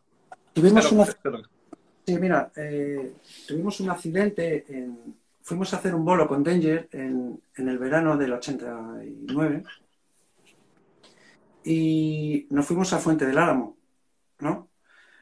[0.52, 1.06] tuvimos una...
[2.08, 3.16] Sí, mira, eh,
[3.46, 8.32] tuvimos un accidente, en- fuimos a hacer un bolo con Danger en, el verano del
[8.32, 9.64] 89
[11.66, 13.76] y nos fuimos a Fuente del Álamo,
[14.40, 14.70] ¿no?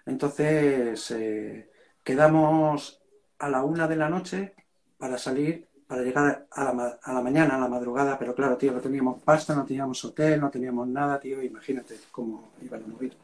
[0.06, 1.72] Entonces eh,
[2.04, 3.02] quedamos
[3.40, 4.54] a la una de la noche
[5.00, 8.58] para salir, para llegar a la, ma- a la mañana, a la madrugada, pero claro,
[8.58, 12.86] tío, no teníamos pasta, no teníamos hotel, no teníamos nada, tío, imagínate cómo iba la
[12.86, 13.16] movida.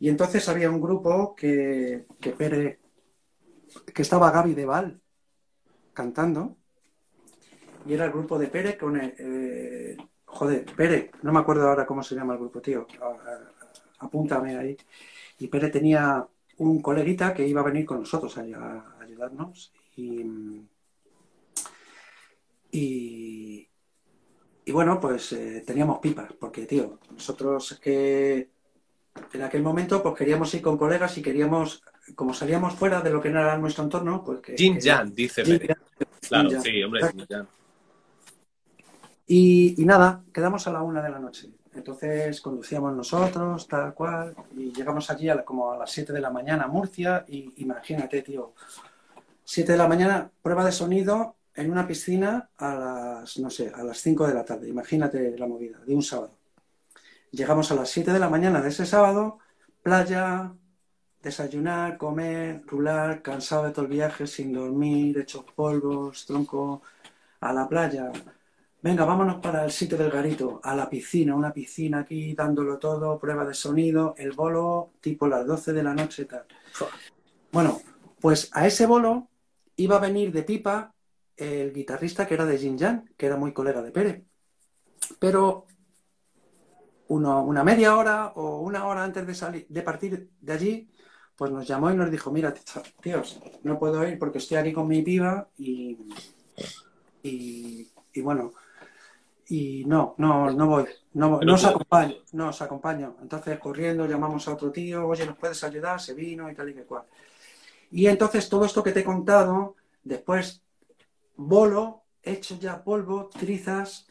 [0.00, 2.80] Y entonces había un grupo que, que Pere,
[3.94, 4.98] que estaba Gaby Deval
[5.92, 6.56] cantando,
[7.86, 11.86] y era el grupo de Pere con el, eh, joder, Pere, no me acuerdo ahora
[11.86, 12.86] cómo se llama el grupo, tío,
[13.98, 14.76] apúntame ahí.
[15.38, 16.26] Y Pere tenía
[16.58, 19.72] un coleguita que iba a venir con nosotros a, ayudarnos.
[19.96, 20.24] Y,
[22.72, 23.68] y,
[24.72, 28.59] bueno, pues eh, teníamos pipas, porque tío, nosotros que
[29.32, 31.82] en aquel momento pues queríamos ir con colegas y queríamos,
[32.14, 34.56] como salíamos fuera de lo que era nuestro entorno, pues que...
[34.56, 35.74] Jin Jan, dice Jin Bere.
[35.74, 36.06] Jan.
[36.28, 37.48] Claro, Jin sí, hombre, Jin Jan.
[39.26, 41.50] Y, y nada, quedamos a la una de la noche.
[41.72, 46.20] Entonces conducíamos nosotros, tal cual, y llegamos allí a la- como a las 7 de
[46.20, 48.54] la mañana a Murcia, y imagínate, tío,
[49.44, 53.84] 7 de la mañana, prueba de sonido en una piscina a las, no sé, a
[53.84, 54.68] las 5 de la tarde.
[54.68, 56.32] Imagínate la movida, de un sábado.
[57.32, 59.38] Llegamos a las 7 de la mañana de ese sábado,
[59.82, 60.52] playa,
[61.22, 66.82] desayunar, comer, rular, cansado de todo el viaje, sin dormir, hechos polvos, tronco,
[67.40, 68.10] a la playa.
[68.82, 73.18] Venga, vámonos para el sitio del garito, a la piscina, una piscina aquí, dándolo todo,
[73.18, 76.46] prueba de sonido, el bolo tipo las 12 de la noche, tal.
[77.52, 77.80] Bueno,
[78.20, 79.28] pues a ese bolo
[79.76, 80.94] iba a venir de pipa
[81.36, 84.24] el guitarrista que era de Jin Jan, que era muy colega de Pérez.
[85.18, 85.66] Pero
[87.16, 90.74] uno- una media hora o una hora antes de salir, de partir de allí,
[91.36, 92.54] pues nos llamó y nos dijo, mira,
[93.02, 95.98] tíos, no puedo ir porque estoy aquí con mi piba y,
[97.22, 98.52] y, y bueno,
[99.48, 100.84] y no, no, no voy,
[101.14, 103.16] no, no os acompaño, no os acompaño.
[103.20, 106.00] Entonces corriendo llamamos a otro tío, oye, ¿nos puedes ayudar?
[106.00, 107.04] Se vino y tal y que cual.
[107.90, 109.74] Y entonces todo esto que te he contado,
[110.04, 110.62] después
[111.36, 114.06] bolo, hecho ya polvo, trizas,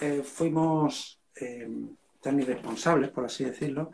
[0.00, 1.68] eh, fuimos eh,
[2.22, 3.90] tan irresponsables, por así decirlo,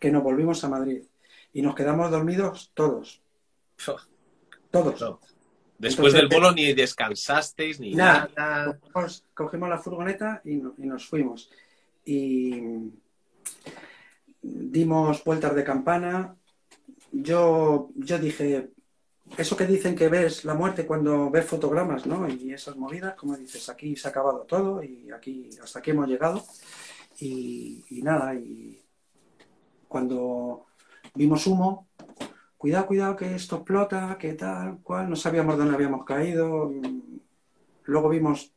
[0.00, 1.02] que nos volvimos a Madrid
[1.52, 3.22] y nos quedamos dormidos todos,
[4.70, 5.00] todos.
[5.00, 5.20] No.
[5.78, 8.30] Después Entonces- del bolo ni descansasteis ni Nada.
[8.36, 8.78] nada.
[8.78, 11.50] Cogimos, cogimos la furgoneta y, no- y nos fuimos.
[12.04, 12.62] Y
[14.40, 16.36] dimos vueltas de campana.
[17.10, 18.70] Yo, yo dije,
[19.36, 22.28] eso que dicen que ves la muerte cuando ves fotogramas, ¿no?
[22.28, 26.08] Y esas movidas, como dices, aquí se ha acabado todo y aquí hasta aquí hemos
[26.08, 26.44] llegado.
[27.24, 28.82] Y, nada, y
[29.86, 30.66] cuando
[31.14, 31.86] vimos humo,
[32.58, 36.72] cuidado, cuidado que esto explota, que tal, cual, no sabíamos dónde habíamos caído.
[37.84, 38.52] Luego vimos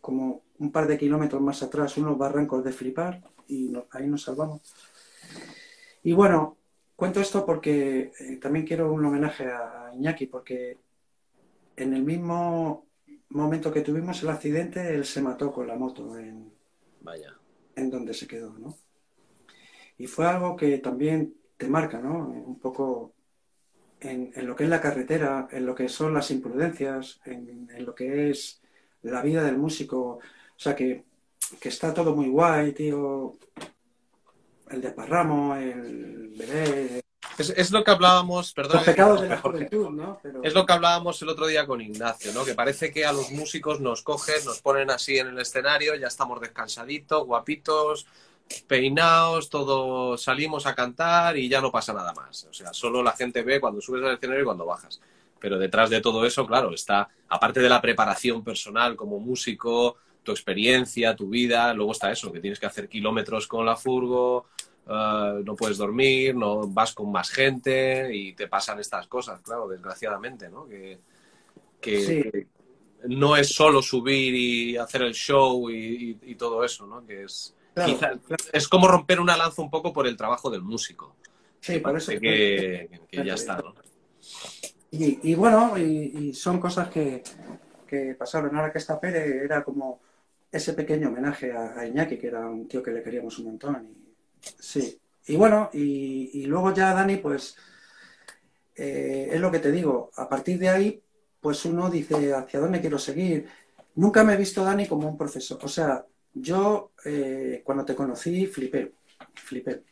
[0.00, 4.60] como un par de kilómetros más atrás unos barrancos de flipar y ahí nos salvamos.
[6.04, 6.56] Y bueno,
[6.94, 10.78] cuento esto porque eh, también quiero un homenaje a Iñaki, porque
[11.76, 12.86] en el mismo
[13.30, 16.56] momento que tuvimos el accidente, él se mató con la moto en,
[17.00, 17.36] Vaya.
[17.76, 18.76] En donde se quedó, ¿no?
[19.98, 22.28] Y fue algo que también te marca, ¿no?
[22.28, 23.14] Un poco
[24.00, 27.94] en, lo que es la carretera, en lo que son las imprudencias, en, en lo
[27.94, 28.60] que es
[29.02, 30.00] la vida del músico.
[30.00, 31.04] O sea, que,
[31.60, 33.38] que está todo muy guay, tío.
[34.70, 37.05] El desparramo, el beber,
[37.38, 38.76] Es, es lo que hablábamos, perdón.
[38.76, 39.66] los pecados de la Jorge.
[39.66, 40.18] juventud, ¿no?
[40.22, 40.42] Pero...
[40.42, 42.44] Es lo que hablábamos el otro día con Ignacio, ¿no?
[42.44, 46.06] Que parece que a los músicos nos cogen, nos ponen así en el escenario, ya
[46.08, 48.06] estamos descansaditos, guapitos,
[48.66, 52.44] peinados, todos salimos a cantar y ya no pasa nada más.
[52.44, 55.00] O sea, solo la gente ve cuando subes al escenario y cuando bajas.
[55.38, 60.32] Pero detrás de todo eso, claro, está, aparte de la preparación personal como músico, tu
[60.32, 64.46] experiencia, tu vida, luego está eso, que tienes que hacer kilómetros con la furgo,
[64.86, 69.68] eh, no puedes dormir, no vas con más gente y te pasan estas cosas, claro,
[69.68, 70.66] desgraciadamente, ¿no?
[70.66, 70.98] Que,
[71.80, 72.46] que
[73.08, 77.04] no es solo subir y hacer el show y, todo eso, ¿no?
[77.06, 77.54] Que es,
[78.52, 81.16] es como romper una lanza un poco por el trabajo del músico.
[81.60, 83.74] Sí, parece que, ya está, ¿no?
[84.92, 87.22] Y, bueno, y, son cosas que,
[88.18, 88.54] pasaron.
[88.56, 90.00] Ahora que está Pérez, era como
[90.50, 93.88] ese pequeño homenaje a, Iñaki, que era un tío que le queríamos un montón.
[93.88, 94.05] Y,
[94.58, 95.00] sí.
[95.26, 97.56] Y bueno, y, luego ya Dani, pues
[98.76, 100.10] eh, es lo que te digo.
[100.16, 101.02] A partir de ahí,
[101.40, 103.48] pues uno dice, ¿hacia dónde quiero seguir?
[103.96, 105.58] Nunca me he visto, Dani, como un profesor.
[105.62, 106.04] O sea,
[106.34, 108.92] yo eh, cuando te conocí, flipé,
[109.34, 109.82] flipé.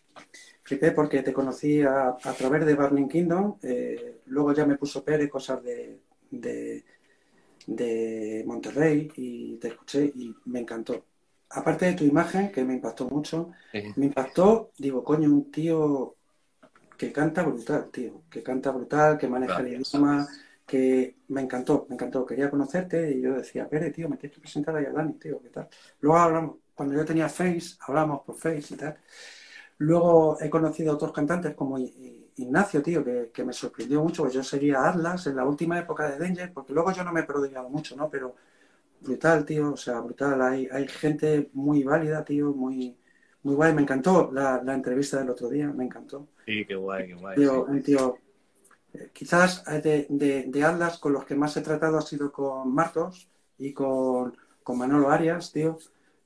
[0.62, 5.30] Flipé porque te conocí a, través de Burning Kingdom, eh, luego ya me puso Pérez
[5.30, 6.00] cosas de,
[6.30, 6.84] de,
[8.46, 11.04] Monterrey y te escuché y me encantó.
[11.54, 13.50] Aparte de tu imagen, que me impactó mucho,
[13.96, 16.16] me impactó, digo, coño, un tío
[16.96, 20.26] que canta brutal, tío, que canta brutal, que maneja el idioma,
[20.66, 22.26] que me encantó, me encantó.
[22.26, 25.50] Quería conocerte y yo decía, Pérez, tío, me tienes que presentar a Dani, tío, ¿qué
[25.50, 25.68] tal?
[26.00, 28.96] Luego hablamos, cuando yo tenía Face, hablamos por Face y tal.
[29.78, 34.42] Luego he conocido a otros cantantes como Ignacio, tío, que, me sorprendió mucho, pues yo
[34.42, 37.68] seguía Atlas en la última época de Danger, porque luego yo no me he prodigado
[37.68, 38.08] mucho, ¿no?
[38.08, 38.34] Pero
[39.04, 40.40] brutal, tío, o sea, brutal.
[40.42, 42.96] Hay, hay gente muy válida, tío, muy,
[43.42, 43.72] muy guay.
[43.74, 46.28] Me encantó la, entrevista del otro día, me encantó.
[46.46, 47.36] Sí, qué guay, qué guay.
[47.36, 48.18] Tío, Un tío
[49.12, 53.28] quizás de, de, Atlas con los que más he tratado ha sido con Martos
[53.58, 54.36] y con,
[54.68, 55.78] Manolo Arias, tío,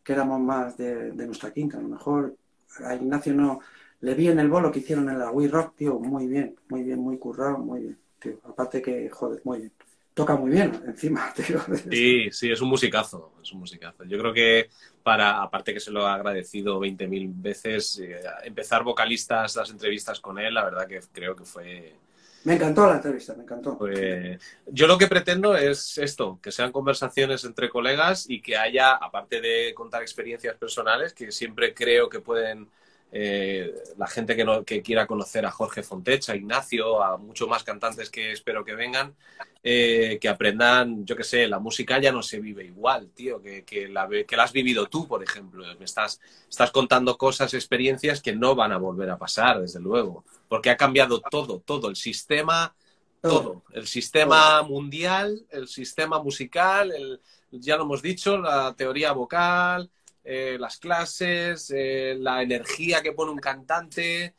[0.02, 1.78] que éramos más de, nuestra quinta.
[1.78, 2.36] A lo mejor
[2.84, 3.60] a Ignacio no
[4.00, 6.82] le vi en el bolo que hicieron en la Wii Rock, tío, muy bien, muy
[6.82, 8.38] bien, muy currado, muy bien, tío.
[8.44, 9.72] Aparte que, joder, muy bien.
[10.18, 11.60] Toca muy bien, encima, tío.
[11.88, 14.02] Sí, sí, es un musicazo, es un musicazo.
[14.02, 14.68] Yo creo que
[15.00, 20.40] para, aparte que se lo ha agradecido 20.000 veces, eh, empezar vocalistas, las entrevistas con
[20.40, 21.94] él, la verdad que creo que fue
[22.42, 23.78] me encantó la entrevista, me encantó.
[23.78, 28.94] Pues, yo lo que pretendo es esto, que sean conversaciones entre colegas y que haya,
[28.94, 32.68] aparte de contar experiencias personales, que siempre creo que pueden
[33.10, 37.48] eh, la gente que, no, que quiera conocer a Jorge Fontecha, a Ignacio, a muchos
[37.48, 39.14] más cantantes que espero que vengan,
[39.62, 43.64] eh, que aprendan, yo qué sé, la música ya no se vive igual, tío, que,
[43.64, 45.64] que, la, que la has vivido tú, por ejemplo.
[45.78, 50.24] Me estás, estás contando cosas, experiencias que no van a volver a pasar, desde luego,
[50.48, 52.74] porque ha cambiado todo, todo, el sistema,
[53.22, 57.20] todo, el sistema mundial, el sistema musical, el,
[57.50, 59.90] ya lo hemos dicho, la teoría vocal,
[60.30, 64.34] eh, las clases, eh, la energía que pone un cantante.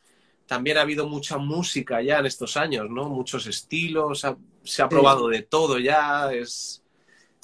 [0.46, 3.10] También ha habido mucha música ya en estos años, ¿no?
[3.10, 4.24] Muchos estilos,
[4.64, 6.32] se ha probado de todo ya.
[6.32, 6.84] Es...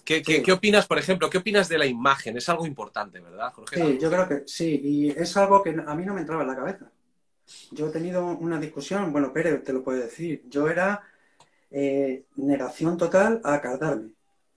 [0.04, 1.28] ¿Qué, qué, opinas, por ejemplo?
[1.28, 2.38] ¿Qué opinas de la imagen?
[2.38, 3.84] Es algo importante, ¿verdad, Jorge?
[3.84, 6.50] Sí, yo creo que sí, y es algo que a mí no me entraba en
[6.50, 6.92] la cabeza.
[7.72, 11.02] Yo he tenido una discusión, bueno, Pérez te lo puede decir, yo era
[11.72, 14.15] eh, negación total a cardarme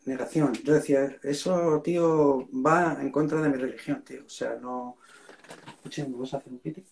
[0.08, 0.52] negación.
[0.64, 4.24] Yo decía, eso, tío, va en contra de mi religión, tío.
[4.26, 4.98] O sea, no.
[5.76, 6.84] Escuchen, ¿me vas a hacer un piti?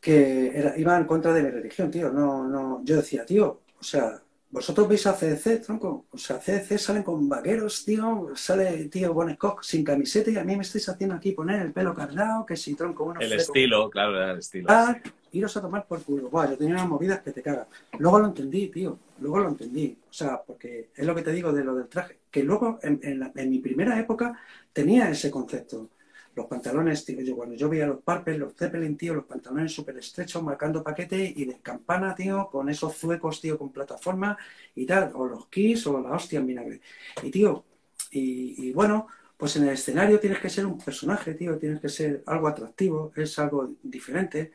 [0.00, 2.12] Que era, iba en contra de mi religión, tío.
[2.12, 2.82] No, no.
[2.84, 4.22] Yo decía, tío, o sea,
[4.54, 6.06] vosotros veis a CDC, tronco.
[6.12, 8.30] O sea, CDC salen con vaqueros, tío.
[8.36, 11.92] Sale, tío, Bonecock sin camiseta y a mí me estáis haciendo aquí poner el pelo
[11.92, 13.20] cargado, que si tronco, bueno.
[13.20, 14.68] El estilo, claro, el estilo.
[14.70, 14.96] Ah,
[15.32, 16.30] iros a tomar por culo.
[16.30, 17.66] Buah, yo tenía unas movidas que te cagas.
[17.98, 18.96] Luego lo entendí, tío.
[19.18, 19.98] Luego lo entendí.
[20.08, 22.18] O sea, porque es lo que te digo de lo del traje.
[22.30, 24.38] Que luego, en, en, mi primera época,
[24.72, 25.88] tenía ese concepto.
[26.34, 29.98] Los pantalones, tío, yo cuando yo veía los Parpes, los Zeppelin, tío, los pantalones súper
[29.98, 34.36] estrechos, marcando paquete y de campana, tío, con esos zuecos, tío, con plataforma
[34.74, 36.80] y tal, o los Kiss o la hostia en vinagre.
[37.22, 37.64] Y, tío,
[38.10, 39.06] y, y bueno,
[39.36, 43.12] pues en el escenario tienes que ser un personaje, tío, tienes que ser algo atractivo,
[43.14, 44.52] es algo diferente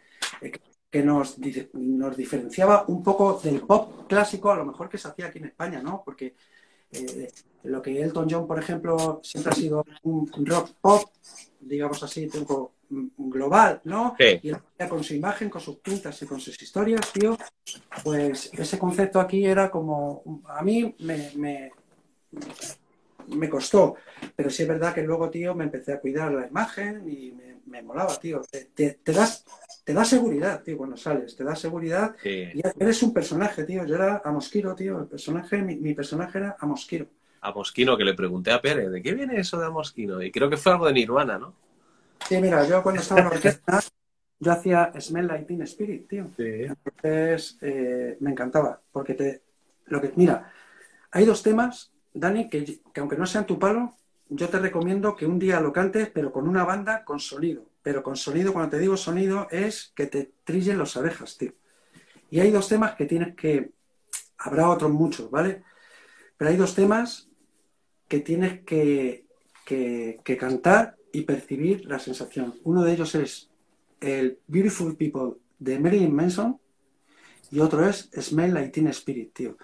[0.89, 1.37] que nos,
[1.73, 5.45] nos diferenciaba un poco del pop clásico, a lo mejor que se hacía aquí en
[5.45, 6.01] España, ¿no?
[6.03, 6.35] Porque
[6.91, 7.31] eh,
[7.63, 11.09] lo que Elton John, por ejemplo, siempre ha sido un rock pop,
[11.59, 14.15] digamos así, tengo global, ¿no?
[14.19, 14.51] Y
[14.87, 17.37] con su imagen, con sus pintas y con sus historias, tío,
[18.03, 21.71] pues ese concepto aquí era como, a mí me, me,
[23.27, 23.95] me costó,
[24.35, 27.57] pero sí es verdad que luego, tío, me empecé a cuidar la imagen y me,
[27.65, 28.41] me molaba, tío.
[28.49, 29.45] Te, te, das
[29.89, 32.15] te da seguridad, tío, cuando sales, te da seguridad.
[32.23, 33.87] Y eres un personaje, tío.
[33.87, 34.99] Yo era a Mosquiro, tío.
[34.99, 37.07] El personaje, mi, personaje era a Mosquiro.
[37.41, 40.21] A Mosquino, que le pregunté a Pérez, ¿de qué viene eso de a Mosquino?
[40.21, 41.55] Y creo que fue algo de Nirvana, ¿no?
[42.27, 43.79] Sí, mira, yo cuando estaba en la orquesta,
[44.39, 46.27] yo hacía Smell Like Teen Spirit, tío.
[46.37, 46.67] Sí.
[46.67, 49.41] Entonces, eh, me encantaba, porque te...
[49.87, 50.53] Lo que, mira,
[51.09, 52.63] hay dos temas, Dani, que,
[52.93, 53.95] que aunque no sean tu palo,
[54.27, 57.68] yo te recomiendo que un día lo cantes, pero con una banda con sonido.
[57.81, 61.53] Pero con sonido, cuando te digo sonido, es que te trillen las abejas, tío.
[62.29, 63.71] Y hay dos temas que tienes que...
[64.37, 65.63] Habrá otros muchos, ¿vale?
[66.37, 67.29] Pero hay dos temas
[68.07, 69.25] que tienes que,
[69.65, 72.55] que, que cantar y percibir la sensación.
[72.63, 73.49] Uno de ellos es
[73.99, 76.59] el Beautiful People de Marilyn Manson
[77.51, 79.57] y otro es Smell Like Teen Spirit, tío.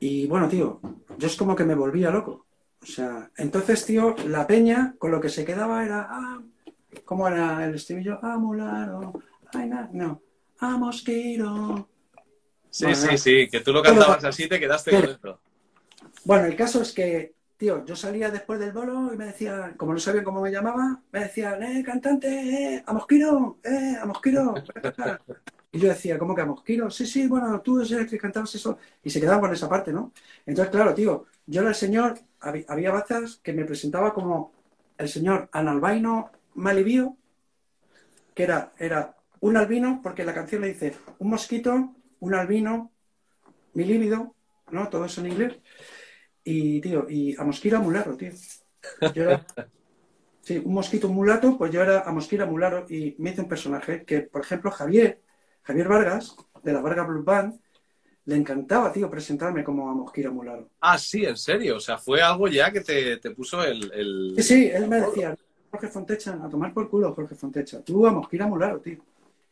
[0.00, 0.80] Y bueno, tío,
[1.18, 2.46] yo es como que me volvía loco.
[2.80, 6.40] O sea, entonces, tío, la peña con lo que se quedaba era, ah,
[7.04, 8.18] ¿cómo era el estribillo?
[8.22, 9.12] Ah, mularo,
[9.52, 10.22] ay, na- no,
[10.78, 11.88] mosquito.
[12.70, 15.40] Sí, Bueno, sí, sí, que tú lo cantabas así y te quedaste con esto.
[16.24, 19.92] Bueno, el caso es que, tío, yo salía después del bolo y me decían, como
[19.92, 22.92] no sabían cómo me llamaba, me decían, eh, cantante, eh, a
[23.64, 24.62] eh, a.
[25.70, 26.90] Y yo decía, ¿cómo que a Mosquiro?
[26.90, 28.78] Sí, sí, bueno, tú eres el que cantabas eso.
[29.02, 30.12] Y se quedaban con esa parte, ¿no?
[30.46, 34.52] Entonces, claro, tío, yo era el señor, había, había bazas que me presentaba como
[34.96, 37.16] el señor analbaino malibío,
[38.34, 42.92] que era, era un albino, porque la canción le dice un mosquito, un albino,
[43.74, 44.34] mi líbido,
[44.70, 44.88] ¿no?
[44.88, 45.56] Todo eso en inglés.
[46.44, 48.30] Y, tío, y a Mosquira Mularo, tío.
[49.14, 49.46] Yo era,
[50.42, 54.04] sí, un mosquito mulato, pues yo era a Mosquira Mularo y me hice un personaje
[54.04, 55.22] que, por ejemplo, Javier,
[55.62, 57.60] Javier Vargas, de la Vargas Blue Band,
[58.26, 60.68] le encantaba, tío, presentarme como a Mosquira Mularo.
[60.80, 61.76] Ah, sí, en serio.
[61.76, 65.00] O sea, fue algo ya que te, te puso el, el- Sí, sí, él me
[65.00, 65.36] decía,
[65.70, 67.80] Jorge Fontecha, a tomar por culo, Jorge Fontecha.
[67.82, 68.98] Tú a Mosquira Mularo, tío.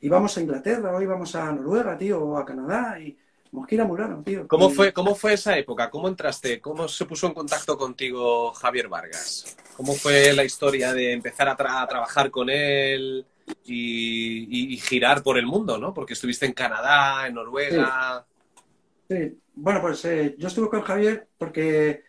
[0.01, 3.17] Íbamos a Inglaterra, o íbamos a Noruega, tío, o a Canadá, y
[3.53, 4.47] Mosquira Mularo, tío.
[4.49, 5.91] ¿Cómo Y- fue, ¿Cómo fue esa época?
[5.91, 6.61] ¿Cómo entraste?
[6.61, 9.57] ¿Cómo se puso en contacto contigo Javier Vargas?
[9.77, 13.25] ¿Cómo fue la historia de empezar a, tra- a trabajar con él
[13.65, 15.93] y, y- y girar por el mundo, ¿no?
[15.95, 18.27] Porque estuviste en Canadá, en Noruega.
[19.09, 22.03] Sí, bueno, pues eh, yo estuve con Javier porque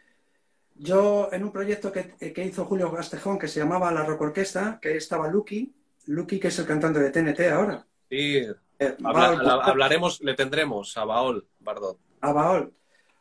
[0.79, 4.79] yo en un proyecto que, que hizo Julio Gastejón que se llamaba La Rock Orquesta,
[4.81, 5.73] que estaba Lucky,
[6.07, 7.85] Lucky que es el cantante de TNT ahora.
[8.09, 8.37] Sí,
[8.79, 11.97] Eh, habla- Baol- habla- hablaremos, le tendremos a Baol Bardot.
[12.21, 12.73] a Baol.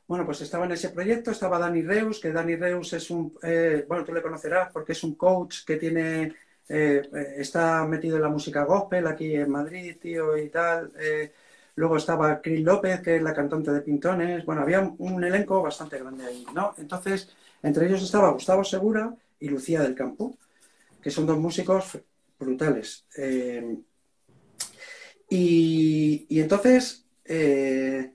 [0.07, 3.85] Bueno, pues estaba en ese proyecto, estaba Dani Reus, que Dani Reus es un, eh,
[3.89, 6.35] bueno, tú le conocerás porque es un coach que tiene,
[6.69, 10.93] eh, eh, está metido en la música gospel aquí en Madrid, tío, y tal.
[10.99, 11.33] Eh,
[11.75, 14.45] luego estaba Chris López, que es la cantante de Pintones.
[14.45, 16.75] Bueno, había un, un elenco bastante grande ahí, ¿no?
[16.79, 20.37] Entonces, entre ellos estaba Gustavo Segura y Lucía del Campo,
[21.01, 21.99] que son dos músicos
[22.39, 23.07] brutales.
[23.17, 23.77] Eh,
[25.29, 28.13] y, entonces eh,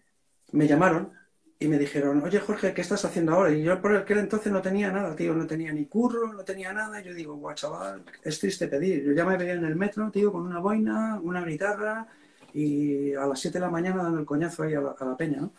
[0.51, 1.11] me llamaron
[1.59, 3.51] y me dijeron, oye Jorge, ¿qué estás haciendo ahora?
[3.51, 6.73] Y yo por aquel entonces no tenía nada, tío, no tenía ni curro, no tenía
[6.73, 7.01] nada.
[7.01, 9.03] Y yo digo, guau, chaval, es triste pedir.
[9.03, 12.07] Yo ya me veía en el metro, tío, con una boina, una guitarra
[12.53, 15.15] y a las 7 de la mañana dando el coñazo ahí a la, a la
[15.15, 15.53] peña, ¿no?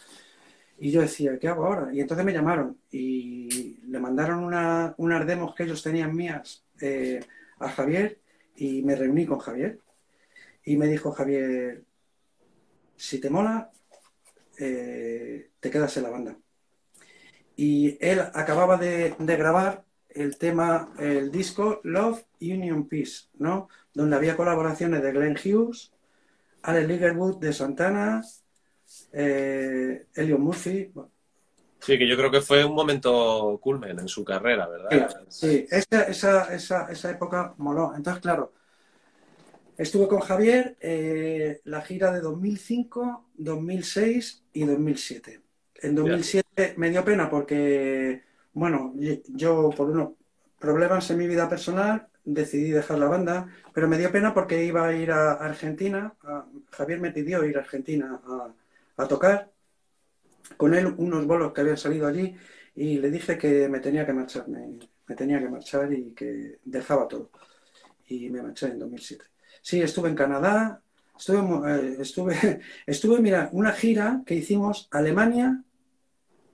[0.82, 1.94] Y yo decía, ¿qué hago ahora?
[1.94, 7.20] Y entonces me llamaron y le mandaron una, unas demos que ellos tenían mías eh,
[7.60, 8.18] a Javier
[8.56, 9.78] y me reuní con Javier.
[10.64, 11.84] Y me dijo Javier,
[12.96, 13.70] si te mola,
[14.58, 16.36] eh, te quedas en la banda.
[17.54, 23.68] Y él acababa de, de grabar el tema, el disco Love Union Peace, ¿no?
[23.94, 25.92] Donde había colaboraciones de Glenn Hughes,
[26.62, 28.24] Alex Ligerwood de Santana,
[29.12, 30.90] eh, Elliot Murphy.
[30.92, 31.10] Bueno,
[31.82, 35.24] Sí, que yo creo que fue un momento culmen en su carrera, ¿verdad?
[35.28, 37.92] Sí, esa, esa, esa, esa época moló.
[37.96, 38.52] Entonces, claro,
[39.76, 45.40] estuve con Javier eh, la gira de 2005, 2006 y 2007.
[45.82, 48.94] En 2007 me dio pena porque, bueno,
[49.30, 50.10] yo por unos
[50.60, 54.86] problemas en mi vida personal decidí dejar la banda, pero me dio pena porque iba
[54.86, 56.14] a ir a Argentina.
[56.22, 58.52] A, Javier me pidió ir a Argentina a,
[58.96, 59.52] a tocar
[60.56, 62.34] con él unos bolos que habían salido allí
[62.74, 67.08] y le dije que me tenía que marchar, me, tenía que marchar y que dejaba
[67.08, 67.30] todo.
[68.06, 69.24] Y me marché en 2007.
[69.60, 70.82] Sí, estuve en Canadá,
[71.16, 71.38] estuve,
[71.70, 75.62] eh, estuve, estuve, mira, una gira que hicimos Alemania,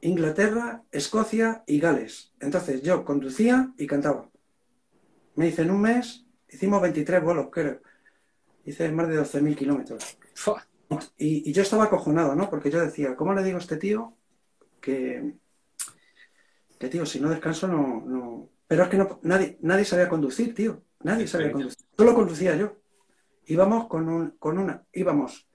[0.01, 2.33] Inglaterra, Escocia y Gales.
[2.41, 4.29] Entonces yo conducía y cantaba.
[5.37, 7.81] Me hice en un mes, hicimos 23 vuelos, creo.
[8.65, 10.19] Hice más de 12.000 kilómetros.
[11.19, 12.49] Y, y, yo estaba acojonado, ¿no?
[12.49, 14.17] Porque yo decía, ¿cómo le digo a este tío
[14.81, 15.35] que,
[16.79, 18.03] que tío, si no descanso no...
[18.07, 18.49] no...
[18.67, 20.83] Pero es que no, nadie, nadie sabía conducir, tío.
[21.03, 21.87] Nadie sabía conducir.
[21.97, 22.77] Solo conducía yo.
[23.47, 24.85] Íbamos con, un, con una...
[24.93, 25.47] Íbamos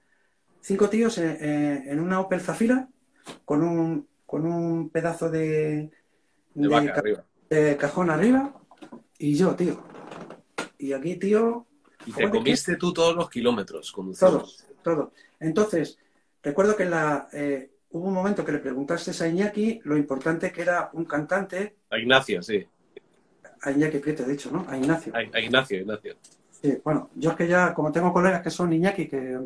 [0.60, 2.88] cinco tíos en, en una Opel Zafira
[3.44, 5.90] con un, con un pedazo de...
[6.54, 7.24] De, de, vaca, arriba.
[7.50, 8.54] de cajón arriba
[9.18, 9.82] y yo, tío.
[10.78, 11.66] y aquí, tío...
[12.06, 14.40] Y te comiste tú todos los kilómetros conduciendo.
[14.40, 15.12] Todos, todos.
[15.40, 15.98] Entonces,
[16.40, 20.62] recuerdo que la, eh, hubo un momento que le preguntaste a Iñaki lo importante que
[20.62, 21.76] era un cantante.
[21.90, 22.66] A Ignacio, sí.
[23.62, 24.66] A Iñaki Prieto, he dicho, ¿no?
[24.68, 25.12] A Ignacio.
[25.14, 26.16] A, Ignacio, Ignacio.
[26.50, 29.38] Sí, bueno, yo es que ya, como tengo colegas que son Iñaki, que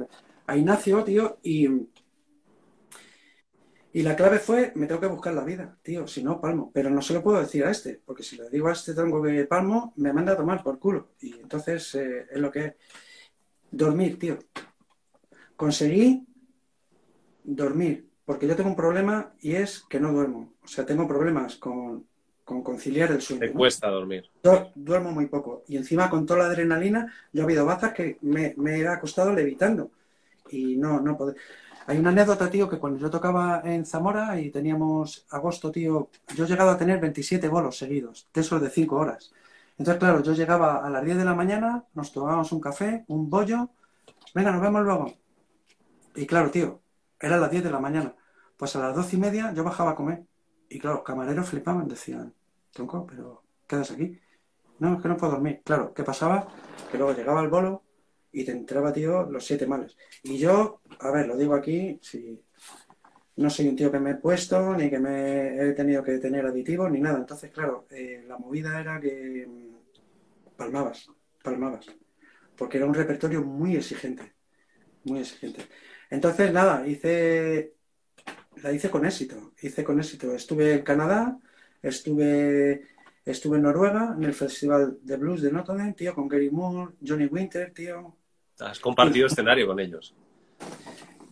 [0.47, 1.69] a Ignacio, tío, y,
[3.93, 6.70] y la clave fue, me tengo que buscar la vida, tío, si no, palmo.
[6.73, 9.23] Pero no se lo puedo decir a este, porque si le digo a este tronco
[9.23, 11.10] que palmo, me manda a tomar por culo.
[11.20, 12.74] Y entonces eh, es lo que es.
[13.70, 14.39] Dormir, tío.
[15.59, 16.24] Conseguí
[17.43, 20.52] dormir, porque yo tengo un problema y es que no duermo.
[20.62, 22.06] O sea, tengo problemas con,
[22.44, 23.40] conciliar el sueño.
[23.40, 24.30] Te cuesta dormir.
[24.76, 25.64] Duermo muy poco.
[25.66, 29.32] Y encima con toda la adrenalina, yo he habido bazas que me, me he acostado
[29.32, 29.90] levitando.
[30.48, 31.35] Y no, no puedo.
[31.89, 36.44] Hay una anécdota, tío, que cuando yo tocaba en Zamora y teníamos agosto, tío, yo
[36.44, 39.32] he llegado a tener 27 bolos seguidos, de esos de 5 horas.
[39.76, 43.28] Entonces, claro, yo llegaba a las 10 de la mañana, nos tomábamos un café, un
[43.28, 43.70] bollo,
[44.35, 45.14] venga, nos vemos luego.
[46.19, 46.82] Y claro, tío,
[47.20, 48.15] era las 10 de la mañana.
[48.57, 50.24] Pues a las 12 y media yo bajaba a comer.
[50.69, 52.35] Y claro, camareros flipaban, decían,
[52.73, 54.19] tronco, pero quedas aquí.
[54.81, 55.62] No, es que no puedo dormir.
[55.65, 56.49] Claro, ¿qué pasaba?
[56.90, 57.85] Que luego llegaba el bolo,
[58.32, 59.97] y te entraba, tío, los siete males.
[60.24, 62.43] Y yo, a ver, lo digo aquí, si
[63.36, 66.45] no soy un tío que me he puesto, ni que me he tenido que tener
[66.47, 67.19] aditivos, ni nada.
[67.19, 71.09] Entonces, claro, eh, la movida era que mm, palmabas,
[71.45, 71.86] palmabas,
[72.57, 74.32] porque era un repertorio muy exigente,
[75.05, 75.62] muy exigente.
[76.10, 77.74] Entonces, nada, hice,
[78.62, 80.35] la hice con éxito, hice con éxito.
[80.35, 81.39] Estuve en Canadá,
[81.82, 82.82] estuve
[83.28, 87.26] Estuve en Noruega, en el Festival de Blues de Notre tío, con Gary Moore, Johnny
[87.26, 88.16] Winter, tío.
[88.59, 90.14] ¿Has compartido escenario con ellos?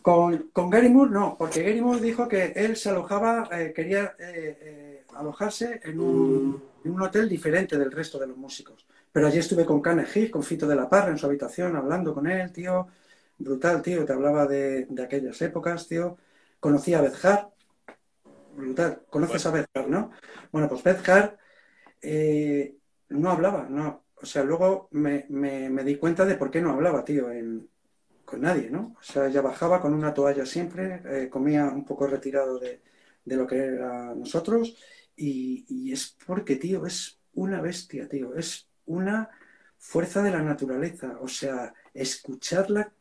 [0.02, 4.58] Con, Gary Moore no, porque Gary Moore dijo que él se alojaba, eh, quería eh,
[4.60, 6.60] eh, alojarse en un,
[7.00, 8.86] hotel diferente del resto de los músicos.
[9.10, 12.12] Pero allí estuve con Kane Hill, con Fito de la Parra en su habitación, hablando
[12.12, 12.88] con él, tío.
[13.38, 16.16] Brutal, tío, te hablaba de, aquellas épocas, tío.
[16.60, 17.52] Conocí a Beth Hart.
[18.54, 19.02] Brutal.
[19.10, 20.10] ¿Conoces a Beth Hart, no?
[20.50, 21.38] Bueno, pues Beth Hart
[22.00, 22.76] eh,
[23.10, 24.04] no hablaba, no.
[24.14, 25.26] O sea, luego me,
[25.84, 27.28] di cuenta de por qué no hablaba, tío,
[28.24, 28.96] con nadie, ¿no?
[28.98, 32.82] O sea, ella bajaba con una toalla siempre, eh, comía un poco retirado de,
[33.24, 34.76] lo que era nosotros,
[35.16, 39.30] y, es porque, tío, es una bestia, tío, es una
[39.78, 41.18] fuerza de la naturaleza.
[41.20, 42.92] O sea, escucharla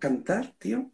[0.00, 0.90] cantar, tío,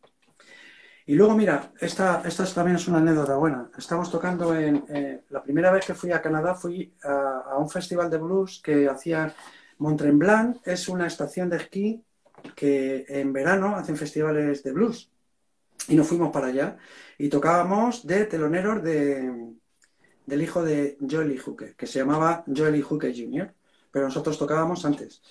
[1.09, 3.71] y luego, mira, esta, esta también es una anécdota buena.
[3.79, 4.85] Estamos tocando en...
[4.89, 8.89] Eh, la primera vez que fui a Canadá fui a, un festival de blues que
[8.89, 9.33] hacía
[9.79, 10.67] Mont Tremblant.
[10.67, 12.05] Es una estación de esquí
[12.57, 15.09] que en verano hacen festivales de blues.
[15.87, 16.77] Y nos fuimos para allá.
[17.19, 19.55] Y tocábamos de teloneros de,
[20.27, 23.55] del hijo de Joey Hooker, que se llamaba Joey Hooker Jr.,
[23.93, 25.23] pero nosotros tocábamos antes.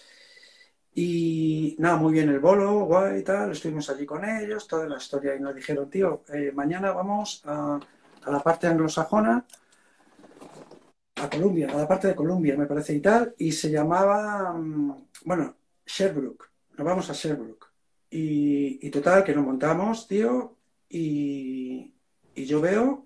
[0.97, 4.95] Y nada, muy bien el bolo, guay y tal, estuvimos allí con ellos, toda la
[4.95, 7.77] historia y nos dijeron, tío, eh, mañana vamos a,
[8.25, 9.45] la parte anglosajona,
[11.15, 15.07] a Colombia, a la parte de Colombia, me parece y tal, y se llamaba, mm,
[15.25, 15.55] bueno,
[15.85, 17.67] Sherbrooke, nos vamos a Sherbrooke.
[18.09, 20.55] Y, total, que nos montamos, tío,
[20.87, 21.93] y,
[22.35, 23.05] y yo veo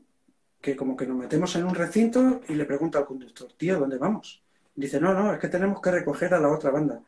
[0.61, 3.97] que como que nos metemos en un recinto y le pregunto al conductor, tío, ¿dónde
[3.97, 4.43] vamos?
[4.75, 7.01] Dice, no, no, es que tenemos que recoger a la otra banda.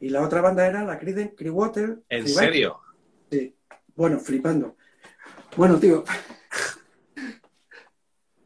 [0.00, 2.02] Y la otra banda era la Creedence Clearwater.
[2.08, 2.80] ¿En serio?
[3.30, 3.54] Sí.
[3.94, 4.76] Bueno, flipando.
[5.56, 6.04] Bueno, tío.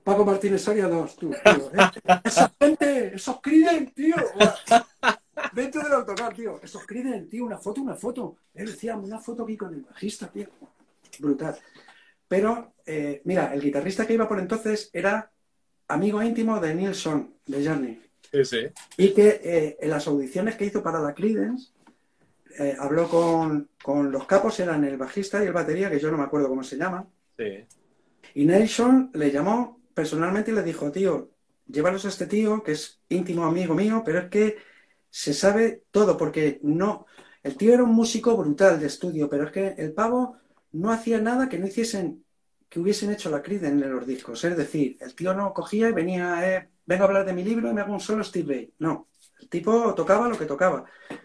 [0.02, 1.70] Paco Martínez Soria 2, tú, tío.
[1.72, 2.20] ¿eh?
[2.24, 4.16] Esa gente, esos Creedence, tío.
[5.52, 6.60] Dentro del autocar, tío.
[6.62, 8.36] Esos Creedence, tío, una foto, una foto.
[8.54, 10.48] Él decía, una foto aquí con el bajista, tío.
[11.18, 11.56] Brutal.
[12.26, 15.30] Pero, eh, mira, el guitarrista que iba por entonces era
[15.88, 18.11] amigo íntimo de Nilsson, de Journey.
[18.96, 21.72] Y que eh, en las audiciones que hizo para la Creedence,
[22.58, 26.24] eh, habló con, los capos, eran el bajista y el batería, que yo no me
[26.24, 27.06] acuerdo cómo se llama.
[28.34, 31.30] Y Nelson le llamó personalmente y le dijo, tío,
[31.66, 34.56] llévalos a este tío, que es íntimo amigo mío, pero es que
[35.10, 37.06] se sabe todo, porque no...
[37.42, 40.36] El tío era un músico brutal de estudio, pero es que el pavo
[40.72, 42.24] no hacía nada que no hiciesen,
[42.68, 44.44] que hubiesen hecho la Creedence en los discos.
[44.44, 47.70] Es decir, el tío no cogía y venía, eh, vengo a hablar de mi libro
[47.70, 48.72] y me hago un solo Steve Bay.
[48.78, 49.08] No,
[49.40, 50.84] el tipo tocaba lo que tocaba.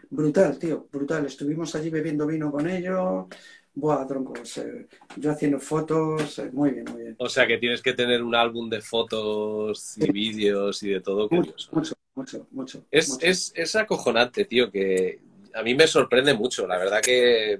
[0.09, 1.25] Brutal, tío, brutal.
[1.25, 3.25] Estuvimos allí bebiendo vino con ellos.
[3.73, 4.57] Buah, troncos.
[4.57, 6.39] Eh, yo haciendo fotos.
[6.39, 7.15] Eh, muy bien, muy bien.
[7.19, 11.27] O sea que tienes que tener un álbum de fotos y vídeos y de todo.
[11.29, 15.19] Mucho, mucho, mucho, mucho, es, Es, es acojonante, tío, que
[15.53, 16.65] a mí me sorprende mucho.
[16.65, 17.59] La verdad que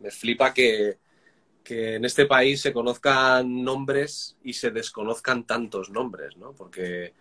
[0.00, 0.98] me flipa que,
[1.62, 6.52] que en este país se conozcan nombres y se desconozcan tantos nombres, ¿no?
[6.54, 7.12] Porque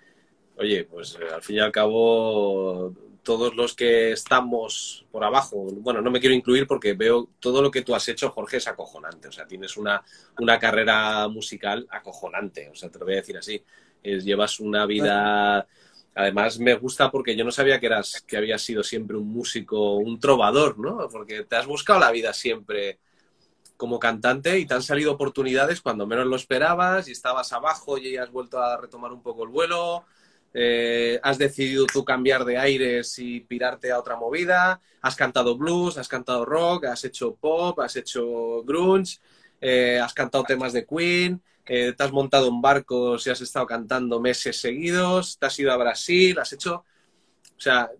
[0.57, 2.93] oye, pues eh, al fin y al cabo
[3.23, 7.69] todos los que estamos por abajo, bueno, no me quiero incluir porque veo todo lo
[7.69, 9.27] que tú has hecho, Jorge, es acojonante.
[9.27, 10.01] O sea, tienes una,
[10.39, 13.61] una carrera musical acojonante, o sea, te lo voy a decir así.
[14.01, 15.67] Llevas una vida...
[16.15, 19.97] Además, me gusta porque yo no sabía que eras, que habías sido siempre un músico,
[19.97, 21.07] un trovador, ¿no?
[21.11, 22.97] Porque te has buscado la vida siempre
[23.77, 28.17] como cantante y te han salido oportunidades cuando menos lo esperabas y estabas abajo y
[28.17, 30.05] has vuelto a retomar un poco el vuelo.
[30.59, 34.81] Eh, has decidido tú cambiar de aires y pirarte a otra movida.
[35.03, 39.19] Has cantado blues, has cantado rock, has hecho pop, has hecho grunge,
[39.61, 43.67] eh, has cantado temas de Queen, eh, te has montado en barcos y has estado
[43.67, 46.83] cantando meses seguidos, te has ido a Brasil, has hecho...
[47.55, 47.91] O sea,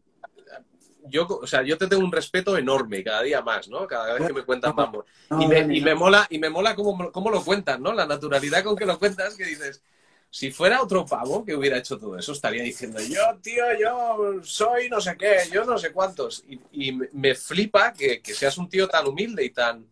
[1.12, 3.86] yo, o sea, yo te tengo un respeto enorme cada día más, ¿no?
[3.86, 5.06] Cada vez que me cuentas mambo.
[5.40, 7.94] Y me, y me mola, y me mola cómo, cómo, lo cuentas, ¿no?
[7.94, 9.84] La naturalidad con que lo cuentas, que dices,
[10.30, 14.90] si fuera otro pavo que hubiera hecho todo eso, estaría diciendo, yo, tío, yo soy
[14.90, 16.44] no sé qué, yo no sé cuántos.
[16.72, 19.86] Y, me flipa que, que, seas un tío tan humilde y tan,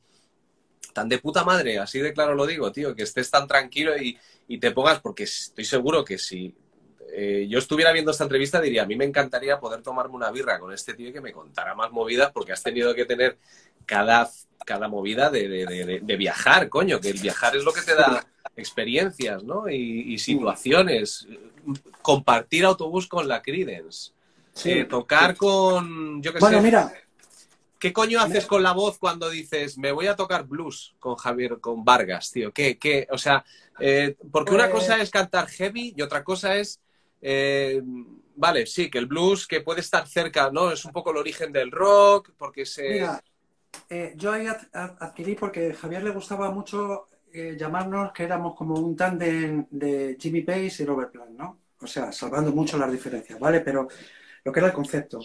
[0.94, 4.18] tan de puta madre, así de claro lo digo, tío, que estés tan tranquilo y,
[4.48, 6.54] y te pongas, porque estoy seguro que si
[7.18, 10.60] eh, yo estuviera viendo esta entrevista diría, a mí me encantaría poder tomarme una birra
[10.60, 13.38] con este tío y que me contara más movidas porque has tenido que tener
[13.86, 14.30] cada,
[14.66, 18.28] cada movida de, de, de, viajar, coño, que el viajar es lo que te da
[18.58, 19.70] experiencias, ¿no?
[19.70, 21.26] Y, situaciones.
[22.02, 24.12] Compartir autobús con la Credence.
[24.66, 26.94] Eh, tocar con, yo qué bueno, mira.
[27.80, 31.60] ¿Qué coño haces con la voz cuando dices, me voy a tocar blues con Javier,
[31.60, 32.52] con Vargas, tío?
[32.52, 33.08] ¿Qué, qué?
[33.12, 33.46] O sea,
[33.80, 36.82] eh, porque una pues cosa es cantar heavy y otra cosa es
[37.28, 37.82] eh,
[38.36, 40.72] vale, sí, que el blues que puede estar cerca, ¿no?
[40.72, 43.04] Es un poco el origen del rock, porque se...
[43.90, 48.76] Eh, yo ahí adquirí porque a Javier le gustaba mucho eh, llamarnos que éramos como
[48.76, 51.60] un tándem de Jimmy Page y Robert Plant, ¿no?
[51.82, 53.62] O sea, salvando mucho las diferencias, ¿vale?
[53.62, 53.88] Pero
[54.44, 55.20] lo que era el concepto.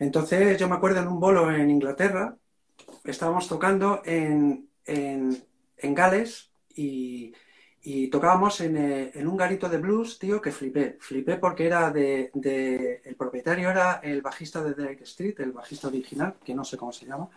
[0.00, 2.36] Entonces yo me acuerdo en un bolo en Inglaterra,
[3.04, 5.40] estábamos tocando en, en,
[5.76, 7.32] en Gales y
[7.86, 10.96] y tocábamos eh, en, un garito de blues, tío, que flipé.
[10.98, 12.30] Flipé porque era de,
[13.04, 16.92] El propietario era el bajista de Drake Street, el bajista original, que no sé cómo
[16.92, 17.28] se llama.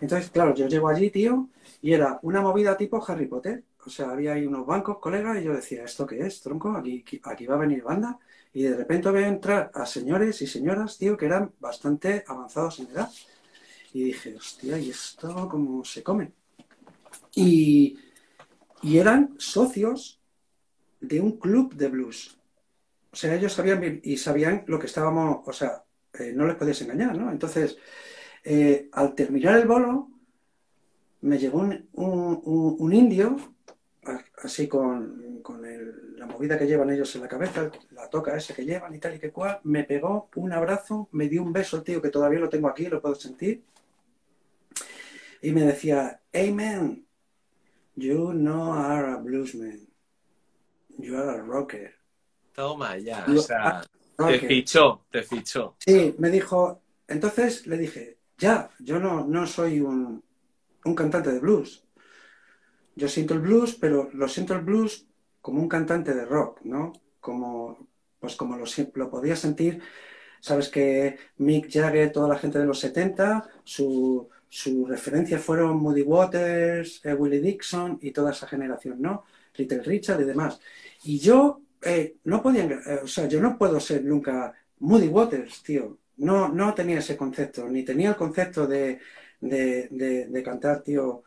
[0.00, 1.48] Entonces, claro, yo llego allí, tío,
[1.82, 3.64] y era una movida tipo Harry Potter.
[3.84, 6.70] O sea, había ahí unos bancos, colegas, y yo decía, ¿esto qué es, tronco?
[6.74, 8.18] Aquí, aquí va a venir banda.
[8.54, 12.86] Y de repente a entrar a señores y señoras, tío, que eran bastante avanzados en
[12.86, 13.10] edad.
[13.92, 16.32] Y dije, hostia, ¿y esto cómo se come?
[17.34, 17.98] Y
[18.82, 20.20] y eran socios
[21.00, 22.38] de un club de blues.
[23.12, 25.84] O sea, ellos sabían y sabían lo que estábamos, o sea,
[26.18, 27.30] eh, no les podías engañar, ¿no?
[27.30, 27.78] Entonces,
[28.44, 30.08] eh, al terminar el bolo,
[31.20, 33.36] me llegó un, indio,
[34.42, 35.42] así con,
[36.16, 39.14] la movida que llevan ellos en la cabeza, la toca ese que llevan y tal
[39.14, 42.48] y que cual, me pegó un abrazo, me dio un beso, tío, que todavía lo
[42.48, 43.62] tengo aquí, lo puedo sentir,
[45.40, 47.06] y me decía, Amen,
[47.96, 49.86] You know are a bluesman.
[50.98, 51.94] You are a rocker.
[52.54, 53.82] Toma ya, o sea,
[54.16, 55.76] te fichó, te fichó.
[55.78, 60.22] Sí, me dijo, entonces le dije, ya, yo no, no soy un,
[60.84, 61.84] un cantante de blues.
[62.94, 65.06] Yo siento el blues, pero lo siento el blues
[65.40, 66.92] como un cantante de rock, ¿no?
[67.20, 67.88] Como,
[68.20, 68.64] pues como lo,
[68.94, 69.80] lo podía sentir,
[70.40, 76.02] sabes que Mick Jagger, toda la gente de los 70, su, sus referencias fueron Moody
[76.02, 79.24] Waters, eh, Willie Dixon y toda esa generación, ¿no?
[79.56, 80.60] Little Richard y demás.
[81.04, 85.62] Y yo eh, no podía, eh, o sea, yo no puedo ser nunca Moody Waters,
[85.62, 85.96] tío.
[86.18, 88.98] No, no tenía ese concepto, ni tenía el concepto de,
[89.40, 91.22] de, cantar, tío,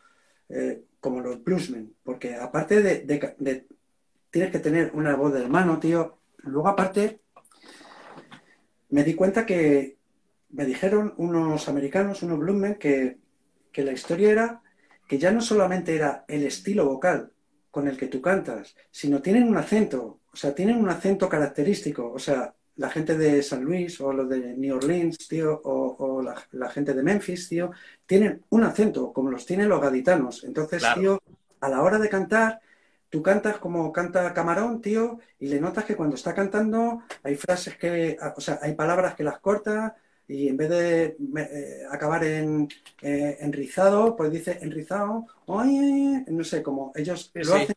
[1.00, 3.66] como los bluesmen, porque aparte de,
[4.30, 6.20] tienes que tener una voz de hermano, tío.
[6.44, 7.22] Luego aparte
[8.90, 9.95] me di cuenta que,
[10.56, 13.18] me dijeron unos americanos, unos bluesmen, que,
[13.74, 14.62] que la historia era
[15.08, 17.32] que ya no solamente era el estilo vocal
[17.70, 22.10] con el que tú cantas, sino tienen un acento, o sea, tienen un acento característico,
[22.10, 26.70] o sea, la gente de San Luis o los de New Orleans, tío, o, la,
[26.70, 27.72] gente de Memphis, tío,
[28.06, 30.44] tienen un acento, como los tienen los gaditanos.
[30.44, 31.22] Entonces, tío,
[31.60, 32.62] a la hora de cantar,
[33.10, 37.78] tú cantas como canta Camarón, tío, y le notas que cuando está cantando hay frases
[37.78, 39.96] que, o sea, hay palabras que las corta,
[40.28, 42.68] y en vez de eh, acabar en,
[43.02, 47.76] eh, rizado, pues dice enrizado, oye, no sé, como ellos lo hacen.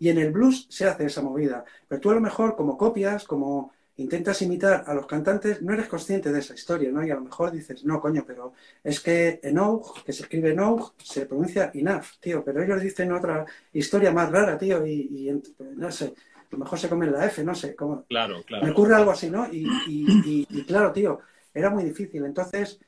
[0.00, 1.64] Y en el blues se hace esa movida.
[1.88, 5.88] Pero tú a lo mejor, como copias, como intentas imitar a los cantantes, no eres
[5.88, 7.04] consciente de esa historia, ¿no?
[7.04, 8.52] Y a lo mejor dices, no, coño, pero
[8.84, 13.44] es que Enough, que se escribe Enough, se pronuncia Enough, tío, pero ellos dicen otra
[13.72, 15.42] historia más rara, tío, y,
[15.74, 18.04] no sé, a lo mejor se comen la F, no sé, como...
[18.04, 18.64] Claro, claro.
[18.64, 19.48] Me ocurre algo así, ¿no?
[19.50, 21.18] y claro, tío,
[21.58, 22.24] era muy difícil.
[22.24, 22.80] Entonces,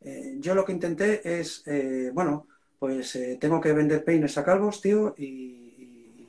[0.00, 2.46] eh, yo lo que intenté es, eh, bueno,
[2.78, 6.26] pues eh, tengo que vender peines a calvos, tío, y,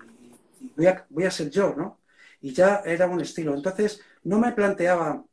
[0.76, 2.00] voy, a, voy a ser yo, ¿no?
[2.42, 3.54] Y ya era un estilo.
[3.56, 5.24] Entonces, no me planteaba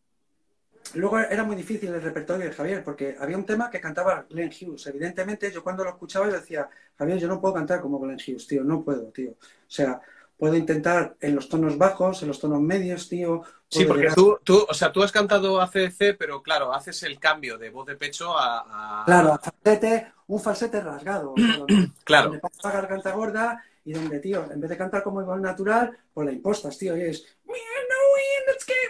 [0.94, 4.50] Luego era muy difícil el repertorio de Javier, porque había un tema que cantaba Glenn
[4.50, 4.86] Hughes.
[4.86, 8.46] Evidentemente, yo cuando lo escuchaba, yo decía, Javier, yo no puedo cantar como Glenn Hughes,
[8.46, 9.32] tío, no puedo, tío.
[9.32, 9.36] O
[9.70, 10.00] sea,
[10.38, 13.42] puedo intentar en los tonos bajos, en los tonos medios, tío.
[13.70, 17.58] Sí, porque tú, tú, o sea, tú has cantado ACDC, pero claro, haces el cambio
[17.58, 19.02] de voz de pecho a...
[19.04, 21.34] Claro, a falsete, un falsete rasgado.
[22.04, 22.28] claro.
[22.28, 25.96] Donde pasa la garganta gorda y donde, tío, en vez de cantar como igual natural,
[26.14, 27.26] pues la impostas, tío, y es...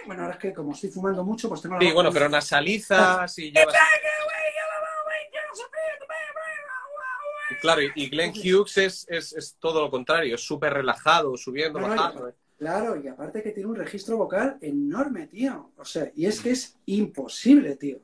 [0.05, 3.37] Bueno, ahora es que como estoy fumando mucho, pues tengo la Sí, bueno, pero nasalizas
[3.37, 3.75] y llevas...
[7.61, 12.33] Claro, y Glenn Hughes es, es, todo lo contrario, es súper relajado, subiendo, bajando.
[12.59, 15.71] Claro, y aparte que tiene un registro vocal enorme, tío.
[15.77, 17.99] O sea, y es que es imposible, tío.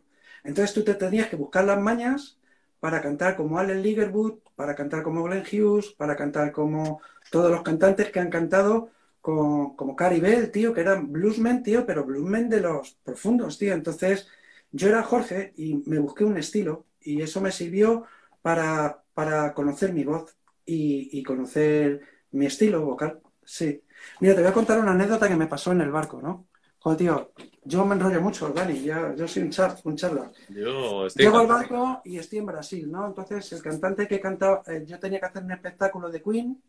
[0.46, 2.40] Entonces tú te tenías que buscar las mañas
[2.80, 7.02] para cantar como Allen Ligerwood, para cantar como Glenn Hughes, para cantar como
[7.32, 10.22] todos los cantantes que han cantado como, como Cary
[10.52, 13.74] tío, que eran bluesmen, tío, pero bluesmen de los profundos, tío.
[13.74, 14.28] Entonces
[14.72, 18.06] yo era Jorge y me busqué un estilo y eso me sirvió
[18.42, 22.02] para, para conocer mi voz y, conocer
[22.32, 23.22] mi estilo vocal.
[23.44, 23.82] Sí.
[24.20, 26.48] Mira, te voy a contar una anécdota que me pasó en el barco, ¿no?
[26.80, 27.32] Joder, tío,
[27.64, 30.32] yo me enrollo mucho, Dani, yo soy un, char, un charla.
[30.50, 33.08] Yo Llego al barco y estoy en Brasil, ¿no?
[33.08, 36.62] Entonces, el cantante que cantaba, eh, yo tenía que hacer un espectáculo de Queen,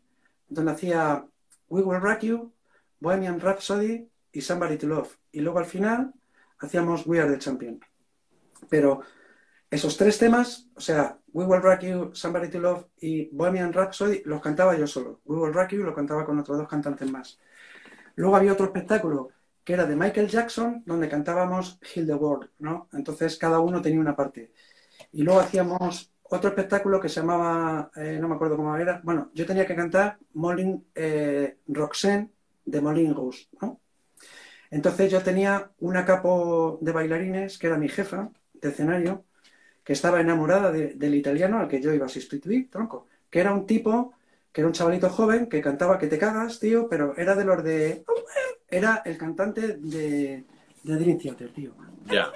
[0.49, 1.23] donde hacía
[1.69, 2.51] We Will Rock You,
[2.99, 5.15] Bohemian Rhapsody y Somebody to Love.
[5.31, 6.13] Y luego al final
[6.57, 7.79] hacíamos We Are the Champion.
[8.69, 9.01] Pero
[9.69, 14.21] esos tres temas, o sea, We Will Rock You, Somebody to Love y Bohemian Rhapsody,
[14.25, 15.21] los cantaba yo solo.
[15.25, 17.39] We Will Rock You lo cantaba con otros dos cantantes más.
[18.15, 19.29] Luego había otro espectáculo
[19.63, 22.87] que era de Michael Jackson, donde cantábamos Heal the World, ¿no?
[22.93, 24.53] Entonces cada uno tenía una parte.
[25.11, 29.29] Y luego hacíamos otro espectáculo que se llamaba, eh, no me acuerdo cómo era, bueno,
[29.33, 31.57] yo tenía que cantar Molin eh,
[32.65, 33.81] de Molin Rouge, ¿no?
[34.69, 39.25] Entonces yo tenía una capo de bailarines que era mi jefa de escenario,
[39.87, 43.65] que estaba enamorada del italiano al que yo iba a sustituir, tronco, que era un
[43.65, 44.15] tipo,
[44.51, 47.63] que era un chavalito joven, que cantaba que te cagas, tío, pero era de los
[47.63, 48.03] de...
[48.67, 50.43] Era el cantante de,
[50.83, 51.73] de Dream Theater, tío.
[52.05, 52.33] Ya.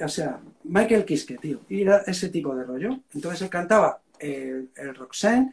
[0.00, 1.62] O sea, Michael Kiske, tío.
[1.68, 3.00] Y era ese tipo de rollo.
[3.14, 5.52] Entonces él cantaba el, el Roxanne,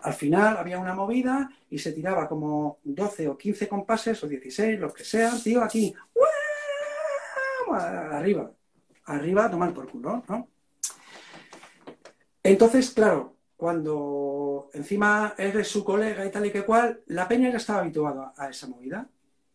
[0.00, 4.80] al final había una movida y se tiraba como 12 o 15 compases o 16,
[4.80, 5.94] los que sean, tío, aquí.
[7.70, 8.50] Arriba.
[9.08, 10.48] Arriba tomar por culo, ¿no?
[12.42, 17.56] Entonces, claro, cuando encima eres su colega y tal y que cual, la peña ya
[17.56, 19.08] estaba habituada a esa movida.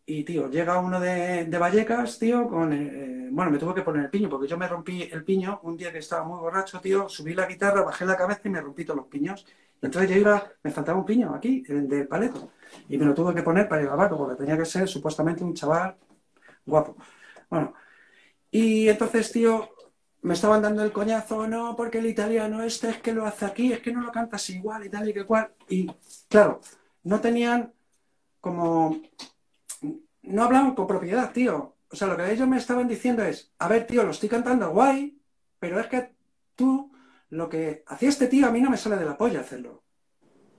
[0.06, 2.74] Y, tío, llega uno de, Vallecas, tío, con...
[2.74, 5.78] Eh, bueno, me tuve que poner el piño, porque yo me rompí el piño un
[5.78, 8.86] día que estaba muy borracho, tío, subí la guitarra, bajé la cabeza y me rompí
[8.86, 9.46] todos los piños.
[9.82, 12.52] Entonces yo iba, me faltaba un piño aquí, de paleto,
[12.90, 15.54] y me lo tuve que poner para ir al porque tenía que ser supuestamente un
[15.54, 15.96] chaval
[16.66, 16.96] guapo.
[17.50, 17.74] Bueno,
[18.54, 19.68] y entonces, tío,
[20.22, 23.74] me estaban dando el coñazo, no, porque el italiano este es que lo hace aquí,
[23.74, 25.52] es que no lo cantas igual y tal y que cual.
[25.68, 25.90] Y
[26.30, 26.62] claro,
[27.04, 27.74] no tenían
[28.40, 29.02] como
[30.22, 31.78] no hablaban con propiedad, tío.
[31.92, 34.70] O sea, lo que ellos me estaban diciendo es, a ver, tío, lo estoy cantando
[34.70, 35.20] guay,
[35.58, 36.14] pero es que
[36.56, 36.92] tú,
[37.30, 39.82] lo que hacía este tío, a mí no me sale de la polla hacerlo.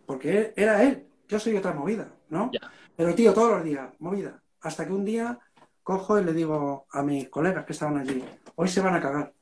[0.04, 2.50] Porque era él, yo soy otra movida, ¿no?
[2.96, 4.42] Pero, tío, todos los días, movida.
[4.60, 5.38] Hasta que un día
[5.84, 8.24] cojo y le digo a mis colegas que estaban allí,
[8.56, 9.32] hoy se van a cagar.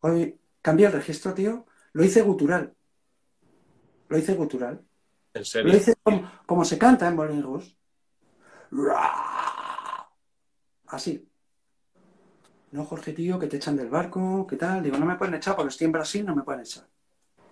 [0.00, 2.74] Hoy cambié el registro, tío, lo hice gutural.
[4.08, 4.80] Lo hice gutural.
[5.34, 5.72] ¿En serio?
[5.72, 5.94] Lo hice
[6.46, 7.76] como, se canta en Bolingus.
[10.86, 11.28] Así.
[12.70, 14.82] No, Jorge, tío, que te echan del barco, ¿qué tal?
[14.82, 16.84] Digo, no me pueden echar porque estoy en Brasil, no me pueden echar.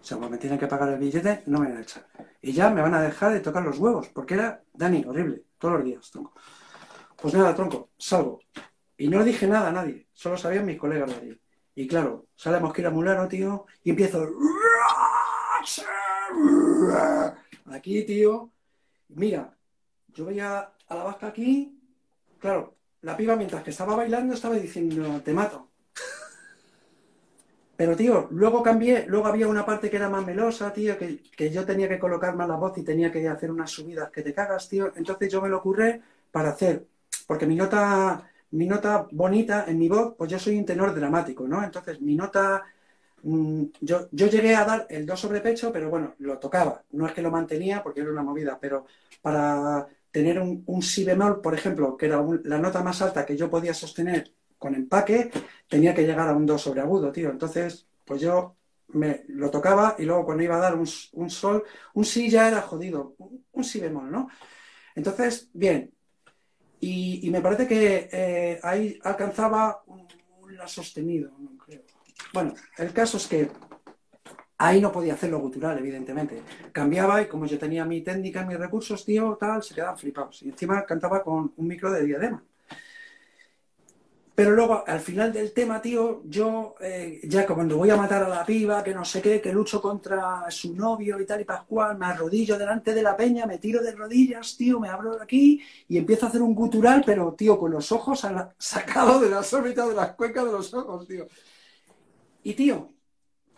[0.00, 2.06] O sea, como me tienen que pagar el billete, no me van a echar.
[2.40, 5.74] Y ya me van a dejar de tocar los huevos, porque era, Dani, horrible, todos
[5.74, 6.10] los días.
[7.20, 8.40] Pues nada, tronco, salgo.
[8.96, 11.40] Y no dije nada a nadie, solo sabían mis colegas de allí.
[11.74, 14.26] Y claro, sale Mosquera Mulano, tío, y empiezo.
[17.66, 18.52] Aquí, tío.
[19.08, 19.56] Mira,
[20.08, 21.78] yo veía a la vasca aquí,
[22.38, 25.70] claro, la piba mientras que estaba bailando estaba diciendo, te mato.
[27.76, 31.64] Pero, tío, luego cambié, luego había una parte que era más melosa, tío, que, yo
[31.64, 34.68] tenía que colocar más la voz y tenía que hacer unas subidas que te cagas,
[34.68, 34.92] tío.
[34.94, 36.86] Entonces yo me lo ocurre para hacer,
[37.30, 41.46] porque mi nota, mi nota bonita en mi voz, pues yo soy un tenor dramático,
[41.46, 41.62] ¿no?
[41.62, 42.64] Entonces mi nota,
[43.22, 46.82] mm, yo, yo llegué a dar el do sobre pecho, pero bueno, lo tocaba.
[46.90, 48.84] No es que lo mantenía porque era una movida, pero
[49.22, 53.48] para tener un, si bemol, por ejemplo, que era la nota más alta que yo
[53.48, 55.30] podía sostener con empaque,
[55.68, 57.30] tenía que llegar a un do sobre agudo, tío.
[57.30, 58.56] Entonces, pues yo
[58.88, 61.62] me lo tocaba y luego cuando iba a dar un, sol,
[61.94, 63.14] un si ya era jodido,
[63.52, 64.28] un, si bemol, ¿no?
[64.96, 65.92] Entonces, bien.
[66.80, 70.08] Y, me parece que eh, ahí alcanzaba un,
[70.56, 71.82] la sostenido, no creo.
[72.32, 73.50] Bueno, el caso es que
[74.58, 76.42] ahí no podía hacerlo gutural, evidentemente.
[76.72, 80.42] Cambiaba y como yo tenía mi técnica, mis recursos, tío, tal, se quedaban flipados.
[80.42, 82.42] Y encima cantaba con un micro de diadema.
[84.40, 88.28] Pero luego, al final del tema, tío, yo, eh, ya cuando voy a matar a
[88.30, 91.98] la piba, que no sé qué, que lucho contra su novio y tal y pascual,
[91.98, 95.60] me arrodillo delante de la peña, me tiro de rodillas, tío, me abro de aquí
[95.88, 98.26] y empiezo a hacer un gutural, pero, tío, con los ojos
[98.58, 101.26] sacados de las órbitas de las cuencas de los ojos, tío.
[102.42, 102.94] Y, tío,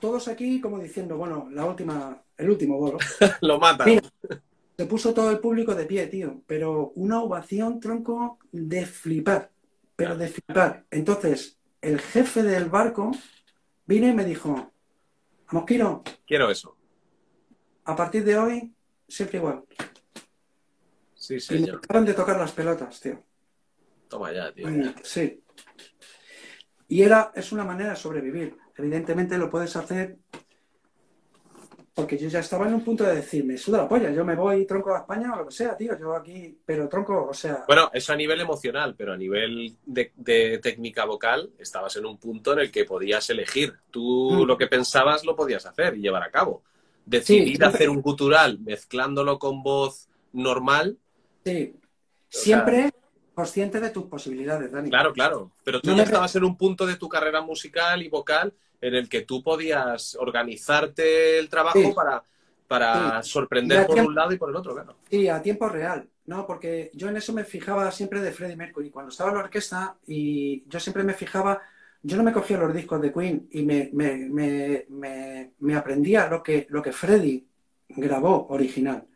[0.00, 2.98] todos aquí como diciendo, bueno, la última, el último bolo.
[3.40, 3.84] Lo mata.
[3.84, 9.51] se puso todo el público de pie, tío, pero una ovación, tronco, de flipar
[9.96, 10.84] pero de flipar.
[10.90, 13.12] Entonces, el jefe del barco
[13.86, 14.72] vino y me dijo,
[15.50, 16.02] Mosquiro.
[16.26, 16.76] Quiero eso.
[17.84, 18.72] A partir de hoy,
[19.06, 19.64] siempre igual.
[21.14, 21.54] Sí, sí.
[21.54, 23.22] Y dejaron de tocar las pelotas, tío.
[24.08, 24.68] Toma ya, tío.
[25.02, 25.42] Sí.
[26.88, 28.56] Y era, es una manera de sobrevivir.
[28.76, 30.18] Evidentemente lo puedes hacer
[31.94, 34.64] porque yo ya estaba en un punto de decirme, suda la polla, yo me voy
[34.64, 37.64] tronco a España o lo que sea, tío, yo aquí, pero tronco, o sea...
[37.66, 42.54] Bueno, eso a nivel emocional, pero a nivel de, técnica vocal, estabas en un punto
[42.54, 43.74] en el que podías elegir.
[43.90, 44.46] Tú mm.
[44.46, 46.62] lo que pensabas lo podías hacer y llevar a cabo.
[47.04, 50.96] Decidir hacer un gutural mezclándolo con voz normal.
[51.44, 51.76] Sí,
[52.28, 52.90] siempre
[53.34, 54.88] consciente de tus posibilidades, Dani.
[54.88, 58.54] Claro, claro, pero tú ya estabas en un punto de tu carrera musical y vocal
[58.82, 62.22] en el que tú podías organizarte el trabajo para,
[62.66, 64.96] para sorprender por un lado y por el otro, claro.
[65.08, 66.44] Sí, a tiempo real, ¿no?
[66.44, 68.90] Porque yo en eso me fijaba siempre de Freddie Mercury.
[68.90, 71.62] Cuando estaba en la orquesta y yo siempre me fijaba,
[72.02, 74.86] yo no me cogía los discos de Queen y me, me,
[75.58, 77.46] me, aprendía lo que, lo que Freddie
[77.88, 79.06] grabó original.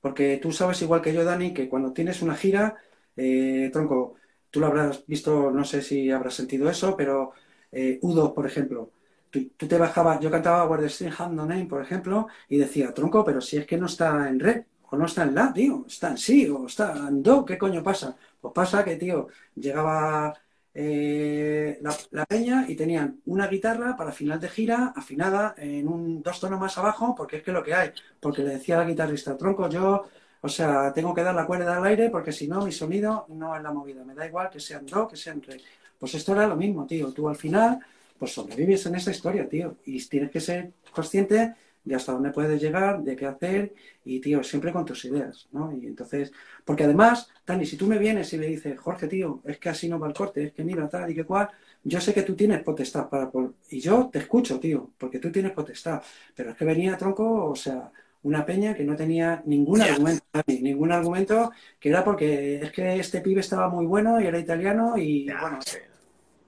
[0.00, 2.76] Porque tú sabes igual que yo, Dani, que cuando tienes una gira,
[3.14, 4.14] eh, tronco,
[4.50, 7.32] tú lo habrás visto, no sé si habrás sentido eso, pero
[7.70, 8.92] eh, Udo, por ejemplo,
[9.30, 12.92] tú, te bajabas, yo cantaba Where the String Hand No Name, por ejemplo, y decía,
[12.92, 15.84] tronco, pero si es que no está en re, o no está en la, tío,
[15.86, 18.16] está en sí, o está en do, ¿qué coño pasa?
[18.40, 20.34] Pues pasa que, tío, llegaba
[20.74, 21.80] eh,
[22.10, 26.60] la, peña y tenían una guitarra para final de gira, afinada en un dos tonos
[26.60, 30.06] más abajo, porque es que lo que hay, porque le decía al guitarrista, tronco, yo,
[30.40, 33.56] o sea, tengo que dar la cuerda al aire, porque si no, mi sonido no
[33.56, 35.60] es la movida, me da igual que sean do, que sean re.
[35.98, 37.80] Pues esto era lo mismo, tío, tú al final
[38.20, 39.78] pues sobrevives en esa historia, tío.
[39.86, 43.72] Y tienes que ser consciente de hasta dónde puedes llegar, de qué hacer,
[44.04, 45.72] y, tío, siempre con tus ideas, ¿no?
[45.72, 46.30] Y entonces,
[46.62, 49.88] porque además, Dani, si tú me vienes y le dices, Jorge, tío, es que así
[49.88, 51.48] no va el corte, es que mira, tal y que cual,
[51.82, 53.30] yo sé que tú tienes potestad para...
[53.70, 56.02] Y yo te escucho, tío, porque tú tienes potestad.
[56.36, 57.90] Pero es que venía, tronco, o sea,
[58.22, 63.22] una peña que no tenía ningún argumento, ningún argumento, que era porque es que este
[63.22, 65.58] pibe estaba muy bueno y era italiano y, bueno,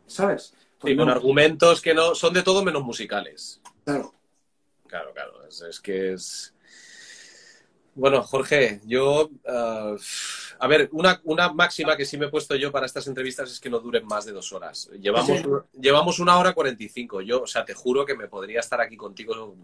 [0.07, 0.55] ¿sabes?
[0.85, 3.61] Y con argumentos que no son de todo menos musicales.
[3.85, 4.13] Claro.
[4.87, 5.33] Claro, claro.
[5.49, 6.55] Es, que es.
[7.95, 9.31] Bueno, Jorge, yo.
[9.47, 9.97] Ah,
[10.59, 13.59] a ver, una, una, máxima que sí me he puesto yo para estas entrevistas es
[13.59, 14.91] que no duren más de dos horas.
[15.01, 15.43] Llevamos,
[15.81, 17.21] llevamos una hora cuarenta y cinco.
[17.21, 19.57] Yo, o sea, te juro que me podría estar aquí contigo.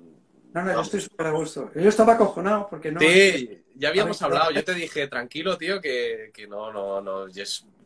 [0.54, 1.70] No, no, yo estoy súper a gusto.
[1.74, 3.00] Yo estaba acojonado porque no.
[3.00, 4.50] Sí, ya habíamos hablado.
[4.50, 7.26] Yo te dije, tranquilo, tío, que, que no, no, no.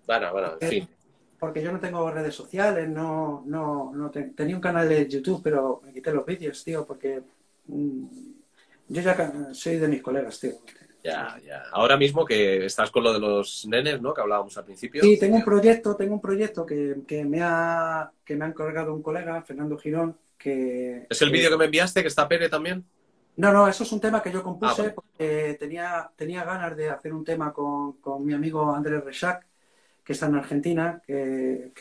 [0.06, 0.88] Bueno, bueno, en fin
[1.42, 5.82] porque yo no tengo redes sociales, no, no, no tenía un canal de YouTube, pero
[5.84, 7.20] me quité los vídeos, tío, porque
[7.66, 8.04] mm,
[8.86, 10.52] yo ya soy de mis colegas, tío.
[11.02, 11.64] Ya, ya.
[11.72, 14.14] Ahora mismo que estás con lo de los nenes, ¿no?
[14.14, 15.02] Que hablábamos al principio.
[15.02, 18.94] Sí, tengo un proyecto, tengo un proyecto que, que me ha que me ha encargado
[18.94, 21.08] un colega, Fernando Girón, que...
[21.10, 22.84] ¿Es el vídeo que me enviaste, que está Pere también?
[23.34, 26.88] No, no, eso es un tema que yo compuse ah, porque tenía, tenía ganas de
[26.88, 29.44] hacer un tema con, con mi amigo Andrés Rechac,
[30.04, 31.72] que está en Argentina, que,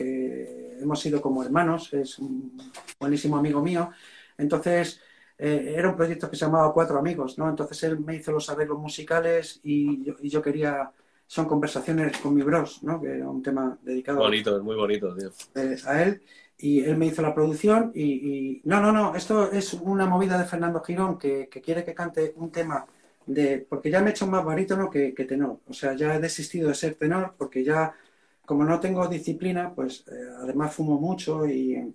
[0.80, 2.56] hemos sido como hermanos, es un
[2.98, 3.90] buenísimo amigo mío.
[4.38, 5.00] Entonces,
[5.38, 7.48] eh, era un proyecto que se llamaba Cuatro Amigos, ¿no?
[7.48, 10.92] Entonces él me hizo los arreglos musicales y yo, quería,
[11.26, 13.00] son conversaciones con mi bros, ¿no?
[13.00, 14.18] Que era un tema dedicado.
[14.18, 15.30] Bonito, muy bonito, tío.
[15.56, 16.22] Eh, a él.
[16.58, 20.44] Y él me hizo la producción y, No, no, no, esto es una movida de
[20.44, 22.86] Fernando Girón que, quiere que cante un tema
[23.26, 23.66] de...
[23.68, 25.58] Porque ya me he hecho más barítono que, que tenor.
[25.66, 27.96] O sea, ya he desistido de ser tenor porque ya
[28.44, 31.94] como no tengo disciplina, pues eh, además fumo mucho y,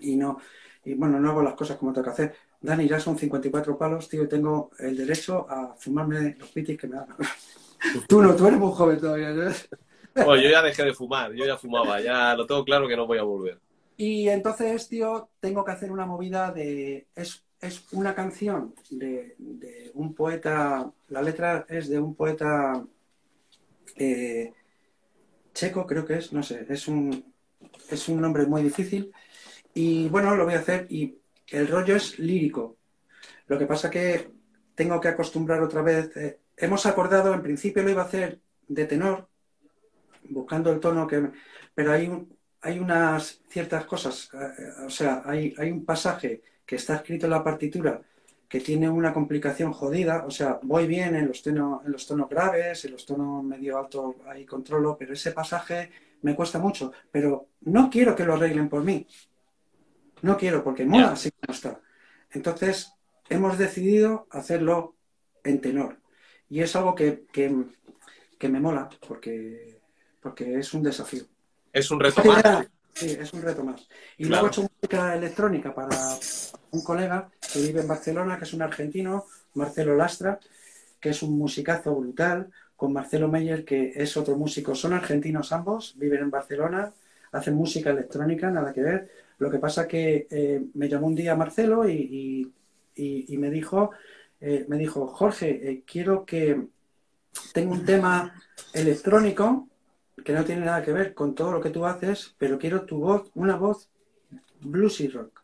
[0.00, 0.38] y, no,
[0.84, 2.34] y bueno, no hago las cosas como tengo que hacer.
[2.60, 6.86] Dani, ya son 54 palos, tío, y tengo el derecho a fumarme los pitis que
[6.86, 7.16] me hagan.
[8.08, 9.32] tú no, tú eres muy joven todavía,
[10.14, 13.06] Bueno, yo ya dejé de fumar, yo ya fumaba, ya lo tengo claro que no
[13.06, 13.60] voy a volver.
[13.96, 17.06] Y entonces, tío, tengo que hacer una movida de...
[17.14, 22.84] Es, es una canción de, de un poeta, la letra es de un poeta
[23.96, 24.52] eh,
[25.56, 27.32] checo, creo que es, no sé, es un,
[27.90, 29.10] es un nombre muy difícil.
[29.74, 31.18] Y bueno, lo voy a hacer y
[31.48, 32.76] el rollo es lírico.
[33.48, 34.30] Lo que pasa que
[34.74, 36.16] tengo que acostumbrar otra vez.
[36.16, 39.28] eh, hemos acordado, en principio lo iba a hacer de tenor,
[40.28, 41.30] buscando el tono que...
[41.74, 46.76] Pero hay, un- hay unas ciertas cosas, eh, o sea, hay, hay un pasaje que
[46.76, 48.00] está escrito en la partitura
[48.48, 52.28] que tiene una complicación jodida, o sea, voy bien en los, tonos, en los tonos
[52.28, 55.90] graves, en los tonos medio altos ahí controlo, pero ese pasaje
[56.22, 59.06] me cuesta mucho, pero no quiero que lo arreglen por mí,
[60.22, 61.80] no quiero, porque mola así como está.
[62.30, 62.92] Entonces,
[63.28, 64.94] hemos decidido hacerlo
[65.42, 65.98] en tenor,
[66.48, 67.52] y es algo que, que,
[68.38, 69.80] que me mola, porque,
[70.20, 71.24] porque es un desafío.
[71.72, 72.68] Es un reto más.
[72.96, 73.86] Sí, es un reto más.
[74.16, 74.30] Y Claro.
[74.30, 76.18] luego he hecho música electrónica para
[76.70, 80.40] un colega que vive en Barcelona, que es un argentino, Marcelo Lastra,
[80.98, 84.74] que es un musicazo brutal, con Marcelo Meyer, que es otro músico.
[84.74, 86.92] Son argentinos ambos, viven en Barcelona,
[87.32, 89.10] hacen música electrónica, nada que ver.
[89.38, 92.52] Lo que pasa que eh, me llamó un día Marcelo y, y-
[92.94, 93.90] y- y me dijo,
[94.40, 96.66] eh, me dijo, Jorge, eh, quiero que
[97.52, 98.42] tengo un tema
[98.72, 99.68] electrónico
[100.24, 102.98] que no tiene nada que ver con todo lo que tú haces, pero quiero tu
[102.98, 103.88] voz, una voz
[104.60, 105.42] bluesy rock.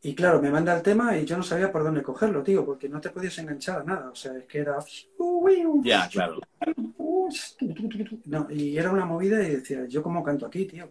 [0.00, 2.88] Y claro, me manda el tema y yo no sabía por dónde cogerlo, tío, porque
[2.88, 4.10] no te podías enganchar a nada.
[4.10, 4.78] O sea, es que era.
[5.82, 6.40] Ya, claro.
[8.26, 10.88] No, y era una movida y decía, ¿yo cómo canto aquí, tío?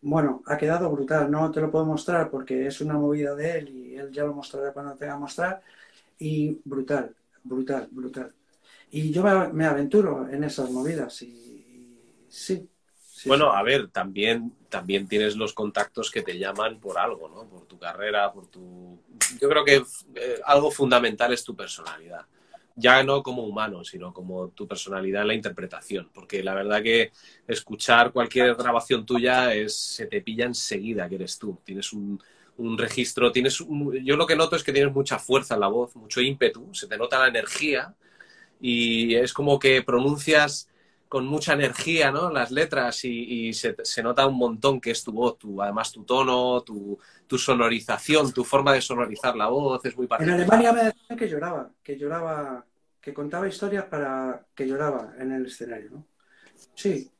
[0.00, 1.30] Bueno, ha quedado brutal.
[1.30, 4.32] No te lo puedo mostrar porque es una movida de él y él ya lo
[4.34, 5.62] mostrará cuando tenga que mostrar.
[6.18, 7.14] Y brutal,
[7.44, 8.32] brutal, brutal.
[8.90, 9.22] Y yo
[9.52, 11.51] me, aventuro en esas movidas y
[12.38, 12.68] sí.
[13.10, 13.52] sí, Bueno, sí.
[13.52, 17.48] a ver, también, también tienes los contactos que te llaman por algo, ¿no?
[17.48, 18.98] Por tu carrera, por tu...
[19.40, 19.76] Yo creo que
[20.16, 22.26] eh, algo fundamental es tu personalidad.
[22.74, 26.10] Ya no como humano, sino como tu personalidad en la interpretación.
[26.12, 27.12] Porque la verdad que
[27.46, 31.60] escuchar cualquier grabación tuya es, se te pilla enseguida que eres tú.
[31.64, 32.20] Tienes un,
[32.56, 35.68] un registro, tienes un- yo lo que noto es que tienes mucha fuerza en la
[35.68, 37.94] voz, mucho ímpetu, se te nota la energía
[38.60, 40.68] y es como que pronuncias
[41.12, 42.30] con mucha energía, ¿no?
[42.30, 45.92] Las letras y, y se, se nota un montón que es tu voz, tu, además
[45.92, 50.34] tu tono, tu, tu sonorización, tu forma de sonorizar la voz es muy En particular.
[50.34, 52.66] Alemania me decían que lloraba, que lloraba,
[53.00, 56.06] que contaba historias para que lloraba en el escenario, ¿no?
[56.74, 57.10] Sí,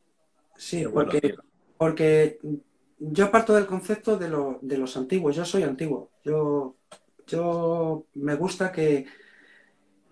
[0.57, 1.37] sí, bueno, porque, tío.
[1.79, 2.39] porque
[2.99, 6.77] yo parto del concepto de, lo- de los antiguos, yo soy antiguo, yo,
[7.27, 9.07] yo me gusta que,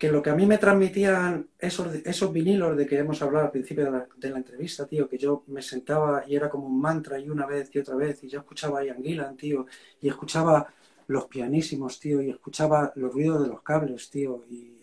[0.01, 3.51] que lo que a mí me transmitían esos, esos vinilos de que hemos hablado al
[3.52, 6.81] principio de la, de la entrevista, tío, que yo me sentaba y era como un
[6.81, 9.66] mantra y una vez y otra vez, y yo escuchaba a Ian Gillan, tío,
[10.01, 10.66] y escuchaba
[11.09, 14.81] los pianísimos, tío, y escuchaba los ruidos de los cables, tío, y,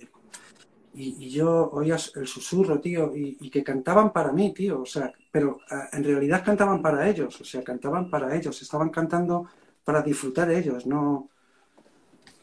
[0.94, 4.86] y, y yo oía el susurro, tío, y, y que cantaban para mí, tío, o
[4.86, 9.48] sea, pero ah, en realidad cantaban para ellos, o sea, cantaban para ellos, estaban cantando
[9.84, 11.30] para disfrutar ellos, no...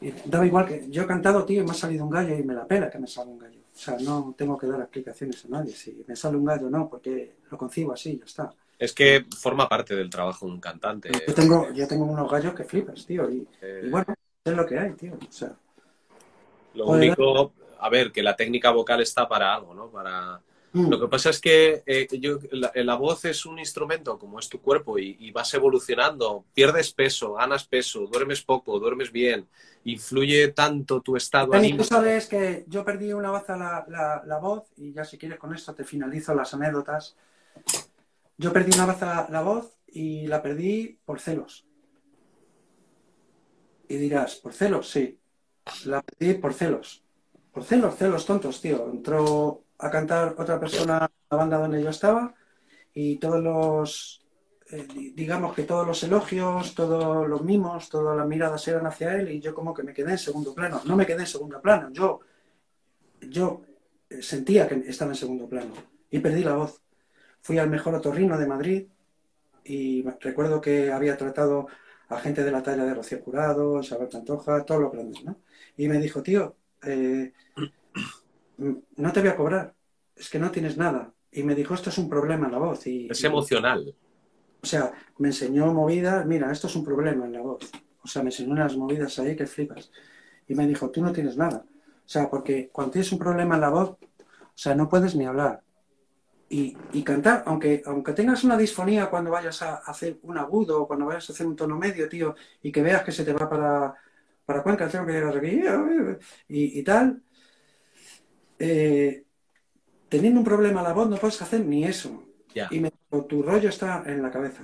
[0.05, 2.43] y daba igual que yo he cantado, tío, y me ha salido un gallo y
[2.43, 3.59] me la pela que me salga un gallo.
[3.73, 5.73] O sea, no tengo que dar explicaciones a nadie.
[5.73, 8.53] Si me sale un gallo, no, porque lo concibo así, ya está.
[8.77, 11.09] Es que forma parte del trabajo de un cantante.
[11.27, 14.13] Yo tengo, yo tengo unos gallos que flipas, tío, y, Eh, y bueno,
[14.43, 15.13] es lo que hay, tío.
[15.13, 15.53] O sea,
[16.75, 19.87] lo único, a ver, que la técnica vocal está para algo, ¿no?
[19.87, 20.39] Para,
[20.75, 24.39] mm, Lo que pasa es que eh, yo, la, la voz es un instrumento como
[24.39, 29.47] es tu cuerpo y, y vas evolucionando, pierdes peso, ganas peso, duermes poco, duermes bien,
[29.85, 34.37] influye tanto tu estado Dani, tú sabes que yo perdí una vez la, la, la
[34.39, 37.15] voz, y ya si quieres con esto te finalizo las anécdotas.
[38.37, 41.65] Yo perdí una vez la, la voz y la perdí por celos.
[43.87, 44.89] Y dirás, ¿por celos?
[44.89, 45.19] Sí.
[45.85, 47.03] La perdí por celos.
[47.51, 48.89] Por celos, celos tontos, tío.
[48.89, 52.33] Entró a cantar otra persona la banda donde yo estaba
[52.93, 54.25] y todos los,
[54.71, 59.15] eh, di- digamos que todos los elogios, todos los mimos, todas las miradas eran hacia
[59.15, 60.81] él y yo como que me quedé en segundo plano.
[60.85, 62.21] No me quedé en segundo plano, yo,
[63.21, 63.61] yo
[64.09, 65.73] eh, sentía que estaba en segundo plano
[66.09, 66.81] y perdí la voz.
[67.41, 68.87] Fui al mejor otorrino de Madrid
[69.63, 71.67] y recuerdo que había tratado
[72.07, 75.37] a gente de la talla de Rocío Jurado, Isabel Pantoja, todos los grandes, ¿no?
[75.75, 77.33] Y me dijo, tío, eh,
[78.57, 79.75] no te voy a cobrar,
[80.15, 81.13] es que no tienes nada.
[81.31, 82.87] Y me dijo, esto es un problema en la voz.
[82.87, 83.95] Y, Es y- emocional.
[84.61, 87.71] o sea, me enseñó movidas, mira, esto es un problema en la voz.
[88.03, 89.91] O sea, me enseñó unas movidas ahí que flipas.
[90.47, 91.65] Y me dijo, tú no tienes nada.
[91.69, 93.97] O sea, porque cuando tienes un problema en la voz, o
[94.55, 95.61] sea, no puedes ni hablar.
[96.49, 100.87] y, y, cantar, aunque, aunque tengas una disfonía cuando vayas a hacer un agudo o
[100.87, 103.49] cuando vayas a hacer un tono medio, tío, y que veas que se te va
[103.49, 103.95] para,
[104.45, 105.61] para Cuenca, tengo que llegar aquí
[106.47, 107.21] y, y tal,
[108.59, 109.25] eh,
[110.09, 112.23] teniendo un problema a la voz no puedes hacer ni eso.
[112.71, 112.91] Y me,
[113.27, 114.63] tu rollo está en la cabeza.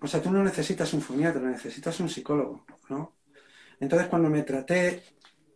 [0.00, 3.16] O sea, tú no necesitas un foniatra, necesitas un psicólogo, ¿no?
[3.80, 5.02] Entonces, cuando me traté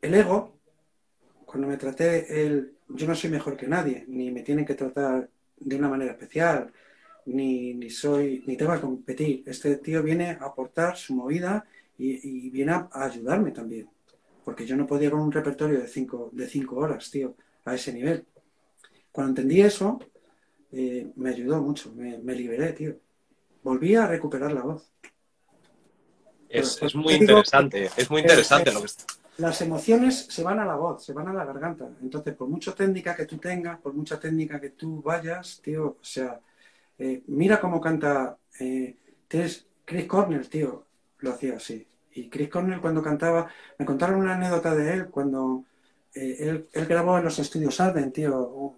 [0.03, 0.59] el ego,
[1.47, 5.31] cuando me traté el yo no soy mejor que nadie, ni me tienen que tratar
[5.57, 6.73] de una manera especial,
[7.27, 9.43] ni, ni soy, ni tengo que competir.
[9.47, 11.65] Este tío viene a aportar su movida
[11.97, 13.89] y, y viene a, a, ayudarme también.
[14.45, 17.93] Porque yo no podía con un repertorio de cinco, de cinco horas, tío, a ese
[17.93, 18.27] nivel.
[19.13, 20.01] Cuando entendí eso,
[20.73, 22.97] eh, me ayudó mucho, me, me, liberé, tío.
[23.63, 24.91] Volví a recuperar la voz.
[26.49, 29.05] Es, muy interesante, digo, es muy interesante es, lo que está.
[29.39, 31.89] Las emociones se van a la voz, se van a la garganta.
[32.01, 36.05] Entonces, por mucha técnica que tú tengas, por mucha técnica que tú vayas, tío, o
[36.05, 36.41] sea,
[36.99, 38.97] eh, mira cómo canta eh,
[39.27, 39.67] Chris
[40.07, 40.85] Cornell, tío,
[41.19, 41.87] lo hacía así.
[42.13, 45.65] Y Chris Cornell cuando cantaba, me contaron una anécdota de él cuando
[46.15, 48.75] eh, él, él, grabó en los estudios Arden, tío,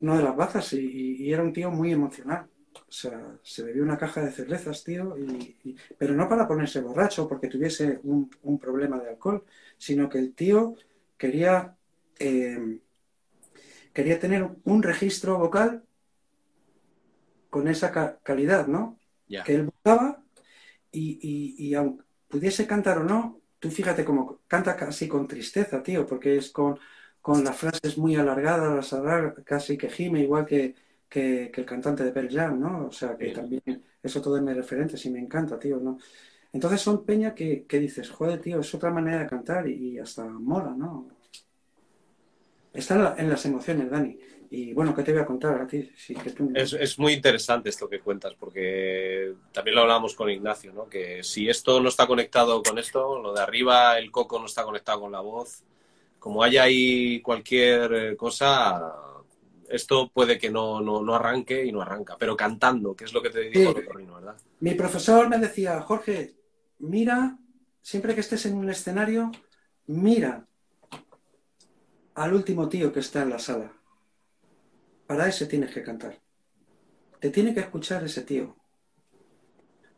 [0.00, 2.48] una de las bazas y, y, era un tío muy emocional.
[2.74, 6.80] O sea, se bebió una caja de cervezas, tío, y, y, pero no para ponerse
[6.80, 9.44] borracho porque tuviese un, un, problema de alcohol,
[9.76, 10.76] sino que el tío
[11.16, 11.76] quería,
[12.18, 12.80] eh,
[13.92, 15.84] quería tener un registro vocal
[17.50, 18.98] con esa ca calidad, ¿no?
[19.26, 19.42] Yeah.
[19.42, 20.22] Que él buscaba
[20.92, 26.06] y, y, aunque pudiese cantar o no, tú fíjate cómo canta casi con tristeza, tío,
[26.06, 26.78] porque es con,
[27.20, 28.94] con las frases muy alargadas,
[29.44, 30.74] casi que gime, igual que,
[31.08, 32.86] que, que, el cantante de Pearl Jam, ¿no?
[32.86, 33.62] O sea, que también
[34.02, 35.98] eso todo es mi referente, sí me encanta, tío, ¿no?
[36.52, 40.24] Entonces son peña que, que dices, joder, tío, es otra manera de cantar y, hasta
[40.24, 41.08] mola, ¿no?
[42.72, 44.18] Está en, las emociones, Dani.
[44.50, 45.90] Y bueno, ¿qué te voy a contar a ti?
[46.22, 46.50] Que tú...
[46.54, 50.88] es, es, muy interesante esto que cuentas, porque también lo hablábamos con Ignacio, ¿no?
[50.88, 54.64] Que si esto no está conectado con esto, lo de arriba, el coco no está
[54.64, 55.62] conectado con la voz,
[56.18, 58.94] como haya ahí cualquier cosa,
[59.68, 63.22] esto puede que no, no, no, arranque y no arranca, pero cantando, que es lo
[63.22, 63.86] que te dijo sí.
[64.14, 64.36] ¿verdad?
[64.60, 66.34] Mi profesor me decía, Jorge,
[66.78, 67.38] mira,
[67.80, 69.30] siempre que estés en un escenario,
[69.86, 70.46] mira
[72.14, 73.72] al último tío que está en la sala.
[75.06, 76.18] Para ese tienes que cantar.
[77.20, 78.56] Te tiene que escuchar ese tío.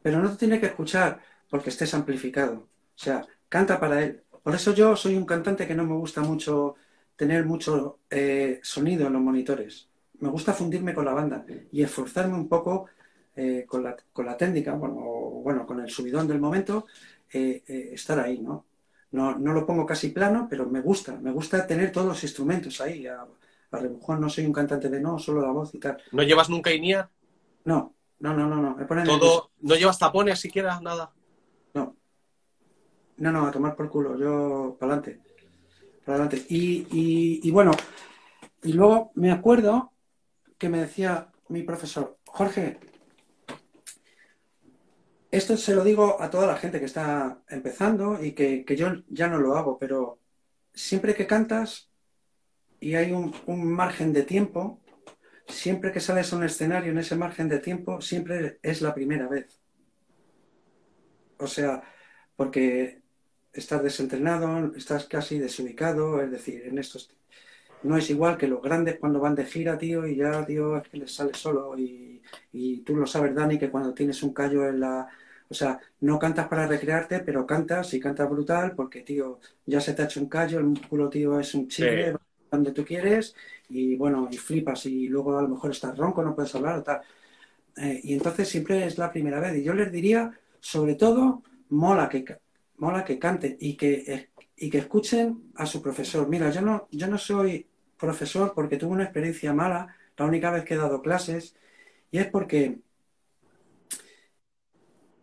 [0.03, 1.21] Pero no te tiene que escuchar
[1.51, 2.55] porque estés amplificado.
[2.55, 4.23] O sea, canta para él.
[4.43, 6.77] Por eso yo soy un cantante que no me gusta mucho
[7.17, 9.89] tener mucho eh, sonido en los monitores.
[10.21, 12.87] Me gusta fundirme con la banda y esforzarme un poco
[13.35, 16.87] eh, con, la, con, la, técnica, bueno, o, bueno, con el subidón del momento,
[17.33, 17.63] eh,
[17.93, 18.67] estar ahí, ¿no?
[19.13, 19.39] ¿no?
[19.39, 23.07] No lo pongo casi plano, pero me gusta, me gusta tener todos los instrumentos ahí.
[23.71, 25.99] A rebujón, no soy un cantante de no, solo la voz y tal.
[26.13, 27.11] ¿No llevas nunca INIA?
[27.65, 28.77] No, no, no, no, no.
[28.77, 30.81] Me ponen Todo, ¿No llevas tapones siquiera?
[30.81, 31.13] Nada.
[31.75, 31.97] No.
[33.19, 35.21] No, no, a tomar por culo, yo para adelante.
[36.05, 36.47] Para adelante.
[36.49, 37.73] Y, y, y, bueno,
[38.63, 39.93] y luego me acuerdo
[40.57, 42.79] que me decía mi profesor, Jorge,
[45.31, 48.89] esto se lo digo a toda la gente que está empezando y que, que yo
[49.09, 50.21] ya no lo hago, pero
[50.73, 51.88] siempre que cantas
[52.81, 54.81] y hay un, un, margen de tiempo,
[55.47, 59.29] siempre que sales a un escenario en ese margen de tiempo, siempre es la primera
[59.29, 59.61] vez.
[61.39, 61.83] O sea,
[62.37, 63.01] porque
[63.53, 67.11] estás desentrenado, estás casi desubicado, es decir, en estos
[67.83, 70.89] no es igual que los grandes cuando van de gira, tío, y ya, tío, es
[70.89, 71.79] que les sale solo.
[71.79, 72.21] Y,
[72.53, 75.09] y, tú lo sabes, Dani, que cuando tienes un callo en la...
[75.51, 79.95] O sea, no cantas para recrearte, pero cantas y cantas brutal porque, tío, ya se
[79.95, 82.19] te ha hecho un callo, el músculo, tío, es un chile, sí.
[82.51, 83.35] Donde tú quieres,
[83.69, 86.83] y bueno, y flipas, y luego a lo mejor estás ronco, no puedes hablar o
[86.83, 87.01] tal.
[87.77, 89.57] Eh, y entonces siempre es la primera vez.
[89.57, 92.25] Y yo les diría, sobre todo, mola que,
[92.79, 96.29] mola que canten y que y que escuchen a su profesor.
[96.29, 97.67] Mira, yo no, yo no soy
[97.97, 101.57] profesor porque tuve una experiencia mala la única vez que he dado clases
[102.11, 102.81] y es porque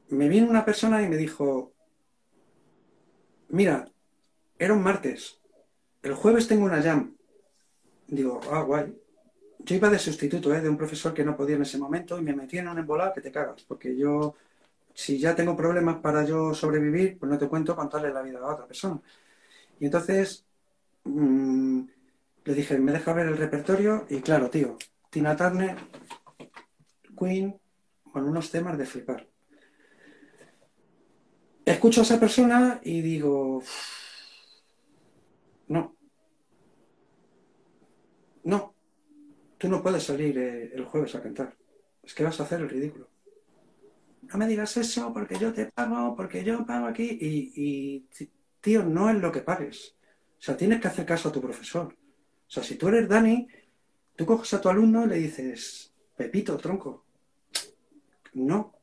[0.09, 1.73] me vino una persona y me dijo,
[3.49, 3.89] mira,
[4.57, 5.41] era un martes,
[6.01, 7.14] el jueves tengo una jam.
[8.07, 8.95] Digo, ah, guay.
[9.59, 10.61] Yo iba de sustituto, ¿eh?
[10.61, 13.13] de un profesor que no podía en ese momento y me metí en un embolado
[13.13, 14.35] que te cagas, porque yo,
[14.93, 18.53] si ya tengo problemas para yo sobrevivir, pues no te cuento contarle la vida a
[18.53, 19.01] otra persona.
[19.79, 20.45] Y entonces
[21.05, 21.81] mmm,
[22.45, 24.77] le dije, me deja ver el repertorio y claro, tío,
[25.09, 25.75] Tina Turner,
[27.17, 27.59] Queen,
[28.11, 29.27] con unos temas de flipar.
[31.65, 33.63] Escucho a esa persona y digo,
[35.67, 35.95] no,
[38.45, 38.75] no.
[39.57, 41.57] tú no puedes salir eh, el jueves a cantar.
[42.03, 43.09] Es que vas a hacer el ridículo.
[44.21, 47.17] No me digas eso porque yo te pago, porque yo pago aquí.
[47.19, 48.05] Y,
[48.61, 49.95] tío, no es lo que pagues.
[50.37, 51.87] O sea, tienes que hacer caso a tu profesor.
[51.87, 53.47] O sea, si tú eres Dani,
[54.15, 57.05] tú coges a tu alumno y le dices, Pepito, tronco.
[58.33, 58.75] No.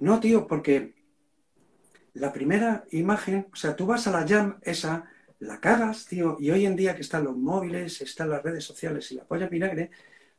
[0.00, 0.94] No, tío, porque
[2.14, 5.11] la primera imagen, o sea, tú vas a la jam esa,
[5.42, 9.10] la cagas, tío, y hoy en día que están los móviles, están las redes sociales
[9.10, 9.90] y la polla en vinagre,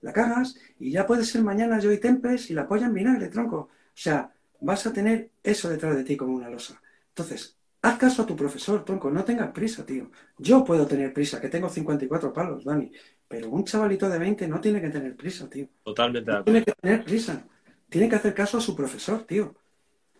[0.02, 3.58] la cagas y ya puede ser mañana Joy Tempes y la polla en vinagre, tronco.
[3.58, 4.32] O sea,
[4.62, 6.82] vas a tener eso detrás de ti como una losa.
[7.10, 10.10] Entonces, haz caso a tu profesor, tronco, no tengas prisa, tío.
[10.38, 12.90] Yo puedo tener prisa, que tengo 54 palos, Dani,
[13.28, 15.68] pero un chavalito de 20 no tiene que tener prisa, tío.
[15.84, 16.32] Totalmente.
[16.32, 17.46] No tiene que tener prisa.
[17.90, 19.54] Tiene que hacer caso a su profesor, tío.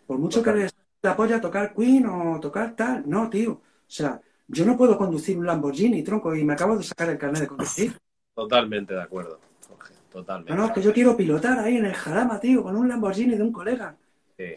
[0.06, 0.68] Por mucho que le
[1.08, 3.52] apoya tocar Queen o tocar tal, no, tío.
[3.52, 7.18] O sea, yo no puedo conducir un Lamborghini, tronco, y me acabo de sacar el
[7.18, 7.98] carnet de conducir.
[8.34, 9.38] Totalmente de acuerdo,
[9.68, 10.52] Jorge, totalmente.
[10.52, 13.42] No, no, que yo quiero pilotar ahí en el jarama, tío, con un Lamborghini de
[13.44, 13.96] un colega.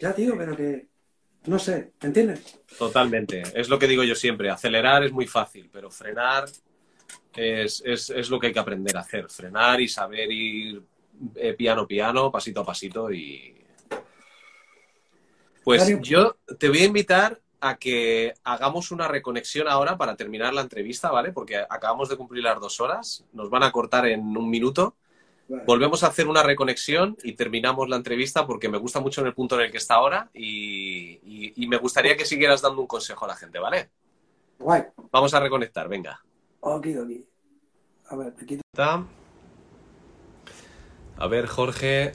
[0.00, 0.88] ya, tío, pero que...
[1.46, 2.60] No sé, ¿te entiendes?
[2.76, 3.44] Totalmente.
[3.54, 4.50] Es lo que digo yo siempre.
[4.50, 6.46] Acelerar es muy fácil, pero frenar
[7.36, 9.30] es, es, es lo que hay que aprender a hacer.
[9.30, 10.82] Frenar y saber ir
[11.34, 13.54] eh, piano piano, pasito a pasito y...
[15.64, 20.62] Pues yo te voy a invitar a que hagamos una reconexión ahora para terminar la
[20.62, 21.32] entrevista, ¿vale?
[21.32, 24.94] Porque acabamos de cumplir las dos horas, nos van a cortar en un minuto.
[25.66, 29.34] Volvemos a hacer una reconexión y terminamos la entrevista porque me gusta mucho en el
[29.34, 33.28] punto en el que está ahora y, me gustaría que siguieras dando un consejo a
[33.28, 33.90] la gente, ¿vale?
[34.58, 34.84] Guay.
[35.10, 36.20] Vamos a reconectar, venga.
[36.60, 37.10] Ok, ok.
[38.10, 38.60] A ver, te
[41.18, 42.12] A ver, Jorge,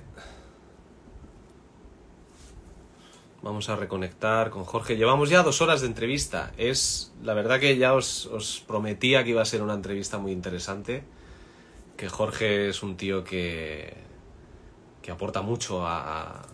[3.43, 4.95] Vamos a reconectar con Jorge.
[4.95, 6.53] Llevamos ya dos horas de entrevista.
[6.57, 11.03] Es la verdad que ya os, prometía que iba a ser una entrevista muy interesante.
[11.97, 13.95] Que Jorge es un tío que,
[15.01, 16.47] que aporta mucho a,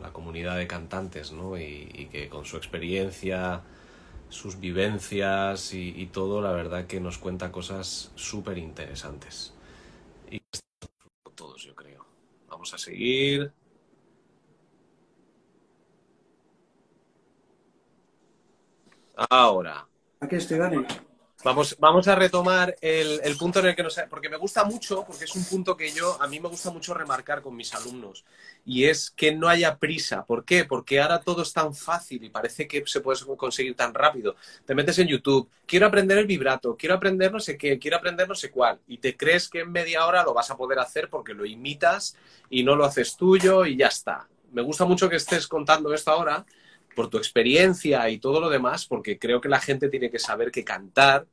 [0.00, 1.58] la comunidad de cantantes, ¿no?
[1.58, 3.62] Y, que con su experiencia,
[4.28, 9.52] sus vivencias y, y todo, la verdad que nos cuenta cosas súper interesantes.
[10.30, 10.40] Y
[11.34, 12.06] todos, yo creo.
[12.48, 13.52] Vamos a seguir.
[19.16, 19.86] Ahora.
[20.20, 20.84] Aquí estoy, Dani.
[21.44, 23.96] Vamos, vamos a retomar el, punto en el que nos...
[24.10, 26.92] Porque me gusta mucho, porque es un punto que yo, a mí me gusta mucho
[26.92, 28.24] remarcar con mis alumnos,
[28.64, 30.24] y es que no haya prisa.
[30.24, 30.64] ¿Por qué?
[30.64, 34.34] Porque ahora todo es tan fácil y parece que se puede conseguir tan rápido.
[34.64, 38.28] Te metes en YouTube, quiero aprender el vibrato, quiero aprender no sé qué, quiero aprender
[38.28, 41.08] no sé cuál, y te crees que en media hora lo vas a poder hacer
[41.08, 42.16] porque lo imitas
[42.50, 44.26] y no lo haces tuyo y ya está.
[44.52, 46.44] Me gusta mucho que estés contando esto ahora
[46.96, 50.50] por tu experiencia y todo lo demás, porque creo que la gente tiene que saber
[50.50, 51.26] que cantar,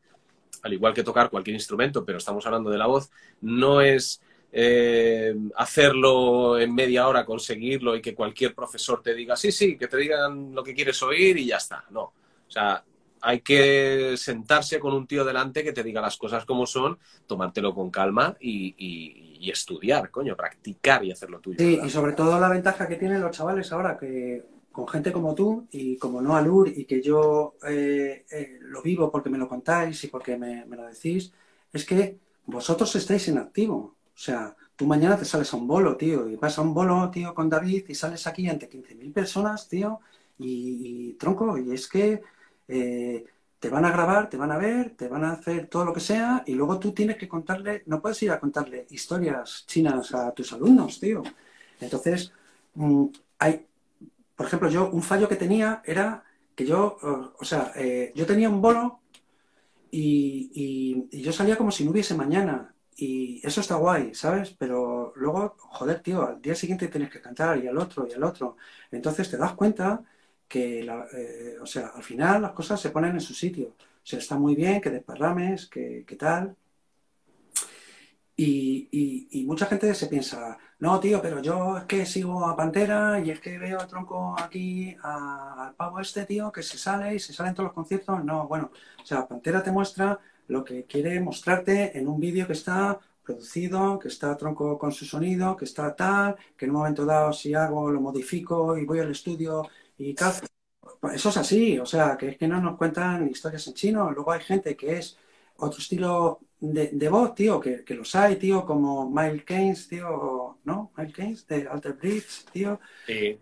[0.62, 3.10] al igual que tocar cualquier instrumento, pero estamos hablando de la voz,
[3.42, 4.22] no es
[4.52, 9.88] eh, hacerlo en media hora, conseguirlo y que cualquier profesor te diga, sí, sí, que
[9.88, 11.86] te digan lo que quieres oír y ya está.
[11.90, 12.02] No.
[12.04, 12.84] O sea,
[13.22, 17.74] hay que sentarse con un tío delante que te diga las cosas como son, tomártelo
[17.74, 21.58] con calma y, estudiar, coño, practicar y hacerlo tuyo.
[21.60, 24.44] Sí, y sobre todo la ventaja que tienen los chavales ahora, que
[24.74, 29.12] con gente como tú y como no Alur y que yo eh, eh, lo vivo
[29.12, 31.32] porque me lo contáis y porque me, lo decís,
[31.72, 32.18] es que
[32.48, 33.96] vosotros estáis en activo.
[34.16, 37.10] O sea, tú mañana te sales a un bolo, tío, y vas a un bolo,
[37.12, 40.00] tío, con David y sales aquí ante 15.000 personas, tío,
[40.40, 42.22] y, tronco, y es que
[42.68, 43.26] eh,
[43.60, 46.00] te van a grabar, te van a ver, te van a hacer todo lo que
[46.00, 50.32] sea, y luego tú tienes que contarle, no puedes ir a contarle historias chinas a
[50.34, 51.24] tus alumnos, tío.
[51.80, 52.34] Entonces,
[52.76, 53.06] mm,
[53.40, 53.66] hay,
[54.36, 56.24] por ejemplo, yo un fallo que tenía era
[56.56, 56.98] que yo,
[57.40, 59.02] o, sea, eh, yo tenía un bolo
[59.92, 62.70] y, yo salía como si no hubiese mañana.
[62.96, 64.56] Y eso está guay, ¿sabes?
[64.58, 68.24] Pero luego, joder, tío, al día siguiente tienes que cantar y al otro y al
[68.24, 68.58] otro.
[68.92, 70.04] Entonces te das cuenta
[70.48, 73.70] que, eh, o sea, al final las cosas se ponen en su sitio.
[73.80, 76.56] O sea, está muy bien que desparrames, que, que tal,
[78.36, 83.30] y, mucha gente se piensa, no, tío, pero yo es que sigo a Pantera y
[83.32, 87.34] es que veo al tronco aquí al pavo este, tío, que se sale y se
[87.34, 88.24] sale en todos los conciertos.
[88.24, 92.54] No, bueno, o sea, Pantera te muestra lo que quiere mostrarte en un vídeo que
[92.54, 97.06] está producido, que está tronco con su sonido, que está tal, que en un momento
[97.06, 99.64] dado si hago lo modifico y voy al estudio
[99.98, 100.34] y tal.
[101.14, 104.12] Eso es así, o sea, que es que no nos cuentan historias en chino.
[104.12, 105.18] Luego hay gente que es
[105.58, 106.40] otro estilo
[106.72, 110.92] de, voz, tío, que, los hay, tío, como Miles Keynes, tío, ¿no?
[110.96, 112.80] Miles Keynes, de Alter Bridge, tío.
[113.06, 113.38] Sí.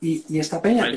[0.00, 0.90] Y, esta peña.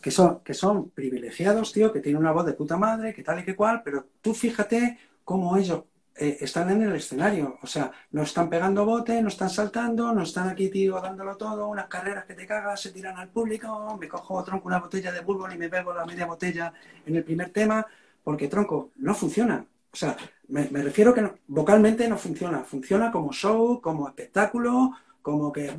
[0.00, 3.40] que son, que son, privilegiados, tío, que tienen una voz de puta madre, que tal
[3.40, 5.82] y que cual, pero tú fíjate cómo ellos
[6.16, 7.58] eh, están en el escenario.
[7.60, 11.68] O sea, no están pegando bote, no están saltando, no están aquí, tío, dándolo todo,
[11.68, 15.20] unas carreras que te cagas, se tiran al público, me cojo, tronco, una botella de
[15.20, 16.72] bourbon y me pego la media botella
[17.04, 17.86] en el primer tema,
[18.24, 19.66] porque, tronco, no funciona.
[19.98, 20.16] O sea,
[20.46, 22.62] me, refiero que vocalmente no funciona.
[22.62, 25.74] Funciona como show, como espectáculo, como que,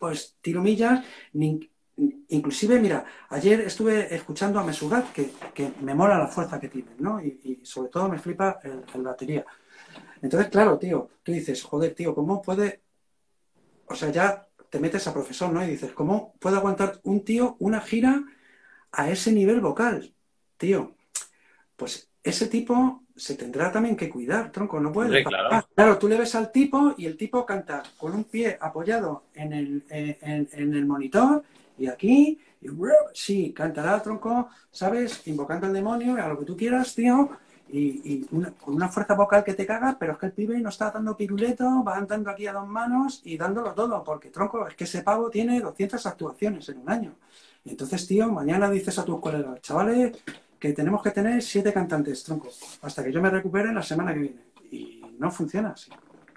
[0.00, 1.04] pues, tiro millas,
[2.30, 6.90] inclusive, mira, ayer estuve escuchando a Mesugat, que, que me mola la fuerza que tiene,
[6.98, 7.22] ¿no?
[7.22, 9.44] Y, sobre todo me flipa el, batería.
[10.20, 12.82] Entonces, claro, tío, tú dices, joder, tío, ¿cómo puede...?
[13.86, 15.62] O sea, ya te metes a profesor, ¿no?
[15.64, 18.24] Y dices, ¿cómo puede aguantar un tío una gira
[18.90, 20.12] a ese nivel vocal?
[20.56, 20.96] Tío,
[21.76, 25.22] pues ese tipo se tendrá también que cuidar, tronco, no puede...
[25.24, 25.66] claro.
[25.74, 25.98] claro.
[25.98, 29.84] tú le ves al tipo y el tipo canta con un pie apoyado en el,
[29.90, 31.42] en el monitor
[31.78, 32.68] y aquí, y
[33.12, 35.26] sí, cantará tronco, ¿sabes?
[35.26, 37.30] Invocando al demonio, a lo que tú quieras, tío,
[37.68, 40.90] y, con una fuerza vocal que te caga, pero es que el pibe no está
[40.90, 44.84] dando piruleto, va andando aquí a dos manos y dándolo todo, porque tronco, es que
[44.84, 47.14] ese pavo tiene 200 actuaciones en un año.
[47.64, 50.18] Entonces, tío, mañana dices a tus colegas, chavales,
[50.62, 52.48] que tenemos que tener siete cantantes, tronco,
[52.82, 54.42] hasta que yo me recupere la semana que viene.
[54.70, 55.90] Y no funciona así.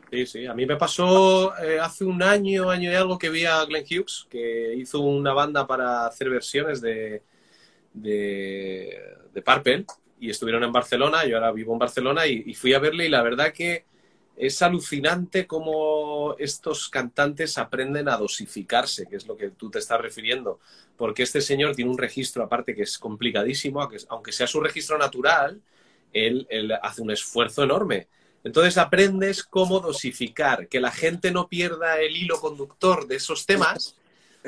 [0.09, 0.45] Sí, sí.
[0.47, 3.85] A mí me pasó eh, hace un año, año y algo que vi a Glenn
[3.85, 7.21] Hughes, que hizo una banda para hacer versiones de,
[7.93, 8.99] de,
[9.31, 9.85] de Purple
[10.19, 11.23] y estuvieron en Barcelona.
[11.25, 13.85] Yo ahora vivo en Barcelona y, fui a verle y la verdad que
[14.37, 19.99] es alucinante cómo estos cantantes aprenden a dosificarse, que es lo que tú te estás
[20.01, 20.59] refiriendo,
[20.97, 25.61] porque este señor tiene un registro aparte que es complicadísimo, aunque sea su registro natural,
[26.11, 28.07] él, él hace un esfuerzo enorme.
[28.43, 33.95] Entonces aprendes cómo dosificar, que la gente no pierda el hilo conductor de esos temas,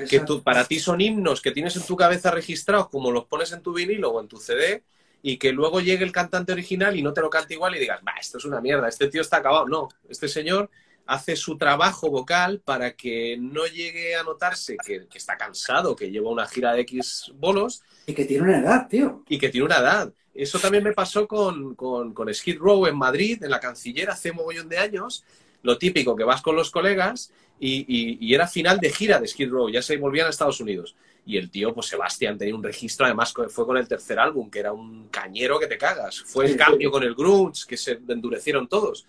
[0.08, 3.52] que tú, para ti son himnos que tienes en tu cabeza registrados, como los pones
[3.52, 4.84] en tu vinilo o en tu CD,
[5.22, 8.02] y que luego llegue el cantante original y no te lo cante igual y digas,
[8.08, 9.68] va, esto es una mierda, este tío está acabado.
[9.68, 10.70] No, este señor
[11.06, 16.12] hace su trabajo vocal para que no llegue a notarse que, que, está cansado, que
[16.12, 17.82] lleva una gira de X bolos.
[18.06, 19.24] Y que tiene una edad, tío.
[19.28, 20.14] Y que tiene una edad.
[20.38, 24.38] Eso también me pasó con, con, Skid Row en Madrid, en la canciller, hace un
[24.38, 25.26] mogollón de años.
[25.64, 29.68] Lo típico, que vas con los colegas y, era final de gira de Skid Row,
[29.68, 30.96] ya se volvían a Estados Unidos.
[31.28, 34.60] Y el tío, pues Sebastián, tenía un registro, además fue con el tercer álbum, que
[34.60, 36.22] era un cañero que te cagas.
[36.22, 39.06] Fue el cambio con el grunge, que se endurecieron todos.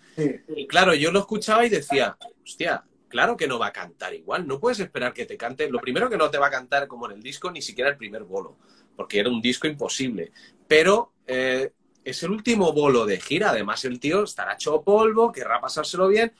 [0.53, 4.45] Y claro, yo lo escuchaba y decía, hostia, claro que no va a cantar igual,
[4.45, 5.69] no puedes esperar que te cante.
[5.69, 7.95] Lo primero que no te va a cantar como en el disco, ni siquiera el
[7.95, 8.57] primer bolo,
[8.97, 10.33] porque era un disco imposible.
[10.67, 11.71] Pero eh,
[12.03, 13.51] es el último bolo de gira.
[13.51, 16.33] Además, el tío estará hecho polvo, querrá pasárselo bien.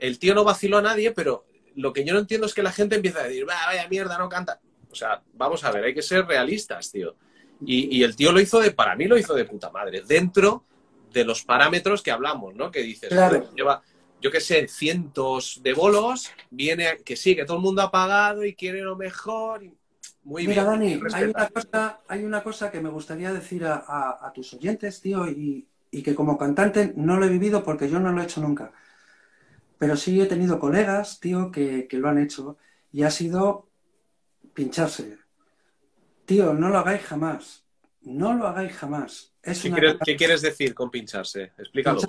[0.00, 1.46] El tío no vaciló a nadie, pero
[1.76, 4.28] lo que yo no entiendo es que la gente empieza a decir, vaya mierda, no
[4.28, 4.60] canta.
[4.92, 7.16] O sea, vamos a ver, hay que ser realistas, tío.
[7.64, 10.64] Y, el tío lo hizo de, para mí lo hizo de puta madre, dentro
[11.12, 12.70] de los parámetros que hablamos, ¿no?
[12.70, 13.12] Que dices,
[13.54, 13.82] lleva,
[14.20, 18.44] yo qué sé, cientos de bolos, viene, que sí, que todo el mundo ha pagado
[18.44, 19.64] y quiere lo mejor.
[19.64, 19.74] Y
[20.24, 24.54] muy Mira, Dani, hay una, cosa, hay una cosa que me gustaría decir a, tus
[24.54, 28.24] oyentes, tío, y, que como cantante no lo he vivido porque yo no lo he
[28.24, 28.72] hecho nunca.
[29.78, 32.56] Pero sí he tenido colegas, tío, que, lo han hecho
[32.92, 33.68] y ha sido
[34.54, 35.18] pincharse.
[36.24, 37.64] Tío, no lo hagáis jamás.
[38.02, 39.32] No lo hagáis jamás.
[39.42, 41.52] ¿Qué, quieres, decir con pincharse?
[41.58, 42.00] Explícalo.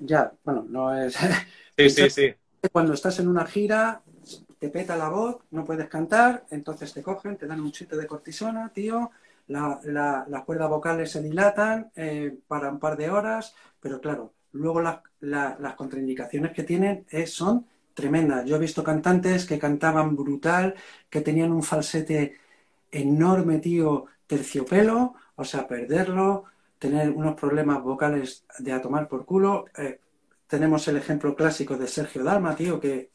[0.00, 1.16] ya, bueno, no es...
[1.76, 2.34] sí, sí, sí.
[2.72, 4.02] Cuando estás en una gira,
[4.58, 8.06] te peta la voz, no puedes cantar, entonces te cogen, te dan un chute de
[8.06, 9.10] cortisona, tío,
[9.48, 9.80] la,
[10.28, 15.74] las cuerdas vocales se dilatan eh, para un par de horas, pero claro, luego las
[15.76, 17.66] contraindicaciones que tienen son
[18.00, 18.44] tremendas.
[18.46, 20.74] Yo he visto cantantes que cantaban brutal,
[21.08, 22.38] que tenían un falsete
[22.90, 26.44] enorme, tío, terciopelo, o sea, perderlo,
[26.78, 29.66] tener unos problemas vocales de a tomar por culo.
[29.76, 30.00] Eh,
[30.46, 33.10] tenemos el ejemplo clásico de Sergio Dalma, tío, que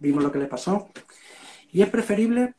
[0.00, 0.88] vimos lo que le pasó.
[1.72, 2.54] Y es preferible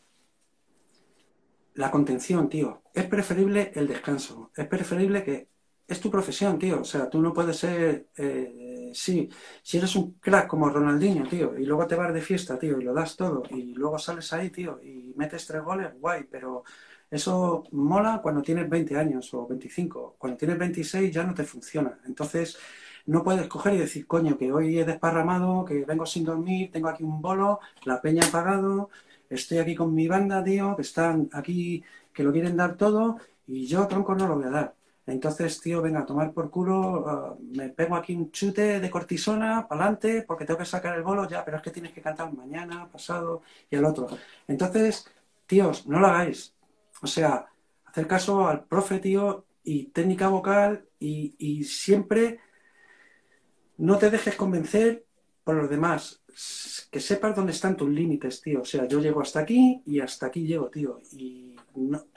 [1.75, 2.81] la contención, tío.
[2.93, 4.51] Es preferible el descanso.
[4.55, 5.47] Es preferible que
[5.87, 6.81] es tu profesión, tío.
[6.81, 9.29] O sea, tú no puedes ser, eh, sí,
[9.61, 12.83] si eres un crack como Ronaldinho, tío, y luego te vas de fiesta, tío, y
[12.83, 16.63] lo das todo, y luego sales ahí, tío, y metes tres goles, guay, pero
[17.09, 20.15] eso mola cuando tienes 20 años o 25.
[20.17, 21.99] Cuando tienes 26 ya no te funciona.
[22.05, 22.57] Entonces,
[23.05, 26.87] no puedes coger y decir, coño, que hoy he desparramado, que vengo sin dormir, tengo
[26.87, 28.89] aquí un bolo, la peña ha pagado,
[29.29, 33.65] estoy aquí con mi banda, tío, que están aquí, que lo quieren dar todo, y
[33.67, 34.75] yo, tronco, no lo voy a dar.
[35.05, 39.67] Entonces, tío, venga, a tomar por culo, ah, me pego aquí un chute de cortisona,
[39.67, 42.31] para adelante, porque tengo que sacar el bolo ya, pero es que tienes que cantar
[42.33, 44.07] mañana, pasado y el otro.
[44.47, 45.05] Entonces,
[45.47, 46.55] tíos, no lo hagáis.
[47.01, 47.47] O sea,
[47.85, 52.39] hacer caso al profe, tío, y técnica vocal y, y siempre
[53.77, 55.05] no te dejes convencer
[55.43, 56.23] por los demás.
[56.91, 58.61] Que sepas dónde están tus límites, tío.
[58.61, 60.99] O sea, yo llego hasta aquí y hasta aquí llego, tío.
[61.11, 61.55] Y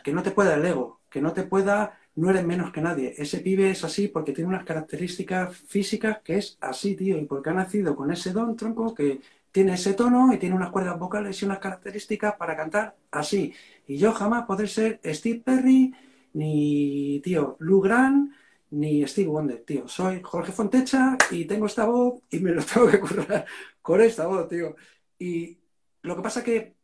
[0.02, 3.14] que no te pueda el ego, que no te pueda, no eres menos que nadie.
[3.16, 7.18] Ese pibe es así porque tiene unas características físicas que es así, tío.
[7.18, 9.20] Y porque ha nacido con ese don, tronco, que
[9.50, 13.52] tiene ese tono y tiene unas cuerdas vocales y unas características para cantar así.
[13.86, 15.92] Y yo jamás podré ser Steve Perry,
[16.34, 18.32] ni, tío, Lou Grant,
[18.70, 19.88] ni Steve Wonder, tío.
[19.88, 23.46] Soy Jorge Fontecha y tengo esta voz y me lo tengo que currar
[23.82, 24.76] con esta voz, tío.
[25.18, 25.58] Y
[26.02, 26.74] lo que pasa que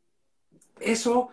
[0.80, 1.30] eso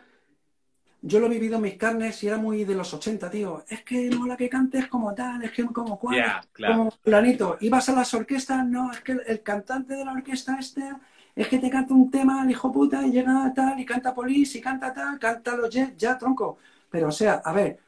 [1.07, 3.63] yo lo he vivido en mis carnes y era muy de los 80, tío.
[3.69, 7.57] Es que mola que cantes como tal, es que como cual, como planito.
[7.61, 10.83] Y vas a las orquestas, no, es que el, cantante de la orquesta este
[11.35, 14.55] es que te canta un tema el hijo puta y llega tal y canta polis
[14.55, 16.57] y canta tal, canta los jets, ya tronco.
[16.89, 17.79] Pero o sea, a ver,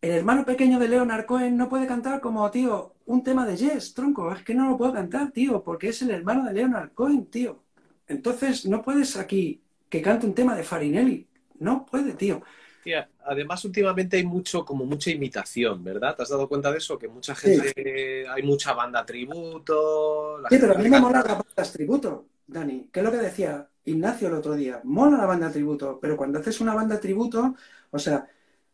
[0.00, 3.94] el hermano pequeño de Leonard Cohen no puede cantar como, tío, un tema de Yes,
[3.94, 4.32] tronco.
[4.32, 7.62] Es que no lo puedo cantar, tío, porque es el hermano de Leonard Cohen, tío.
[8.08, 11.29] Entonces, no puedes aquí que cante un tema de Farinelli.
[11.60, 12.42] No puede, tío.
[12.82, 16.16] Tía, además, últimamente hay mucho, como mucha imitación, ¿verdad?
[16.16, 16.98] ¿Te has dado cuenta de eso?
[16.98, 20.38] Que mucha gente, hay mucha banda tributo.
[20.48, 22.88] sí, pero a mí me mola las bandas tributo, Dani.
[22.90, 24.80] ¿Qué es lo que decía Ignacio el otro día?
[24.84, 27.54] Mola la banda tributo, pero cuando haces una banda tributo,
[27.90, 28.26] o sea,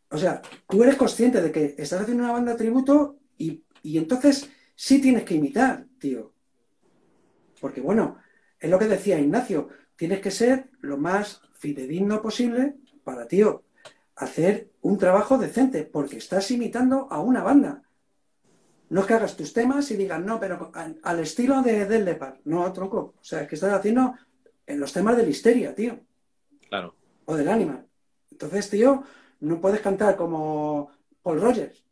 [0.09, 5.01] o sea, tú eres consciente de que estás haciendo una banda tributo y, entonces sí
[5.01, 6.33] tienes que imitar, tío.
[7.59, 8.17] Porque bueno,
[8.59, 13.63] es lo que decía Ignacio, tienes que ser lo más fidedigno posible para, tío,
[14.15, 17.83] hacer un trabajo decente, porque estás imitando a una banda.
[18.89, 22.39] No es que hagas tus temas y digas, no, pero al, estilo de Del Lepar.
[22.45, 23.15] No, tronco.
[23.19, 24.15] O sea, es que estás haciendo
[24.65, 25.99] en los temas de la histeria, tío.
[26.69, 26.95] Claro.
[27.25, 27.85] O del ánima.
[28.31, 29.03] Entonces, tío,
[29.41, 30.89] no puedes cantar como
[31.21, 31.83] Paul Rogers.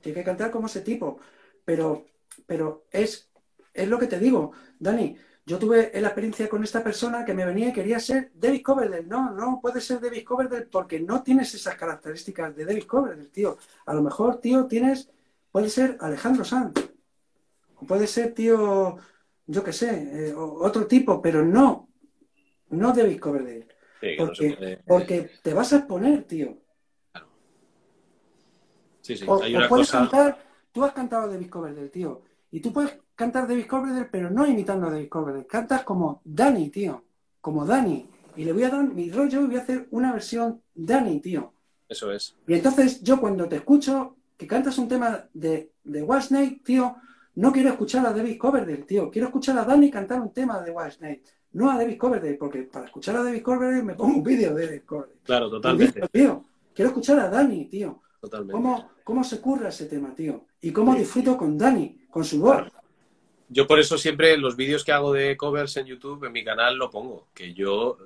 [0.00, 1.18] Tienes que cantar como ese tipo.
[1.64, 2.06] Pero,
[2.46, 3.30] pero es,
[3.72, 5.16] es lo que te digo, Dani.
[5.46, 9.06] Yo tuve la experiencia con esta persona que me venía y quería ser David Coverdale.
[9.06, 13.58] No, no puede ser David Coverdale porque no tienes esas características de David Coverdale, tío.
[13.84, 15.10] A lo mejor, tío, tienes,
[15.52, 16.72] puede ser Alejandro Sanz.
[17.76, 18.96] O puede ser, tío,
[19.46, 21.90] yo qué sé, eh, otro tipo, pero no,
[22.70, 23.74] no David Coverdale
[24.86, 26.58] porque, te vas a exponer, tío.
[29.00, 30.38] Sí, sí, o, puedes cantar,
[30.72, 34.86] tú has cantado David Coverdale, tío, y tú puedes cantar David Coverdale, pero no imitando
[34.86, 37.04] a David Coverdale, cantas como Danny, tío,
[37.40, 40.60] como Danny, y le voy a dar mi rollo y voy a hacer una versión
[40.74, 41.52] Danny, tío.
[41.88, 42.34] Eso es.
[42.46, 46.96] Y entonces yo cuando te escucho que cantas un tema de, de Whitesnake, tío,
[47.36, 50.70] no quiero escuchar a David Coverdale, tío, quiero escuchar a Danny cantar un tema de
[50.70, 51.22] Whitesnake
[51.54, 54.66] no a David Coverdale, porque para escuchar a David Coverdale me pongo un vídeo de
[54.66, 55.20] David Coverdale.
[55.22, 56.00] Claro, totalmente.
[56.08, 56.44] tío.
[56.74, 58.02] Quiero escuchar a Dani, tío.
[58.20, 58.52] Totalmente.
[58.52, 60.46] ¿Cómo, cómo se curra ese tema, tío?
[60.60, 62.64] Y cómo disfruto con Dani, con su voz.
[63.54, 66.76] Yo por eso siempre los vídeos que hago de covers en YouTube, en mi canal,
[66.76, 67.28] lo pongo.
[67.32, 67.98] Que yo,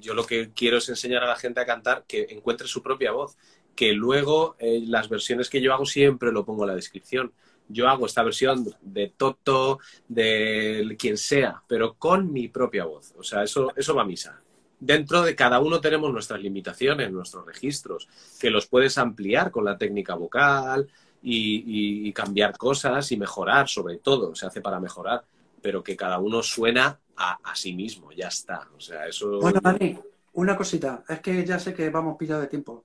[0.00, 3.12] yo lo que quiero es enseñar a la gente a cantar que encuentre su propia
[3.12, 3.36] voz.
[3.76, 7.32] Que luego eh, las versiones que yo hago siempre lo pongo en la descripción
[7.68, 9.78] yo hago esta versión de Toto,
[10.08, 13.14] de quien sea, pero con mi propia voz.
[13.16, 14.42] O sea, eso, eso va a misa.
[14.78, 18.08] Dentro de cada uno tenemos nuestras limitaciones, nuestros registros,
[18.40, 20.88] que los puedes ampliar con la técnica vocal
[21.22, 25.24] y, cambiar cosas y mejorar, sobre todo, se hace para mejorar,
[25.60, 28.68] pero que cada uno suena a, sí mismo, ya está.
[28.76, 29.40] O sea, eso...
[29.40, 29.98] Bueno, Dani,
[30.34, 32.84] una cosita, es que ya sé que vamos pillado de tiempo.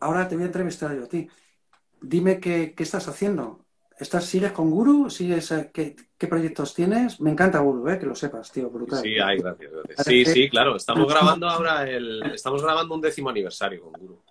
[0.00, 1.28] Ahora te voy a entrevistar yo a ti.
[2.00, 3.66] Dime qué, qué estás haciendo.
[3.98, 5.08] ¿Estás, ¿Sigues con Guru?
[5.08, 7.18] ¿Sigues, eh, qué, proyectos tienes?
[7.18, 9.00] Me encanta Guru, eh, que lo sepas, tío, brutal.
[9.00, 9.72] Sí, ay, gracias,
[10.04, 10.76] Sí, sí, claro.
[10.76, 14.22] Estamos grabando ahora el, estamos grabando un décimo aniversario con Guru.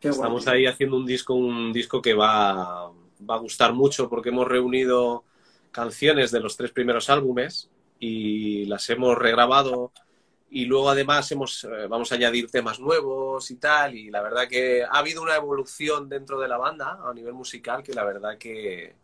[0.00, 2.90] Estamos ahí haciendo un disco, un disco que va,
[3.28, 5.24] va a gustar mucho porque hemos reunido
[5.70, 9.92] canciones de los tres primeros álbumes y las hemos regrabado
[10.50, 14.48] y luego además hemos, eh, vamos a añadir temas nuevos y tal, y la verdad
[14.48, 18.38] que ha habido una evolución dentro de la banda a nivel musical que la verdad
[18.38, 18.94] que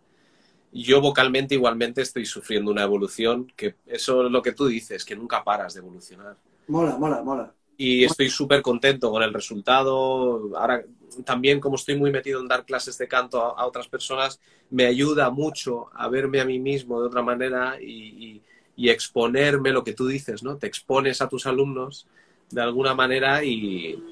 [0.73, 5.15] yo vocalmente igualmente estoy sufriendo una evolución, que eso es lo que tú dices, que
[5.15, 6.37] nunca paras de evolucionar.
[6.67, 7.55] Mola, mola, mola.
[7.77, 10.57] Y estoy súper contento con el resultado.
[10.57, 10.85] Ahora
[11.25, 14.41] también como estoy muy metido en dar clases de canto a, otras personas,
[14.71, 18.43] me ayuda mucho a verme a mí mismo de otra manera y
[18.77, 20.57] y exponerme lo que tú dices, ¿no?
[20.57, 22.07] Te expones a tus alumnos
[22.51, 24.03] de alguna manera y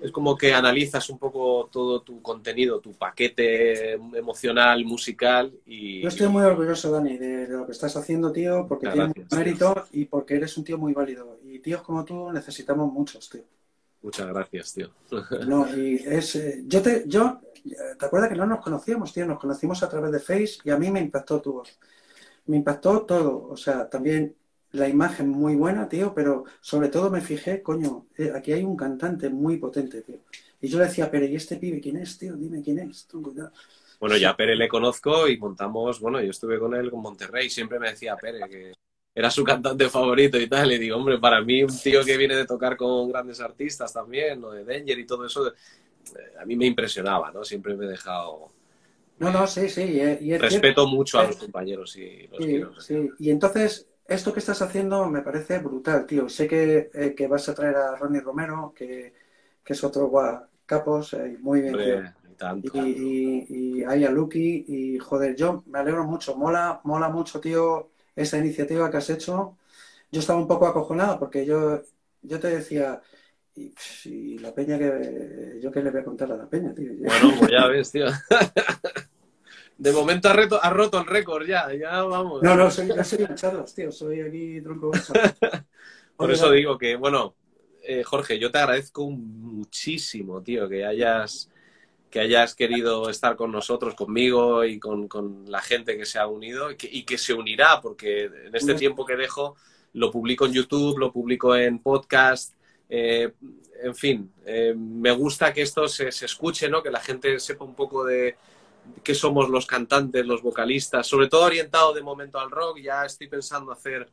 [0.00, 6.02] es como que analizas un poco todo tu contenido, tu paquete emocional, musical y...
[6.02, 10.04] Yo estoy muy orgulloso, Dani, de, lo que estás haciendo, tío, porque tienes mérito y
[10.04, 11.38] porque eres un tío muy válido.
[11.44, 13.42] Y tíos como tú necesitamos muchos, tío.
[14.02, 14.90] Muchas gracias, tío.
[15.46, 17.40] No, y es, eh, yo te, yo,
[17.98, 19.26] ¿te acuerdas que no nos conocíamos, tío?
[19.26, 21.78] Nos conocimos a través de Face y a mí me impactó tu voz.
[22.46, 24.34] Me impactó todo, o sea, también
[24.78, 28.76] la imagen muy buena, tío, pero sobre todo me fijé, coño, eh, aquí hay un
[28.76, 30.18] cantante muy potente, tío.
[30.60, 32.36] Y yo le decía, pero ¿y este pibe quién es, tío?
[32.36, 33.06] Dime quién es.
[33.06, 33.52] Ten cuidado.
[34.00, 37.50] Bueno, ya a Pere le conozco y montamos, bueno, yo estuve con él con Monterrey,
[37.50, 38.72] siempre me decía Pere que
[39.14, 40.70] era su cantante favorito y tal.
[40.72, 44.42] Y digo, hombre, para mí un tío que viene de tocar con grandes artistas también,
[44.44, 45.54] o de Danger y todo eso, eh,
[46.40, 47.44] a mí me impresionaba, ¿no?
[47.44, 48.48] Siempre me he dejado...
[49.18, 49.82] No, no, sí, sí.
[49.82, 50.86] Y, es- y es Respeto cierto.
[50.86, 52.72] mucho a los compañeros y los Sí, quiero.
[52.78, 53.10] sí.
[53.18, 56.28] Y entonces, esto que estás haciendo me parece brutal, tío.
[56.28, 59.12] Sé que, eh, que vas a traer a Ronnie Romero, que,
[59.62, 62.02] que es otro guau, capos, eh, muy bien, tío.
[62.30, 62.86] Y tanto.
[62.86, 68.38] Y, y, a Lucky y joder, yo me alegro mucho, mola, mola mucho, tío, esa
[68.38, 69.58] iniciativa que has hecho.
[70.10, 71.82] Yo estaba un poco acojonado porque yo,
[72.22, 73.02] yo te decía,
[73.54, 73.74] y,
[74.06, 76.92] y la peña que yo qué le voy a contar a la peña, tío.
[76.96, 78.06] Bueno, pues ya ves, tío.
[79.78, 82.42] De momento ha, reto- ha roto el récord ya, ya vamos.
[82.42, 84.90] No, no, soy, no soy charlas, tío, soy aquí tronco.
[86.16, 87.36] Por eso digo que, bueno,
[87.82, 91.48] eh, Jorge, yo te agradezco muchísimo, tío, que hayas,
[92.10, 96.26] que hayas querido estar con nosotros, conmigo y con, con la gente que se ha
[96.26, 99.56] unido y que, y que se unirá, porque en este tiempo que dejo
[99.92, 102.54] lo publico en YouTube, lo publico en podcast,
[102.88, 103.32] eh,
[103.80, 106.82] en fin, eh, me gusta que esto se, se escuche, ¿no?
[106.82, 108.36] Que la gente sepa un poco de
[109.02, 112.78] qué somos los cantantes, los vocalistas, sobre todo orientado de momento al rock.
[112.80, 114.08] Ya estoy pensando hacer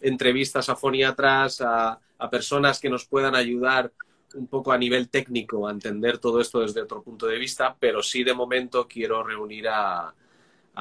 [0.00, 3.92] entrevistas a foniatras, a, a personas que nos puedan ayudar
[4.34, 8.02] un poco a nivel técnico a entender todo esto desde otro punto de vista, pero
[8.02, 10.14] sí de momento quiero reunir a,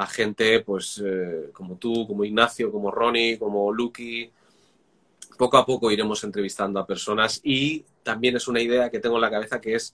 [0.09, 4.31] gente pues eh, como tú, como Ignacio, como Ronnie, como Lucky.
[5.37, 9.21] Poco a poco iremos entrevistando a personas y también es una idea que tengo en
[9.21, 9.93] la cabeza que es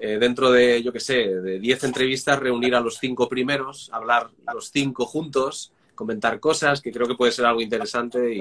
[0.00, 4.30] eh, dentro de, yo qué sé, de 10 entrevistas, reunir a los cinco primeros, hablar
[4.52, 8.40] los cinco juntos, comentar cosas, que creo que puede ser algo interesante y,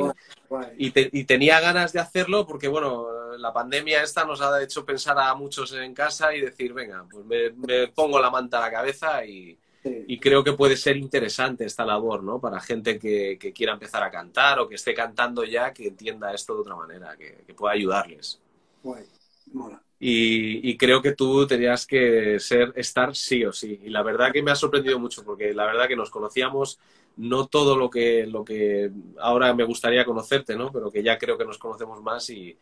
[0.77, 3.07] y, te- y tenía ganas de hacerlo porque, bueno,
[3.37, 7.25] la pandemia esta nos ha hecho pensar a muchos en casa y decir, venga, pues
[7.25, 10.05] me, me pongo la manta a la cabeza y, Sí.
[10.07, 12.39] y creo que puede ser interesante esta labor, ¿no?
[12.39, 16.33] Para gente que, que quiera empezar a cantar o que esté cantando ya, que entienda
[16.33, 18.39] esto de otra manera, que, que pueda ayudarles.
[18.81, 19.03] Guay,
[19.51, 19.81] mola.
[20.05, 23.79] Y, y creo que tú tenías que ser, estar sí o sí.
[23.83, 26.79] Y la verdad que me ha sorprendido mucho, porque la verdad que nos conocíamos,
[27.15, 30.71] no todo lo que, lo que ahora me gustaría conocerte, ¿no?
[30.71, 32.57] Pero que ya creo que nos conocemos más y,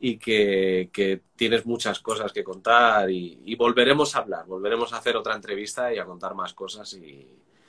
[0.00, 4.98] y que, que tienes muchas cosas que contar y, y volveremos a hablar, volveremos a
[4.98, 7.26] hacer otra entrevista y a contar más cosas y,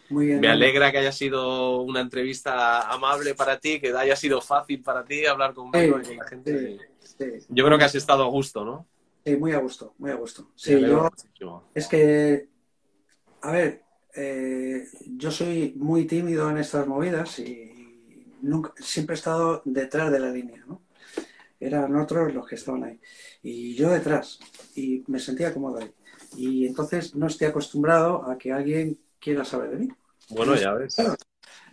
[0.10, 0.40] Muy bien.
[0.40, 5.04] me alegra que haya sido una entrevista amable para ti, que haya sido fácil para
[5.06, 6.78] ti hablar conmigo y con la gente.
[7.02, 7.46] Sí, sí.
[7.50, 8.88] Yo creo que has estado a gusto, ¿no?
[9.24, 10.52] Sí, muy a gusto, muy a gusto.
[10.56, 11.12] Sí, yo,
[11.74, 12.50] es que,
[13.42, 13.84] a ver,
[14.16, 20.20] eh, yo soy muy tímido en estas movidas y nunca, siempre he estado detrás de
[20.20, 20.82] la línea, ¿no?
[21.60, 23.00] Eran otros los que estaban ahí.
[23.44, 24.40] Y yo detrás.
[24.76, 25.94] Y me sentía cómodo ahí.
[26.36, 29.88] Y entonces no estoy acostumbrado a que alguien quiera saber de mí.
[30.30, 30.96] Bueno, ya ves.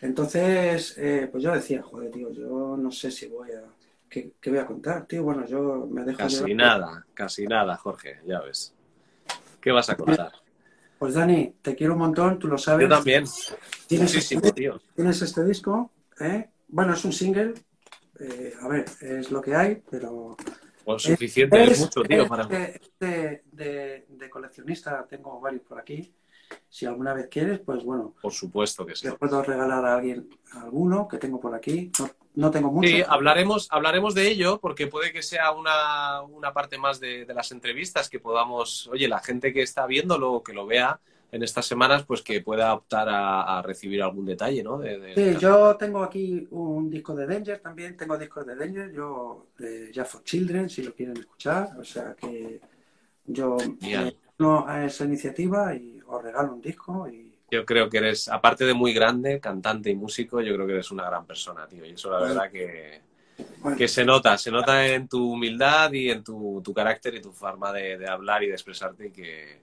[0.03, 3.65] Entonces, eh, pues yo decía, joder, tío, yo no sé si voy a...
[4.09, 5.22] ¿Qué, qué voy a contar, tío?
[5.22, 6.51] Bueno, yo me dejo Casi llevar.
[6.55, 8.74] nada, casi nada, Jorge, ya ves.
[9.60, 10.32] ¿Qué vas a contar?
[10.98, 12.89] Pues Dani, te quiero un montón, tú lo sabes.
[12.89, 13.24] Yo también.
[13.86, 14.80] ¿Tienes, Muchísimo, este, tío.
[14.97, 16.48] tienes este disco, ¿eh?
[16.68, 17.55] Bueno, es un single.
[18.20, 20.36] eh, a ver, es lo que hay, pero...
[20.85, 25.62] Pues suficiente, es, es- mucho, tío, es para de, de- de- de coleccionista, tengo varios
[25.62, 26.12] por aquí.
[26.68, 29.06] Si alguna vez quieres, pues bueno, Por supuesto que sí.
[29.06, 31.93] te puedo regalar a alguien alguno que tengo por aquí.
[32.01, 32.09] No,
[32.39, 32.89] no tengo mucho.
[32.89, 37.35] Sí, hablaremos, hablaremos de ello porque puede que sea una, una parte más de, de
[37.35, 41.01] las entrevistas que podamos, oye, la gente que está viéndolo, que lo vea
[41.31, 44.78] en estas semanas, pues que pueda optar a, a recibir algún detalle, ¿no?
[44.78, 48.93] De- de- Sí, yo tengo aquí un disco de Danger también, tengo discos de Danger,
[48.93, 52.60] yo de Just for Children, si lo quieren escuchar, o sea que
[53.27, 57.99] yo me uno a esa iniciativa y os regalo un disco y Yo creo que
[57.99, 61.66] eres, aparte de muy grande, cantante y músico, yo creo que eres una gran persona,
[61.66, 61.85] tío.
[61.85, 63.01] Y eso la verdad que,
[63.61, 67.23] bueno, que se nota, se nota en tu humildad y en tu, tu carácter y
[67.23, 69.61] tu forma de, de hablar y de expresarte y que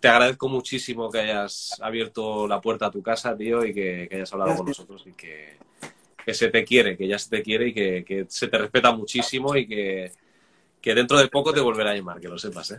[0.00, 4.16] te agradezco muchísimo que hayas abierto la puerta a tu casa, tío, y que, que
[4.16, 5.56] hayas hablado con nosotros y que,
[6.24, 8.92] que se te quiere, que ya se te quiere y que, que se te respeta
[8.92, 10.12] muchísimo y que,
[10.80, 12.78] que dentro de poco te volverá a llamar, que lo sepas, ¿eh?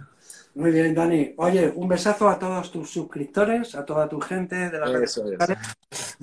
[0.58, 1.36] Muy bien Dani.
[1.38, 5.32] Oye, un besazo a todos tus suscriptores, a toda tu gente de las redes Eso
[5.32, 5.38] es.
[5.38, 5.60] sociales.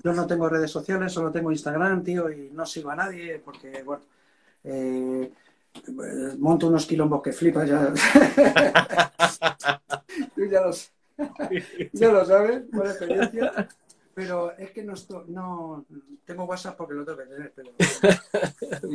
[0.03, 3.85] Yo no tengo redes sociales, solo tengo Instagram, tío, y no sigo a nadie porque,
[3.85, 4.03] bueno,
[4.65, 5.31] eh,
[6.39, 7.95] monto unos quilombos que flipas ya.
[10.35, 10.47] Tú
[11.93, 13.69] ya, lo sabes por experiencia.
[14.15, 15.85] Pero es que no, estoy, no
[16.25, 17.53] tengo WhatsApp porque lo tengo que tener.
[17.55, 17.71] Pero...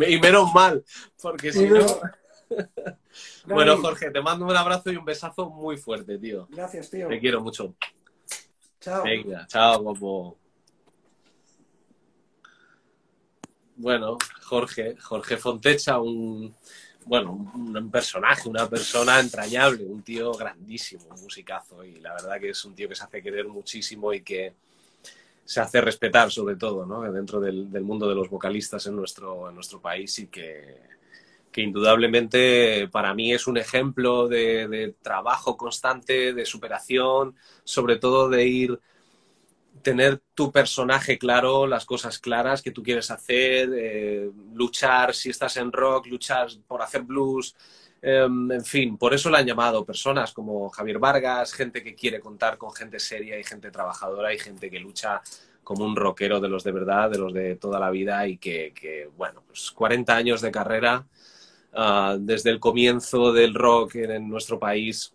[0.07, 0.83] y menos mal,
[1.21, 1.85] porque si no...
[3.45, 6.47] bueno, Jorge, te mando un abrazo y un besazo muy fuerte, tío.
[6.49, 7.07] Gracias, tío.
[7.07, 7.75] Te quiero mucho.
[8.79, 9.03] Chao.
[9.03, 10.37] Venga, chao, guapo.
[13.75, 16.53] Bueno, Jorge, Jorge Fontecha, un,
[17.05, 21.83] bueno, un, personaje, una persona entrañable, un tío grandísimo, un musicazo.
[21.83, 24.53] Y la verdad que es un tío que se hace querer muchísimo y que
[25.45, 27.01] se hace respetar sobre todo, ¿no?
[27.11, 30.98] Dentro del, del mundo de los vocalistas en nuestro, en nuestro país y que,
[31.51, 38.45] que indudablemente para mí es un ejemplo de, trabajo constante, de superación, sobre todo de
[38.45, 38.79] ir
[39.81, 45.55] tener tu personaje claro, las cosas claras que tú quieres hacer, eh, luchar si estás
[45.55, 47.55] en rock, luchar por hacer blues,
[48.01, 52.19] eh, en fin, por eso la han llamado personas como Javier Vargas, gente que quiere
[52.19, 55.21] contar con gente seria y gente trabajadora y gente que lucha
[55.63, 58.73] como un rockero de los de verdad, de los de toda la vida y que,
[58.73, 61.05] que bueno, pues 40 años de carrera,
[61.73, 65.13] uh, desde el comienzo del rock en, nuestro país,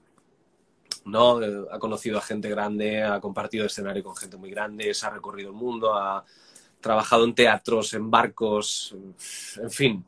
[1.04, 1.40] ¿no?
[1.70, 5.50] Ha conocido a gente grande, ha compartido escenario con gente muy grande, se ha recorrido
[5.50, 6.24] el mundo, ha
[6.80, 8.94] trabajado en teatros, en barcos,
[9.56, 10.04] en fin.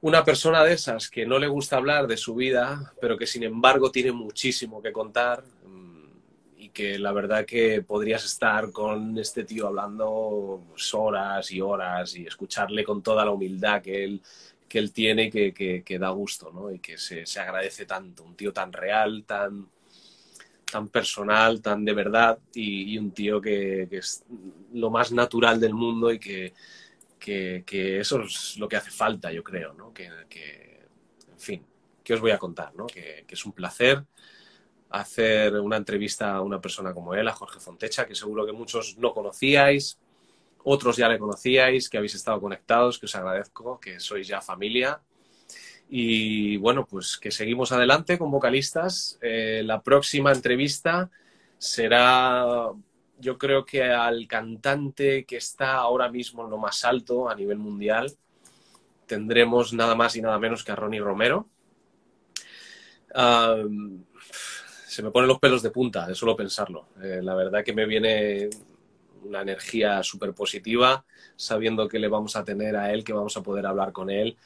[0.00, 3.42] Una persona de esas que no le gusta hablar de su vida, pero que sin
[3.42, 6.04] embargo tiene muchísimo que contar mm,
[6.58, 10.62] y que la verdad que podrías estar con este tío hablando
[10.92, 14.22] horas y horas y escucharle con toda la humildad que él,
[14.68, 16.70] que él tiene que, que, da gusto, ¿no?
[16.70, 18.22] Y que se, se agradece tanto.
[18.22, 19.68] Un tío tan real, tan,
[20.70, 24.24] tan personal, tan de verdad y, un tío que, que, es
[24.72, 26.52] lo más natural del mundo y que,
[27.18, 29.92] que, que, eso es lo que hace falta, yo creo, ¿no?
[29.92, 31.66] Que, en fin,
[32.04, 32.74] ¿qué os voy a contar?
[32.74, 32.86] ¿no?
[32.86, 34.04] Que, es un placer
[34.90, 38.96] hacer una entrevista a una persona como él, a Jorge Fontecha, que seguro que muchos
[38.96, 39.98] no conocíais,
[40.68, 45.00] otros ya le conocíais, que habéis estado conectados, que os agradezco, que sois ya familia
[45.90, 49.18] y bueno, pues que seguimos adelante con vocalistas.
[49.22, 51.10] Eh, la próxima entrevista
[51.56, 52.70] será,
[53.18, 57.58] yo creo que al cantante que está ahora mismo en lo más alto a nivel
[57.58, 58.12] mundial.
[59.06, 61.48] Tendremos nada más y nada menos que a Ronnie Romero.
[64.86, 66.88] Se me ponen los pelos de punta de solo pensarlo.
[67.02, 68.50] Eh, la verdad que me viene
[69.24, 71.04] una energía súper positiva
[71.36, 74.36] sabiendo que le vamos a tener a él, que vamos a poder hablar con él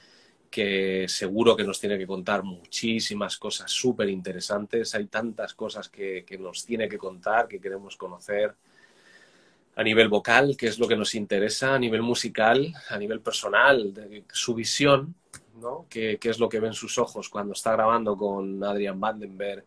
[0.52, 4.94] que seguro que nos tiene que contar muchísimas cosas súper interesantes.
[4.94, 8.54] Hay tantas cosas que, que, nos tiene que contar, que queremos conocer
[9.74, 13.94] a nivel vocal, que es lo que nos interesa, a nivel musical, a nivel personal,
[14.30, 15.14] su visión,
[15.58, 15.86] ¿no?
[15.88, 19.64] que, que, es lo que ven sus ojos cuando está grabando con Adrian Vandenberg,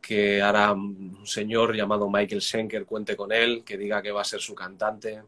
[0.00, 4.24] que hará un señor llamado Michael Schenker cuente con él, que diga que va a
[4.24, 5.22] ser su cantante.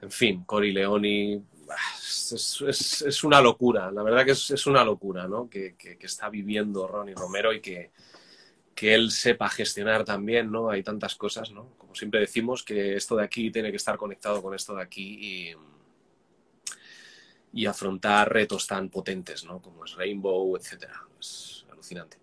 [0.00, 1.42] En fin, Cory Leoni,
[2.32, 5.48] es, una locura, la verdad que es, una locura, ¿no?
[5.48, 7.90] Que, que, que, está viviendo Ronnie Romero y que,
[8.74, 10.70] que él sepa gestionar también, ¿no?
[10.70, 11.74] Hay tantas cosas, ¿no?
[11.76, 15.18] Como siempre decimos, que esto de aquí tiene que estar conectado con esto de aquí
[15.20, 15.54] y,
[17.52, 19.60] y afrontar retos tan potentes, ¿no?
[19.60, 21.02] Como es Rainbow, etcétera.
[21.18, 22.18] Es alucinante.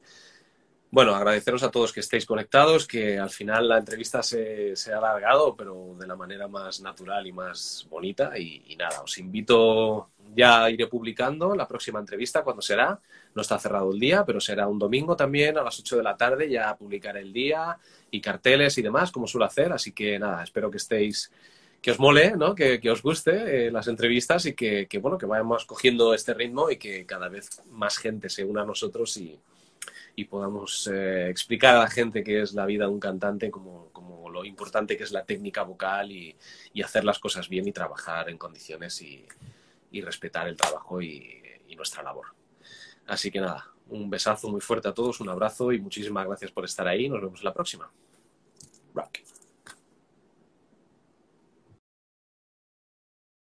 [0.91, 5.55] Bueno, agradeceros a todos que estéis conectados, que al final la entrevista se, ha alargado,
[5.55, 8.38] pero de la manera más natural y más bonita.
[8.38, 12.97] Y, nada, os invito, ya iré publicando la próxima entrevista, cuando será.
[13.33, 16.15] No está cerrado el día, pero será un domingo también a las 8 de la
[16.15, 17.77] tarde, ya publicaré el día
[18.09, 19.73] y carteles y demás, como suelo hacer.
[19.73, 21.30] Así que nada, espero que estéis,
[21.81, 22.55] que os mole, ¿no?
[22.55, 26.72] que, os guste eh, las entrevistas y que, que, bueno, que vayamos cogiendo este ritmo
[26.72, 29.38] y que cada vez más gente se una a nosotros y
[30.15, 33.89] y podamos eh, explicar a la gente qué es la vida de un cantante, como,
[33.91, 36.35] como lo importante que es la técnica vocal y,
[36.73, 39.25] y, hacer las cosas bien y trabajar en condiciones y,
[39.91, 41.41] y respetar el trabajo y,
[41.75, 42.27] nuestra labor.
[43.05, 46.63] Así que nada, un besazo muy fuerte a todos, un abrazo y muchísimas gracias por
[46.63, 47.09] estar ahí.
[47.09, 47.91] Nos vemos la próxima.